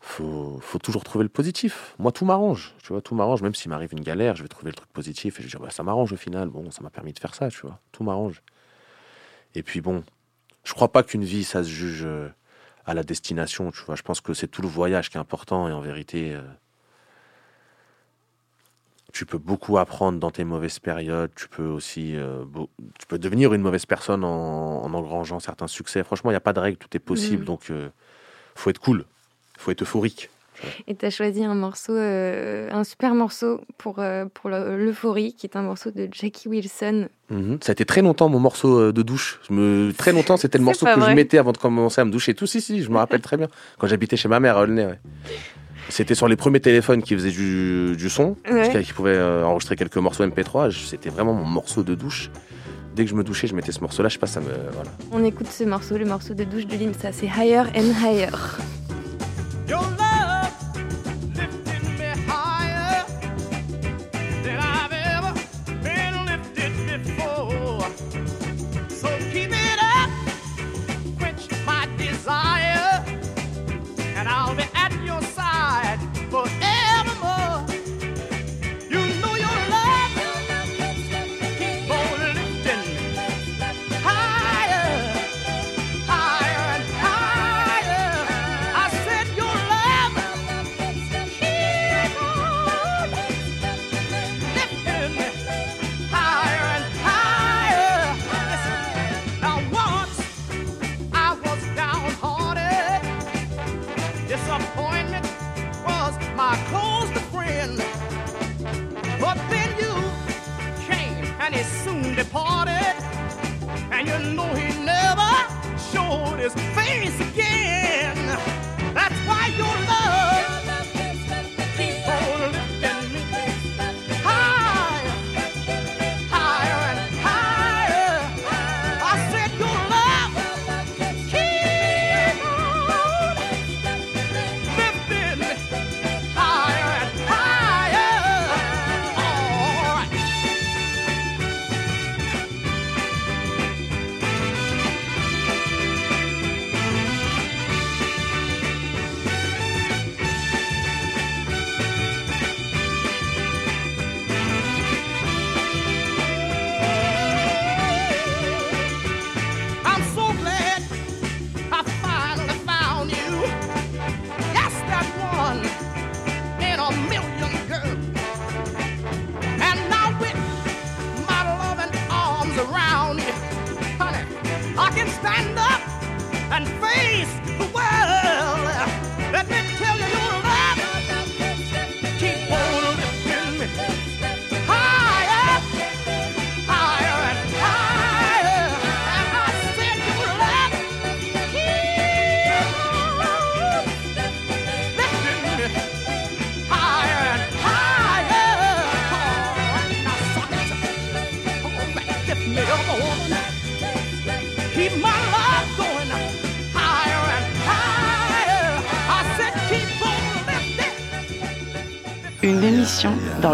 faut, 0.00 0.58
faut 0.60 0.78
toujours 0.78 1.02
trouver 1.02 1.22
le 1.24 1.30
positif. 1.30 1.94
Moi, 1.98 2.12
tout 2.12 2.24
m'arrange. 2.26 2.74
Tu 2.82 2.92
vois, 2.92 3.00
tout 3.00 3.14
m'arrange. 3.14 3.42
Même 3.42 3.54
s'il 3.54 3.70
m'arrive 3.70 3.92
une 3.92 4.02
galère, 4.02 4.36
je 4.36 4.42
vais 4.42 4.48
trouver 4.48 4.70
le 4.70 4.76
truc 4.76 4.90
positif 4.92 5.38
et 5.38 5.42
je 5.42 5.46
vais 5.48 5.50
dire, 5.50 5.60
bah, 5.60 5.70
ça 5.70 5.82
m'arrange 5.82 6.12
au 6.12 6.16
final. 6.16 6.48
Bon, 6.50 6.70
ça 6.70 6.82
m'a 6.82 6.90
permis 6.90 7.12
de 7.14 7.18
faire 7.18 7.34
ça, 7.34 7.48
tu 7.48 7.62
vois. 7.62 7.80
Tout 7.92 8.04
m'arrange. 8.04 8.42
Et 9.54 9.62
puis 9.62 9.80
bon, 9.80 10.04
je 10.64 10.74
crois 10.74 10.92
pas 10.92 11.02
qu'une 11.02 11.24
vie, 11.24 11.44
ça 11.44 11.62
se 11.64 11.68
juge 11.68 12.04
euh, 12.04 12.28
à 12.84 12.94
la 12.94 13.02
destination, 13.02 13.70
tu 13.70 13.82
vois. 13.84 13.94
Je 13.96 14.02
pense 14.02 14.20
que 14.20 14.34
c'est 14.34 14.48
tout 14.48 14.62
le 14.62 14.68
voyage 14.68 15.10
qui 15.10 15.16
est 15.16 15.20
important 15.20 15.68
et 15.68 15.72
en 15.72 15.80
vérité, 15.80 16.34
euh, 16.34 16.42
tu 19.14 19.24
peux 19.26 19.38
beaucoup 19.38 19.78
apprendre 19.78 20.18
dans 20.18 20.32
tes 20.32 20.42
mauvaises 20.44 20.80
périodes. 20.80 21.30
Tu 21.36 21.46
peux 21.48 21.66
aussi, 21.66 22.16
euh, 22.16 22.42
tu 22.98 23.06
peux 23.06 23.16
devenir 23.18 23.54
une 23.54 23.62
mauvaise 23.62 23.86
personne 23.86 24.24
en, 24.24 24.82
en 24.84 24.92
engrangeant 24.92 25.38
certains 25.38 25.68
succès. 25.68 26.02
Franchement, 26.02 26.30
il 26.30 26.34
n'y 26.34 26.38
a 26.38 26.40
pas 26.40 26.52
de 26.52 26.58
règle, 26.60 26.78
tout 26.78 26.88
est 26.96 26.98
possible. 27.00 27.42
Mhm. 27.42 27.46
Donc, 27.46 27.70
euh, 27.70 27.88
faut 28.56 28.70
être 28.70 28.80
cool. 28.80 29.04
Faut 29.56 29.70
être 29.70 29.82
euphorique. 29.82 30.30
Et 30.88 30.94
tu 30.94 31.04
as 31.06 31.10
choisi 31.10 31.44
un 31.44 31.54
morceau, 31.54 31.92
euh, 31.94 32.68
un 32.72 32.82
super 32.84 33.14
morceau 33.14 33.60
pour, 33.78 33.98
euh, 33.98 34.24
pour 34.34 34.50
le- 34.50 34.76
l'euphorie, 34.84 35.32
qui 35.34 35.46
est 35.46 35.56
un 35.56 35.62
morceau 35.62 35.90
de 35.90 36.08
Jackie 36.10 36.48
Wilson. 36.48 37.08
Mhm. 37.30 37.58
Ça 37.62 37.70
a 37.70 37.72
été 37.74 37.84
très 37.84 38.02
longtemps 38.02 38.28
mon 38.28 38.40
morceau 38.40 38.90
de 38.92 39.02
douche. 39.02 39.40
Je 39.48 39.54
me... 39.54 39.92
Très 39.96 40.12
longtemps, 40.12 40.36
c'était 40.36 40.58
le 40.58 40.64
morceau 40.64 40.86
que 40.86 40.92
je 40.92 41.14
mettais 41.14 41.38
avant 41.38 41.52
de 41.52 41.58
commencer 41.58 42.00
à 42.00 42.04
me 42.04 42.10
doucher. 42.10 42.34
Tout, 42.34 42.46
si, 42.46 42.60
si, 42.60 42.82
je 42.82 42.90
me 42.90 42.96
rappelle 42.96 43.20
très 43.20 43.36
bien. 43.36 43.48
Quand 43.78 43.86
j'habitais 43.86 44.16
chez 44.16 44.28
ma 44.28 44.40
mère 44.40 44.56
à 44.56 44.62
Aulnay. 44.62 44.86
ouais. 44.86 44.98
C'était 45.88 46.14
sur 46.14 46.28
les 46.28 46.36
premiers 46.36 46.60
téléphones 46.60 47.02
qui 47.02 47.14
faisaient 47.14 47.30
du, 47.30 47.94
du 47.96 48.08
son, 48.10 48.36
Ouais. 48.50 48.70
qui 48.70 48.82
qui 48.84 48.92
pouvaient 48.92 49.16
euh, 49.16 49.44
enregistrer 49.44 49.76
quelques 49.76 49.96
morceaux 49.98 50.24
MP3. 50.26 50.70
Je- 50.70 50.78
C'était 50.86 51.10
vraiment 51.10 51.34
mon 51.34 51.44
morceau 51.44 51.82
de 51.82 51.94
douche. 51.94 52.30
Dès 52.96 53.04
que 53.04 53.10
je 53.10 53.14
me 53.14 53.24
douchais, 53.24 53.46
je 53.48 53.54
mettais 53.54 53.72
ce 53.72 53.80
morceau-là. 53.80 54.08
Je 54.08 54.14
sais 54.14 54.18
pas, 54.20 54.26
ça 54.26 54.40
me. 54.40 54.46
Voilà. 54.72 54.90
On 55.12 55.24
écoute 55.24 55.48
ce 55.50 55.64
morceau, 55.64 55.96
le 55.98 56.04
morceau 56.04 56.32
de 56.34 56.44
douche 56.44 56.66
de 56.66 56.76
Limsa, 56.76 57.12
c'est 57.12 57.26
Higher 57.26 57.64
and 57.76 57.92
Higher. 58.04 58.28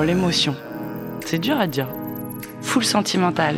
L'émotion. 0.02 0.54
C'est 1.24 1.38
dur 1.38 1.58
à 1.58 1.66
dire. 1.66 1.88
Full 2.62 2.84
sentimental. 2.84 3.56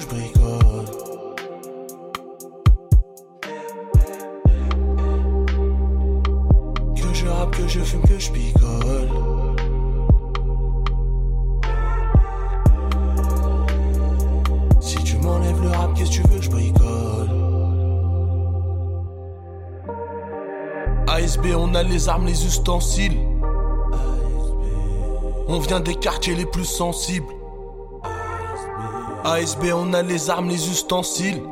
Que 0.00 0.06
je 0.06 0.08
bricole 0.08 0.84
Que 6.94 7.14
je 7.14 7.26
rappe, 7.26 7.56
que 7.56 7.66
je 7.68 7.80
fume, 7.80 8.02
que 8.02 8.18
je 8.18 8.30
picole. 8.30 9.10
Si 14.80 14.96
tu 15.04 15.16
m'enlèves 15.18 15.62
le 15.62 15.68
rap, 15.68 15.94
qu'est-ce 15.94 16.10
que 16.10 16.14
tu 16.14 16.22
veux 16.28 16.38
que 16.38 16.44
je 16.44 16.50
bricole? 16.50 17.30
ASB, 21.08 21.46
on 21.56 21.74
a 21.74 21.82
les 21.82 22.08
armes, 22.08 22.26
les 22.26 22.46
ustensiles. 22.46 23.18
On 25.48 25.58
vient 25.58 25.80
des 25.80 25.96
quartiers 25.96 26.34
les 26.34 26.46
plus 26.46 26.64
sensibles. 26.64 27.39
ASB, 29.24 29.64
on 29.74 29.92
a 29.92 30.02
les 30.02 30.30
armes, 30.30 30.48
les 30.48 30.70
ustensiles. 30.70 31.42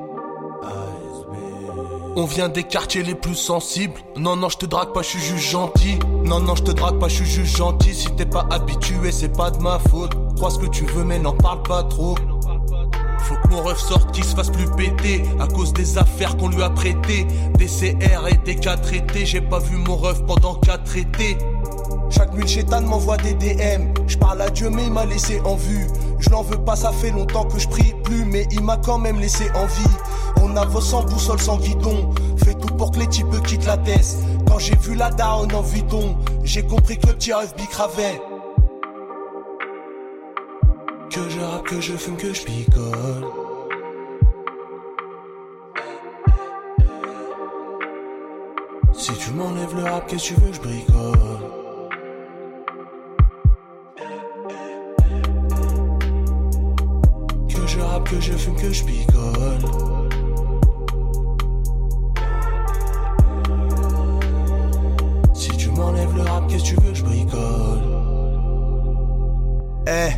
On 2.17 2.25
vient 2.25 2.49
des 2.49 2.65
quartiers 2.65 3.03
les 3.03 3.15
plus 3.15 3.35
sensibles. 3.35 4.01
Non, 4.17 4.37
non, 4.37 4.49
je 4.49 4.57
te 4.57 4.67
drague 4.67 4.93
pas, 4.93 5.03
je 5.03 5.09
suis 5.09 5.21
juste 5.21 5.51
gentil. 5.51 5.99
Non, 6.25 6.41
non, 6.41 6.57
je 6.57 6.65
te 6.65 6.73
drague 6.73 6.99
pas, 6.99 7.09
je 7.09 7.17
suis 7.17 7.27
juste 7.27 7.57
gentil. 7.57 7.95
Si 7.95 8.11
t'es 8.17 8.27
pas 8.27 8.47
habitué, 8.51 9.13
c'est 9.13 9.37
pas 9.37 9.51
de 9.51 9.59
ma 9.63 9.79
faute. 9.79 10.13
Crois 10.37 10.51
ce 10.51 10.59
que 10.59 10.67
tu 10.67 10.85
veux, 10.87 11.05
mais 11.05 11.19
n'en 11.19 11.35
parle 11.35 11.63
pas 11.63 11.83
trop. 11.85 12.17
Faut 13.21 13.37
que 13.37 13.49
mon 13.49 13.63
ref 13.63 13.79
sorte, 13.79 14.13
qu'il 14.13 14.25
se 14.25 14.35
fasse 14.35 14.51
plus 14.51 14.69
péter. 14.77 15.23
À 15.39 15.47
cause 15.47 15.73
des 15.73 15.99
affaires 15.99 16.37
qu'on 16.37 16.49
lui 16.49 16.63
a 16.63 16.71
prêtées. 16.71 17.27
Des 17.59 17.67
CR 17.67 18.27
et 18.29 18.37
des 18.45 18.57
cas 18.57 18.77
traités. 18.77 19.27
J'ai 19.27 19.43
pas 19.43 19.59
vu 19.59 19.77
mon 19.77 19.97
ref 19.97 20.25
pendant 20.27 20.55
quatre 20.55 20.97
étés. 20.97 21.37
Chaque 22.11 22.33
nuit, 22.35 22.47
le 22.57 22.81
m'envoie 22.81 23.19
des 23.19 23.35
DM. 23.35 23.93
Je 24.07 24.17
parle 24.17 24.41
à 24.41 24.51
Dieu, 24.51 24.71
mais 24.71 24.85
il 24.85 24.93
m'a 24.93 25.05
laissé 25.05 25.41
en 25.45 25.57
vue. 25.57 25.87
Je 26.19 26.31
n'en 26.31 26.43
veux 26.43 26.59
pas, 26.59 26.77
ça 26.77 26.93
fait 26.93 27.11
longtemps 27.11 27.45
que 27.45 27.59
je 27.59 27.69
prie 27.69 27.95
plus, 28.05 28.25
mais 28.25 28.47
il 28.51 28.63
m'a 28.63 28.77
quand 28.77 28.99
même 28.99 29.21
laissé 29.21 29.51
en 29.55 29.67
vie. 29.67 29.97
On 30.43 30.57
avance 30.57 30.91
sans 30.91 31.03
boussole, 31.05 31.41
sans 31.41 31.59
guidon. 31.59 32.11
Fais 32.45 32.55
tout 32.55 32.75
pour 32.75 32.91
que 32.91 32.99
les 32.99 33.07
types 33.07 33.43
quittent 33.47 33.67
la 33.67 33.77
tête. 33.77 34.17
Quand 34.47 34.59
j'ai 34.59 34.77
vu 34.77 34.95
la 34.95 35.11
daronne 35.11 35.55
en 35.55 35.63
vidon, 35.63 36.17
j'ai 36.45 36.67
compris 36.67 36.99
que 36.99 37.07
le 37.07 37.15
petit 37.15 37.33
rêve 37.33 37.55
bicravait. 37.57 38.21
Que 41.11 41.29
je 41.29 41.41
rappe, 41.41 41.65
que 41.65 41.81
je 41.81 41.97
fume, 41.97 42.17
que 42.17 42.33
je 42.33 42.43
picole. 42.43 43.25
Si 48.93 49.13
tu 49.13 49.31
m'enlèves 49.31 49.77
le 49.77 49.85
rap, 49.85 50.07
qu'est-ce 50.09 50.31
que 50.31 50.35
tu 50.35 50.41
veux 50.41 50.53
je 50.53 50.61
bricole 50.61 51.68
Que 58.11 58.19
je 58.21 58.33
fume, 58.33 58.57
que 58.57 58.73
je 58.73 58.85
picole. 58.85 59.59
Si 65.35 65.51
tu 65.51 65.71
m'enlèves 65.71 66.17
le 66.17 66.23
rap, 66.23 66.47
qu'est-ce 66.49 66.65
que 66.65 66.69
tu 66.69 66.75
veux 66.77 66.91
que 66.93 66.95
je 66.95 67.05
bricole 67.05 67.83
Eh, 69.87 70.11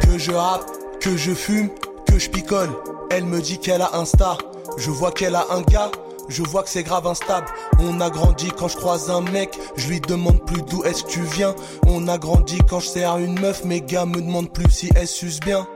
que 0.00 0.18
je 0.18 0.32
rappe, 0.32 0.64
que 1.00 1.14
je 1.16 1.32
fume, 1.32 1.68
que 2.06 2.18
je 2.18 2.30
picole. 2.30 2.70
Elle 3.10 3.24
me 3.26 3.42
dit 3.42 3.58
qu'elle 3.58 3.82
a 3.82 3.94
un 3.94 4.06
star, 4.06 4.38
je 4.78 4.90
vois 4.90 5.12
qu'elle 5.12 5.34
a 5.34 5.44
un 5.50 5.60
gars. 5.62 5.90
Je 6.28 6.42
vois 6.42 6.62
que 6.62 6.70
c'est 6.70 6.84
grave 6.84 7.06
instable. 7.06 7.48
On 7.80 8.00
a 8.00 8.08
grandi 8.08 8.50
quand 8.56 8.68
je 8.68 8.76
croise 8.76 9.10
un 9.10 9.20
mec. 9.20 9.58
Je 9.76 9.88
lui 9.88 10.00
demande 10.00 10.42
plus 10.46 10.62
d'où 10.62 10.82
est-ce 10.84 11.02
que 11.02 11.10
tu 11.10 11.20
viens. 11.20 11.54
On 11.86 12.08
a 12.08 12.16
grandi 12.16 12.58
quand 12.70 12.80
je 12.80 12.86
sers 12.86 13.18
une 13.18 13.38
meuf. 13.40 13.64
Mes 13.64 13.82
gars 13.82 14.06
me 14.06 14.22
demandent 14.22 14.52
plus 14.52 14.70
si 14.70 14.88
elle 14.94 15.08
suce 15.08 15.40
bien. 15.40 15.66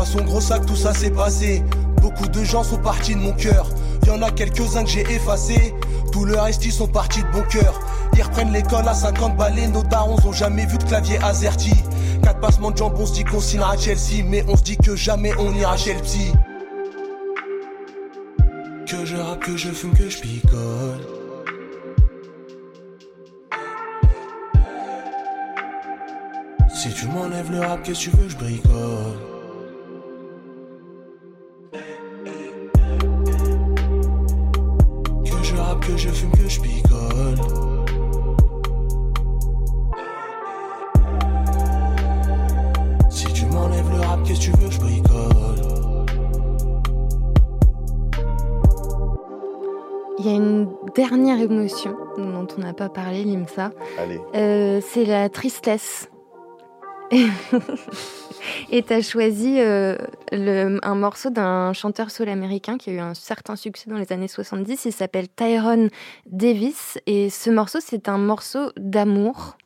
Façon, 0.00 0.22
gros 0.22 0.40
sac, 0.40 0.64
tout 0.64 0.76
ça 0.76 0.94
s'est 0.94 1.10
passé. 1.10 1.62
Beaucoup 2.00 2.26
de 2.26 2.42
gens 2.42 2.64
sont 2.64 2.78
partis 2.78 3.14
de 3.14 3.20
mon 3.20 3.34
cœur. 3.34 3.68
Y'en 4.06 4.22
a 4.22 4.30
quelques-uns 4.30 4.82
que 4.82 4.88
j'ai 4.88 5.02
effacés. 5.02 5.74
Tout 6.10 6.24
le 6.24 6.38
reste, 6.38 6.64
ils 6.64 6.72
sont 6.72 6.88
partis 6.88 7.22
de 7.22 7.30
bon 7.32 7.42
cœur. 7.50 7.78
Ils 8.16 8.22
reprennent 8.22 8.50
l'école 8.50 8.88
à 8.88 8.94
50 8.94 9.36
balais. 9.36 9.66
Nos 9.66 9.82
darons 9.82 10.16
ont 10.24 10.32
jamais 10.32 10.64
vu 10.64 10.78
de 10.78 10.84
clavier 10.84 11.18
azerty. 11.22 11.74
Quatre 12.22 12.40
passements 12.40 12.70
de 12.70 12.78
jambes, 12.78 12.94
on 12.98 13.04
se 13.04 13.12
dit 13.12 13.24
qu'on 13.24 13.40
signera 13.40 13.76
Chelsea. 13.76 14.24
Mais 14.24 14.42
on 14.48 14.56
se 14.56 14.62
dit 14.62 14.78
que 14.78 14.96
jamais 14.96 15.34
on 15.38 15.52
ira 15.52 15.76
chez. 15.76 15.94
Que 18.86 19.04
je 19.04 19.16
rappe, 19.16 19.40
que 19.40 19.54
je 19.58 19.68
fume, 19.68 19.92
que 19.92 20.08
je 20.08 20.18
picole. 20.18 21.06
Si 26.74 26.88
tu 26.94 27.06
m'enlèves 27.08 27.52
le 27.52 27.60
rap, 27.60 27.82
qu'est-ce 27.82 28.06
que 28.06 28.10
tu 28.12 28.16
veux 28.16 28.28
je 28.30 28.36
bricole 28.36 29.29
dernière 51.46 51.58
émotion 51.58 51.96
dont 52.16 52.46
on 52.56 52.60
n'a 52.60 52.72
pas 52.72 52.88
parlé, 52.88 53.24
Limsa. 53.24 53.70
Allez. 53.98 54.20
Euh, 54.34 54.80
c'est 54.86 55.04
la 55.04 55.28
tristesse. 55.28 56.08
Et 58.70 58.82
tu 58.82 58.92
as 58.92 59.02
choisi 59.02 59.56
euh, 59.60 59.96
le- 60.32 60.78
un 60.82 60.94
morceau 60.94 61.30
d'un 61.30 61.72
chanteur 61.72 62.10
soul 62.10 62.28
américain 62.28 62.78
qui 62.78 62.90
a 62.90 62.92
eu 62.94 62.98
un 62.98 63.14
certain 63.14 63.56
succès 63.56 63.90
dans 63.90 63.96
les 63.96 64.12
années 64.12 64.28
70. 64.28 64.84
Il 64.86 64.92
s'appelle 64.92 65.28
Tyrone 65.28 65.88
Davis. 66.26 66.98
Et 67.06 67.30
ce 67.30 67.50
morceau, 67.50 67.78
c'est 67.80 68.08
un 68.08 68.18
morceau 68.18 68.70
d'amour. 68.76 69.56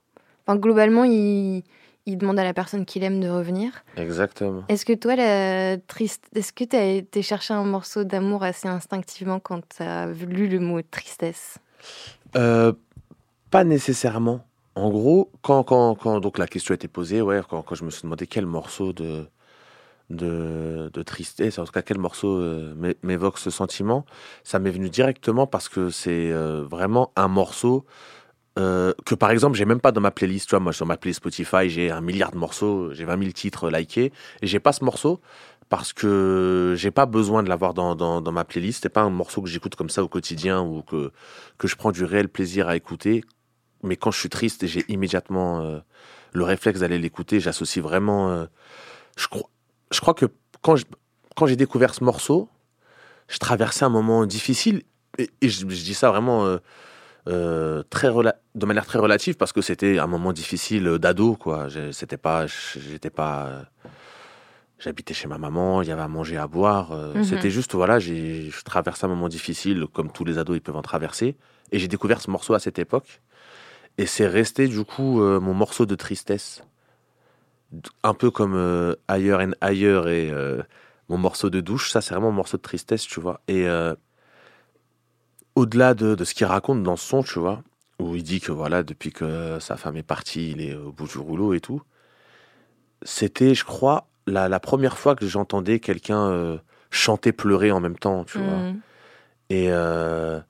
Enfin, 0.46 0.56
globalement, 0.58 1.04
il, 1.04 1.62
il 2.06 2.18
demande 2.18 2.38
à 2.38 2.44
la 2.44 2.54
personne 2.54 2.84
qu'il 2.84 3.04
aime 3.04 3.20
de 3.20 3.28
revenir. 3.28 3.84
Exactement. 3.96 4.62
Est-ce 4.68 4.84
que 4.84 4.92
toi, 4.94 5.14
la 5.16 5.76
triste... 5.78 6.24
est-ce 6.34 6.52
que 6.52 6.64
tu 6.64 6.76
as 6.76 6.84
été 6.86 7.22
chercher 7.22 7.54
un 7.54 7.64
morceau 7.64 8.04
d'amour 8.04 8.42
assez 8.42 8.68
instinctivement 8.68 9.38
quand 9.38 9.60
tu 9.76 9.82
as 9.82 10.06
lu 10.06 10.48
le 10.48 10.58
mot 10.60 10.80
tristesse? 10.82 11.58
Euh, 12.36 12.72
pas 13.50 13.64
nécessairement. 13.64 14.46
En 14.74 14.90
gros, 14.90 15.30
quand, 15.42 15.62
quand, 15.64 15.94
quand 15.94 16.20
donc 16.20 16.38
la 16.38 16.46
question 16.48 16.72
a 16.72 16.76
été 16.76 16.88
posée, 16.88 17.22
ouais, 17.22 17.40
quand, 17.48 17.62
quand 17.62 17.74
je 17.76 17.84
me 17.84 17.90
suis 17.90 18.02
demandé 18.02 18.26
quel 18.26 18.46
morceau 18.46 18.92
de, 18.92 19.26
de, 20.10 20.90
de 20.92 21.02
tristesse, 21.02 21.58
en 21.58 21.64
tout 21.64 21.72
cas 21.72 21.82
quel 21.82 21.98
morceau 21.98 22.36
euh, 22.38 22.74
m'é- 22.76 22.96
m'évoque 23.02 23.38
ce 23.38 23.50
sentiment, 23.50 24.06
ça 24.44 24.58
m'est 24.58 24.70
venu 24.70 24.90
directement 24.90 25.46
parce 25.46 25.68
que 25.68 25.90
c'est 25.90 26.30
euh, 26.32 26.64
vraiment 26.68 27.12
un 27.16 27.28
morceau 27.28 27.86
que 29.04 29.14
par 29.14 29.30
exemple 29.30 29.56
j'ai 29.56 29.64
même 29.64 29.80
pas 29.80 29.92
dans 29.92 30.00
ma 30.00 30.10
playlist. 30.10 30.48
Tu 30.48 30.56
moi 30.58 30.72
sur 30.72 30.86
ma 30.86 30.96
playlist 30.96 31.18
Spotify 31.18 31.68
j'ai 31.68 31.90
un 31.90 32.00
milliard 32.00 32.30
de 32.32 32.36
morceaux, 32.36 32.92
j'ai 32.92 33.04
20 33.04 33.16
000 33.16 33.32
titres 33.32 33.70
likés 33.70 34.12
et 34.42 34.46
j'ai 34.46 34.60
pas 34.60 34.72
ce 34.72 34.84
morceau 34.84 35.20
parce 35.68 35.92
que 35.92 36.74
j'ai 36.76 36.90
pas 36.90 37.06
besoin 37.06 37.42
de 37.42 37.48
l'avoir 37.48 37.74
dans, 37.74 37.94
dans, 37.94 38.32
ma 38.32 38.44
playlist. 38.44 38.82
C'est 38.82 38.88
pas 38.88 39.02
un 39.02 39.10
morceau 39.10 39.42
que 39.42 39.48
j'écoute 39.48 39.74
comme 39.74 39.90
ça 39.90 40.02
au 40.02 40.08
quotidien 40.08 40.62
ou 40.62 40.82
que, 40.82 41.12
que 41.58 41.68
je 41.68 41.76
prends 41.76 41.92
du 41.92 42.04
réel 42.04 42.28
plaisir 42.28 42.68
à 42.68 42.76
écouter. 42.76 43.24
Mais 43.82 43.96
quand 43.96 44.10
je 44.10 44.18
suis 44.18 44.28
triste 44.28 44.62
et 44.62 44.66
j'ai 44.66 44.84
immédiatement 44.88 45.60
euh, 45.60 45.78
le 46.32 46.44
réflexe 46.44 46.80
d'aller 46.80 46.98
l'écouter, 46.98 47.40
j'associe 47.40 47.82
vraiment. 47.82 48.30
euh, 48.30 48.46
je, 49.16 49.28
crois, 49.28 49.48
je 49.90 50.00
crois 50.00 50.14
que 50.14 50.26
quand 50.62 50.76
je- 50.76 50.86
quand 51.36 51.46
j'ai 51.46 51.56
découvert 51.56 51.94
ce 51.94 52.04
morceau, 52.04 52.48
je 53.28 53.38
traversais 53.38 53.84
un 53.84 53.88
moment 53.90 54.26
difficile. 54.26 54.82
Et, 55.18 55.30
je, 55.42 55.64
dis 55.66 55.94
ça 55.94 56.10
vraiment 56.10 56.58
euh, 57.28 57.82
très 57.90 58.08
de 58.08 58.66
manière 58.66 58.86
très 58.86 58.98
relative 58.98 59.36
parce 59.36 59.52
que 59.52 59.62
c'était 59.62 59.98
un 59.98 60.06
moment 60.06 60.32
difficile 60.32 60.98
d'ado. 60.98 61.36
quoi. 61.36 61.68
J'ai- 61.68 61.92
C'était 61.92 62.16
pas. 62.16 62.46
J'étais 62.46 63.10
pas. 63.10 63.64
J'habitais 64.84 65.14
chez 65.14 65.28
ma 65.28 65.38
maman, 65.38 65.80
il 65.80 65.88
y 65.88 65.92
avait 65.92 66.02
à 66.02 66.08
manger, 66.08 66.36
à 66.36 66.46
boire. 66.46 66.92
euh, 66.92 67.14
Mhm. 67.14 67.24
C'était 67.24 67.50
juste, 67.50 67.74
voilà, 67.74 67.98
j'ai 67.98 68.50
je 68.50 68.62
traversais 68.64 69.06
un 69.06 69.08
moment 69.08 69.28
difficile, 69.30 69.86
comme 69.90 70.12
tous 70.12 70.24
les 70.24 70.36
ados, 70.36 70.56
ils 70.58 70.60
peuvent 70.60 70.76
en 70.76 70.82
traverser. 70.82 71.36
Et 71.72 71.78
j'ai 71.78 71.88
découvert 71.88 72.20
ce 72.20 72.30
morceau 72.30 72.52
à 72.52 72.58
cette 72.58 72.78
époque. 72.78 73.22
Et 73.96 74.04
c'est 74.04 74.26
resté, 74.26 74.68
du 74.68 74.84
coup, 74.84 75.22
euh, 75.22 75.40
mon 75.40 75.54
morceau 75.54 75.86
de 75.86 75.94
tristesse. 75.94 76.62
un 78.02 78.14
peu 78.14 78.30
comme 78.30 78.54
euh, 78.54 78.94
Ailleurs 79.08 79.40
and 79.40 79.52
Ailleurs 79.60 80.06
et 80.08 80.30
euh, 80.30 80.62
mon 81.08 81.16
morceau 81.18 81.48
de 81.50 81.60
douche, 81.60 81.90
ça 81.90 82.00
c'est 82.02 82.14
vraiment 82.14 82.30
mon 82.30 82.36
morceau 82.36 82.56
de 82.58 82.62
tristesse, 82.62 83.02
tu 83.06 83.20
vois. 83.20 83.40
Et 83.48 83.66
au-delà 85.56 85.94
de, 85.94 86.14
de 86.14 86.24
ce 86.24 86.34
qu'il 86.34 86.46
raconte 86.46 86.82
dans 86.82 86.96
ce 86.96 87.06
son, 87.08 87.22
tu 87.22 87.38
vois, 87.38 87.62
où 87.98 88.14
il 88.16 88.22
dit 88.22 88.40
que 88.40 88.52
voilà, 88.52 88.82
depuis 88.82 89.12
que 89.12 89.58
sa 89.60 89.76
femme 89.76 89.96
est 89.96 90.02
partie, 90.02 90.50
il 90.52 90.60
est 90.60 90.74
au 90.74 90.92
bout 90.92 91.06
du 91.08 91.18
rouleau 91.18 91.54
et 91.54 91.60
tout, 91.60 91.82
c'était, 93.02 93.54
je 93.54 93.64
crois, 93.64 94.06
la, 94.26 94.48
la 94.48 94.60
première 94.60 94.96
fois 94.98 95.14
que 95.14 95.26
j'entendais 95.26 95.80
quelqu'un 95.80 96.30
euh, 96.30 96.58
chanter, 96.90 97.32
pleurer 97.32 97.70
en 97.72 97.80
même 97.80 97.96
temps, 97.98 98.24
tu 98.24 98.38
vois. 98.38 98.56
Mhm. 98.58 98.80
Et, 99.50 99.66
euh, 99.70 100.40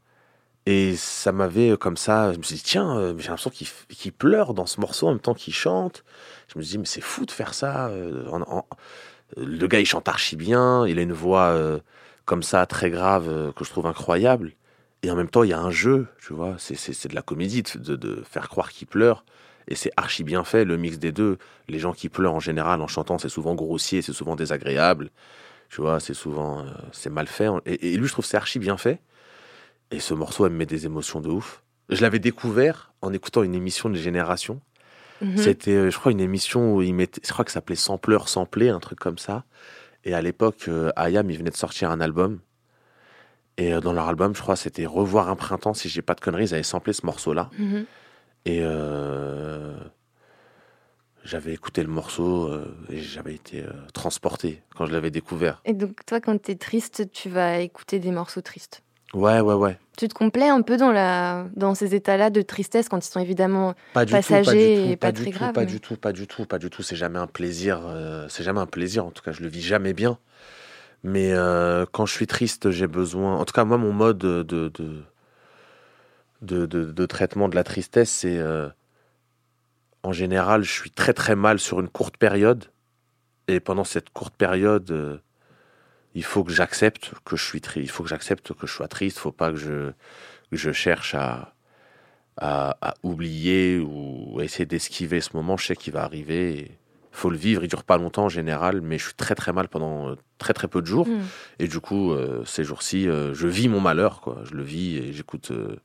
et 0.66 0.95
ça 0.97 1.33
m'avait 1.33 1.70
euh, 1.70 1.77
comme 1.77 1.97
ça, 1.97 2.33
je 2.33 2.39
me 2.39 2.43
suis 2.43 2.57
dit, 2.57 2.62
tiens, 2.62 3.14
j'ai 3.18 3.29
l'impression 3.29 3.51
qu'il 3.51 4.12
pleure 4.12 4.55
dans 4.55 4.66
ce 4.66 4.81
morceau 4.81 5.09
en 5.09 5.11
même 5.11 5.20
temps 5.20 5.35
qu'il 5.35 5.55
chante. 5.55 6.05
Je 6.53 6.59
me 6.59 6.62
suis 6.62 6.72
dit, 6.72 6.79
mais 6.79 6.87
c'est 6.87 7.01
fou 7.01 7.27
de 7.27 7.31
faire 7.31 7.55
ça. 7.55 7.91
en- 8.31 8.43
en- 8.43 8.66
Le 9.37 9.66
gars, 9.66 9.81
il 9.81 9.87
chante 9.87 10.09
archi 10.09 10.37
bien, 10.37 10.87
il 10.87 10.99
a 10.99 11.03
une 11.03 11.12
voix 11.12 11.59
comme 12.25 12.43
ça, 12.43 12.64
très 12.66 12.91
grave, 12.91 13.53
que 13.55 13.64
je 13.64 13.70
trouve 13.70 13.87
incroyable. 13.87 14.53
Et 15.03 15.11
en 15.11 15.16
même 15.16 15.29
temps, 15.29 15.43
il 15.43 15.51
y 15.51 15.53
a 15.53 15.61
un 15.61 15.70
jeu, 15.72 16.07
tu 16.25 16.33
vois, 16.33 16.55
c'est- 16.59 17.09
de 17.09 17.14
la 17.14 17.20
comédie, 17.22 17.62
de- 17.75 17.97
de 17.97 18.22
faire 18.22 18.49
croire 18.49 18.70
qu'il 18.70 18.87
pleure. 18.87 19.25
Et 19.69 19.75
c'est 19.75 19.91
archi 19.97 20.25
bien 20.25 20.45
fait, 20.45 20.65
le 20.65 20.77
mix 20.77 20.99
des 20.99 21.12
deux. 21.12 21.39
Les 21.69 21.79
gens 21.79 21.93
qui 21.93 22.09
pleurent 22.09 22.35
en 22.35 22.41
général 22.41 22.81
en 22.83 22.87
chantant, 22.87 23.19
c'est 23.19 23.29
souvent 23.29 23.55
grossier, 23.55 24.03
c'est 24.03 24.12
souvent 24.12 24.37
désagréable. 24.37 25.11
Tu 25.71 25.81
vois, 25.81 26.01
c'est 26.01 26.15
souvent 26.15 26.61
euh, 26.61 26.71
c'est 26.93 27.11
mal 27.11 27.27
fait. 27.27 27.49
Et, 27.67 27.93
et 27.93 27.97
lui, 27.97 28.07
je 28.07 28.12
trouve 28.12 28.25
que 28.25 28.29
c'est 28.29 28.37
archi 28.37 28.59
bien 28.59 28.77
fait. 28.77 29.01
Et 29.91 30.01
ce 30.01 30.15
morceau, 30.15 30.47
elle 30.47 30.53
me 30.53 30.59
met 30.59 30.67
des 30.67 30.87
émotions 30.87 31.21
de 31.21 31.31
ouf. 31.31 31.62
Je 31.89 32.01
l'avais 32.03 32.19
découvert 32.19 32.93
en 33.03 33.12
écoutant 33.12 33.43
une 33.43 33.55
émission 33.55 33.89
de 33.89 33.97
Génération. 33.97 34.61
Mhm. 35.21 35.37
C'était, 35.37 35.71
euh, 35.73 35.91
je 35.91 35.99
crois, 35.99 36.12
une 36.12 36.21
émission 36.21 36.75
où 36.75 36.83
il 36.83 36.95
mettait, 36.95 37.21
je 37.25 37.33
crois 37.33 37.45
que 37.45 37.51
ça 37.51 37.55
s'appelait 37.55 37.77
Sampleur 37.77 38.29
Samplé, 38.29 38.69
un 38.69 38.81
truc 38.81 38.99
comme 38.99 39.19
ça. 39.19 39.45
Et 40.05 40.15
à 40.15 40.21
l'époque, 40.21 40.65
euh, 40.69 40.91
Ayam, 40.97 41.31
il 41.31 41.39
venait 41.39 41.51
de 41.51 41.57
sortir 41.57 41.91
un 41.91 42.01
album. 42.01 42.41
Et 43.57 43.71
dans 43.81 43.93
leur 43.93 44.09
album, 44.09 44.35
je 44.35 44.41
crois, 44.41 44.57
c'était 44.57 44.85
Revoir 44.85 45.29
un 45.29 45.37
printemps, 45.37 45.75
si 45.75 45.89
j'ai 45.89 46.03
pas 46.03 46.15
de 46.15 46.21
conneries, 46.21 46.47
ils 46.47 46.55
avaient 46.55 46.65
samplé 46.65 46.93
ce 46.93 47.07
morceau-là. 47.07 47.51
Mhm. 47.59 47.87
Et 48.47 48.59
euh, 48.62 49.74
j'avais 51.24 51.53
écouté 51.55 51.82
le 51.82 51.88
morceau 51.88 52.49
euh, 52.49 52.76
et 52.90 52.99
j'avais 53.01 53.34
été 53.34 53.62
euh, 53.62 53.70
transporté 53.95 54.62
quand 54.76 54.86
je 54.86 54.92
l'avais 54.92 55.11
découvert. 55.11 55.62
Et 55.64 55.72
donc, 55.72 56.05
toi, 56.07 56.20
quand 56.20 56.40
t'es 56.40 56.55
triste, 56.57 57.11
tu 57.12 57.30
vas 57.30 57.61
écouter 57.61 57.99
des 57.99 58.11
morceaux 58.11 58.42
tristes. 58.42 58.82
Ouais, 59.14 59.40
ouais, 59.40 59.55
ouais. 59.55 59.78
Tu 59.97 60.09
te 60.09 60.14
complais 60.14 60.49
un 60.49 60.61
peu 60.61 60.76
dans, 60.76 60.90
la... 60.90 61.47
dans 61.57 61.74
ces 61.74 61.95
états-là 61.95 62.28
de 62.30 62.42
tristesse 62.42 62.88
quand 62.88 62.99
ils 63.07 63.11
sont 63.11 63.20
évidemment 63.20 63.74
Pas 63.95 64.05
du 64.05 64.12
passagers 64.12 64.42
tout, 64.45 64.45
pas 64.45 64.53
du 64.53 64.82
tout, 64.82 64.88
et 64.90 64.97
pas, 64.97 65.12
du 65.12 65.22
très 65.22 65.30
tout, 65.30 65.38
graves. 65.38 65.53
Pas 65.55 65.61
mais- 65.61 65.66
du 65.66 65.80
tout, 65.80 65.97
pas 65.97 66.12
du 66.12 66.26
tout, 66.26 66.45
pas 66.45 66.59
du 66.59 66.68
tout. 66.68 66.82
C'est 66.82 66.97
jamais 66.97 67.18
un 67.20 67.28
plaisir. 67.28 67.80
euh, 67.86 68.26
c'est 68.28 68.42
jamais 68.42 68.61
un 68.61 68.66
plaisir. 68.66 69.07
En 69.07 69.11
tout 69.11 69.22
cas, 69.22 69.32
je 69.32 69.40
le 69.42 69.49
vis 69.49 69.62
jamais 69.62 69.92
bien. 69.95 70.18
Mais 71.05 71.32
quand 71.92 72.07
je 72.07 72.14
suis 72.14 72.26
triste, 72.26 72.70
j'ai 72.70 72.86
besoin. 72.86 73.36
En 73.36 73.45
tout 73.45 73.53
cas, 73.53 73.64
moi, 73.64 73.76
mon 73.76 73.92
mode 73.92 74.16
de 74.18 74.42
de, 74.42 74.68
de, 74.70 75.03
de, 76.45 76.66
de- 76.66 77.07
traitement 77.07 77.49
de 77.49 77.55
la 77.55 77.64
tristesse, 77.64 78.11
c'est 78.11 78.38
euh, 78.38 78.68
en 80.03 80.12
général, 80.12 80.62
je 80.62 80.72
suis 80.72 80.90
très 80.90 81.14
très 81.14 81.36
mal 81.36 81.59
sur 81.59 81.80
une 81.80 81.88
courte 81.88 82.16
période. 82.16 82.70
Et 83.49 83.61
pendant 83.61 83.84
cette 83.84 84.11
courte 84.11 84.34
période, 84.36 84.90
euh, 84.90 85.18
il 86.14 86.24
faut 86.24 86.45
que 86.45 86.53
j'accepte 86.53 87.12
que 87.24 87.36
je 87.36 87.45
suis 87.45 87.61
triste. 87.61 87.86
Il 87.86 87.90
faut 87.90 88.03
que 88.05 88.09
j'accepte 88.09 88.53
que 88.55 88.66
je 88.66 88.72
sois 88.72 88.88
triste. 88.88 89.16
Il 89.18 89.20
faut 89.20 89.32
pas 89.32 89.51
que 89.51 89.57
je, 89.57 89.92
je 90.53 90.72
cherche 90.72 91.14
à, 91.14 91.55
à, 92.36 92.95
oublier 93.03 93.78
ou 93.78 94.40
essayer 94.40 94.66
d'esquiver 94.66 95.20
ce 95.20 95.30
moment. 95.36 95.57
Je 95.57 95.66
sais 95.66 95.76
qu'il 95.76 95.92
va 95.92 96.05
arriver. 96.05 96.78
Faut 97.15 97.31
le 97.31 97.37
vivre. 97.37 97.65
Il 97.65 97.69
dure 97.69 97.85
pas 97.85 97.97
longtemps 97.97 98.25
en 98.25 98.29
général, 98.29 98.81
mais 98.81 98.99
je 98.99 99.05
suis 99.05 99.15
très 99.15 99.35
très 99.35 99.53
mal 99.53 99.69
pendant 99.69 100.11
euh, 100.11 100.17
très 100.39 100.53
très 100.53 100.69
peu 100.69 100.83
de 100.83 100.87
jours. 100.87 101.07
Mm. 101.07 101.21
Et 101.61 101.69
du 101.69 101.81
coup, 101.81 102.12
euh, 102.12 102.45
ces 102.45 102.65
jours-ci, 102.65 103.09
euh, 103.09 103.33
je 103.35 103.47
vis 103.47 103.69
mon 103.69 103.81
malheur. 103.81 104.21
Quoi. 104.21 104.41
Je 104.45 104.55
le 104.55 104.62
vis 104.62 104.97
et 104.97 105.12
j'écoute 105.12 105.51
euh, 105.53 105.77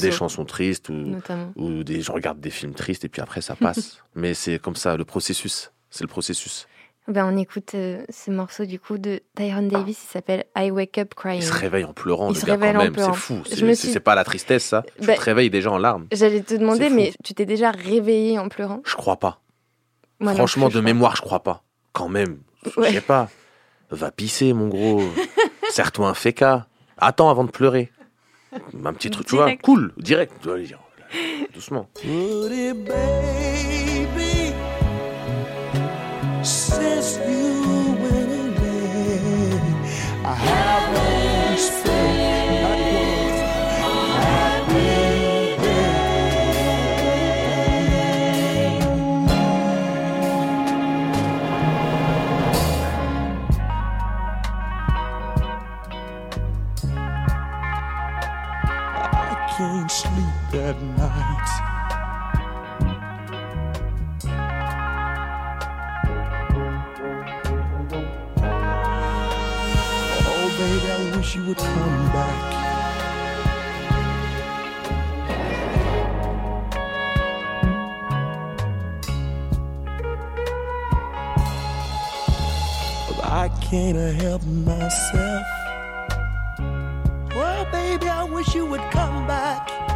des 0.00 0.10
chansons 0.10 0.44
tristes 0.44 0.88
ou, 0.88 1.82
des, 1.84 2.00
je 2.00 2.10
regarde 2.12 2.40
des 2.40 2.50
films 2.50 2.74
tristes 2.74 3.04
et 3.04 3.08
puis 3.08 3.20
après 3.22 3.42
ça 3.42 3.54
passe. 3.54 4.02
mais 4.14 4.34
c'est 4.34 4.58
comme 4.58 4.76
ça, 4.76 4.96
le 4.96 5.04
processus. 5.04 5.72
C'est 5.90 6.04
le 6.04 6.08
processus. 6.08 6.66
Ben, 7.08 7.26
on 7.26 7.36
écoute 7.36 7.72
ce 7.72 8.30
morceau 8.30 8.64
du 8.64 8.78
coup 8.78 8.96
de 8.96 9.20
Tyron 9.34 9.62
Davis, 9.66 10.00
il 10.04 10.06
s'appelle 10.06 10.44
I 10.56 10.70
Wake 10.70 10.98
Up 10.98 11.14
Crying. 11.16 11.40
Il 11.40 11.44
se 11.44 11.52
réveille 11.52 11.84
en 11.84 11.92
pleurant, 11.92 12.30
Il 12.30 12.34
le 12.34 12.40
se 12.40 12.46
gars, 12.46 12.52
réveille 12.52 12.72
quand 12.72 12.78
même. 12.78 12.94
C'est 12.94 13.18
fou. 13.18 13.42
C'est 13.44 13.74
suis- 13.74 14.00
pas 14.00 14.14
la 14.14 14.22
tristesse, 14.22 14.64
ça. 14.64 14.84
Tu 15.00 15.06
Bah- 15.08 15.16
te 15.16 15.20
réveilles 15.20 15.50
déjà 15.50 15.72
en 15.72 15.78
larmes. 15.78 16.06
J'allais 16.12 16.42
te 16.42 16.54
demander, 16.54 16.90
mais 16.90 17.12
tu 17.24 17.34
t'es 17.34 17.44
déjà 17.44 17.72
réveillé 17.72 18.38
en 18.38 18.48
pleurant? 18.48 18.82
Je 18.86 18.94
crois 18.94 19.16
pas. 19.18 19.40
Moi 20.22 20.34
Franchement, 20.34 20.66
plus, 20.66 20.74
je 20.74 20.78
de 20.78 20.82
crois. 20.82 20.92
mémoire, 20.94 21.16
je 21.16 21.20
crois 21.22 21.42
pas. 21.42 21.62
Quand 21.92 22.08
même. 22.08 22.38
Je 22.64 22.82
sais 22.92 23.00
pas. 23.00 23.28
Va 23.90 24.10
pisser, 24.10 24.52
mon 24.52 24.68
gros. 24.68 25.02
Serre-toi 25.70 26.08
un 26.08 26.14
féca. 26.14 26.66
Attends 26.96 27.28
avant 27.30 27.44
de 27.44 27.50
pleurer. 27.50 27.90
Un 28.84 28.92
petit 28.92 29.10
truc, 29.10 29.26
tu 29.26 29.36
vois, 29.36 29.54
cool, 29.56 29.92
direct. 29.96 30.32
Tu 30.42 30.74
Doucement. 31.54 31.88
Woody 32.04 32.72
baby, 32.72 34.52
since 36.42 37.18
you 37.28 37.96
went 38.00 38.32
away, 38.32 39.60
I 40.24 40.34
haven't 40.34 41.01
sleep 60.52 60.62
at 60.62 60.82
night. 60.82 61.48
Oh, 70.24 70.48
baby, 70.58 70.90
I 70.90 71.16
wish 71.16 71.34
you 71.36 71.46
would 71.46 71.58
come 71.58 72.12
back. 72.12 72.52
But 83.08 83.24
I 83.24 83.48
can't 83.60 83.96
help 84.20 84.44
myself. 84.44 85.46
Well, 87.34 87.64
baby, 87.72 88.08
I 88.08 88.24
wish 88.24 88.54
you 88.54 88.66
would 88.66 88.90
come 88.90 89.26
back. 89.26 89.91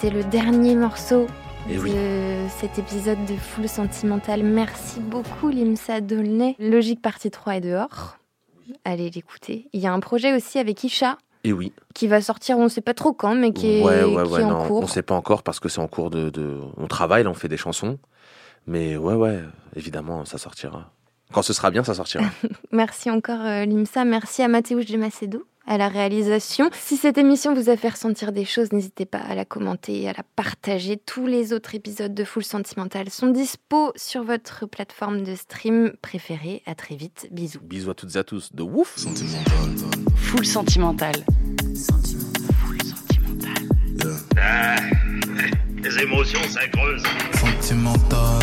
C'était 0.00 0.14
le 0.14 0.24
dernier 0.24 0.74
morceau 0.76 1.26
Et 1.68 1.74
de 1.76 1.80
oui. 1.80 1.92
cet 2.58 2.78
épisode 2.78 3.22
de 3.26 3.34
Full 3.36 3.68
Sentimental. 3.68 4.42
Merci 4.42 4.98
beaucoup, 5.00 5.50
Limsa 5.50 6.00
Dolnay. 6.00 6.56
Logique 6.58 7.02
partie 7.02 7.30
3 7.30 7.56
est 7.56 7.60
dehors. 7.60 8.16
Allez 8.84 9.10
l'écouter. 9.10 9.68
Il 9.74 9.80
y 9.80 9.86
a 9.86 9.92
un 9.92 10.00
projet 10.00 10.34
aussi 10.34 10.58
avec 10.58 10.82
Isha 10.84 11.18
Et 11.44 11.52
oui. 11.52 11.72
qui 11.94 12.06
va 12.06 12.22
sortir, 12.22 12.56
on 12.58 12.64
ne 12.64 12.68
sait 12.68 12.80
pas 12.80 12.94
trop 12.94 13.12
quand, 13.12 13.34
mais 13.34 13.52
qui 13.52 13.66
est, 13.78 13.82
ouais, 13.84 14.04
ouais, 14.04 14.22
qui 14.24 14.30
ouais, 14.32 14.40
est 14.40 14.44
en 14.44 14.50
non, 14.62 14.66
cours. 14.68 14.82
on 14.84 14.86
sait 14.86 15.02
pas 15.02 15.14
encore 15.14 15.42
parce 15.42 15.60
que 15.60 15.68
c'est 15.68 15.80
en 15.80 15.88
cours 15.88 16.08
de, 16.08 16.30
de- 16.30 16.58
On 16.78 16.86
travaille, 16.86 17.26
on 17.26 17.34
fait 17.34 17.48
des 17.48 17.58
chansons. 17.58 17.98
Mais 18.66 18.96
ouais, 18.96 19.14
ouais, 19.14 19.40
évidemment, 19.76 20.24
ça 20.24 20.38
sortira. 20.38 20.92
Quand 21.32 21.42
ce 21.42 21.52
sera 21.52 21.70
bien, 21.70 21.84
ça 21.84 21.92
sortira. 21.94 22.24
Merci 22.72 23.10
encore 23.10 23.40
euh, 23.44 23.64
Limsa, 23.66 24.04
merci 24.04 24.42
à 24.42 24.48
Mathéouche 24.48 24.86
de 24.86 24.96
Macedo 24.96 25.44
à 25.66 25.78
la 25.78 25.88
réalisation. 25.88 26.70
Si 26.72 26.96
cette 26.96 27.18
émission 27.18 27.54
vous 27.54 27.70
a 27.70 27.76
fait 27.76 27.90
ressentir 27.90 28.32
des 28.32 28.44
choses, 28.44 28.72
n'hésitez 28.72 29.06
pas 29.06 29.18
à 29.18 29.34
la 29.34 29.44
commenter 29.44 30.02
et 30.02 30.08
à 30.08 30.12
la 30.12 30.22
partager. 30.36 30.96
Tous 30.96 31.26
les 31.26 31.52
autres 31.52 31.74
épisodes 31.74 32.14
de 32.14 32.24
Full 32.24 32.44
Sentimental 32.44 33.10
sont 33.10 33.28
dispo 33.28 33.92
sur 33.96 34.24
votre 34.24 34.66
plateforme 34.66 35.22
de 35.22 35.34
stream 35.34 35.92
préférée. 36.02 36.62
À 36.66 36.74
très 36.74 36.96
vite, 36.96 37.28
bisous. 37.30 37.60
Bisous 37.62 37.90
à 37.90 37.94
toutes 37.94 38.16
et 38.16 38.18
à 38.18 38.24
tous. 38.24 38.52
De 38.52 38.62
ouf 38.62 38.96
Full 38.96 39.02
sentimental. 39.02 39.54
Full 40.16 40.46
sentimental. 40.46 41.14
Les 45.82 46.02
émotions, 46.02 46.40
ça 46.48 46.66
creuse. 46.68 47.02
Sentimental. 47.34 48.40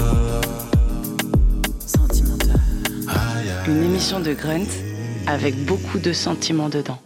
Une 3.68 3.84
émission 3.84 4.20
de 4.20 4.34
Grunt 4.34 4.68
avec 5.28 5.56
beaucoup 5.66 6.00
de 6.00 6.14
sentiments 6.14 6.70
dedans. 6.70 7.00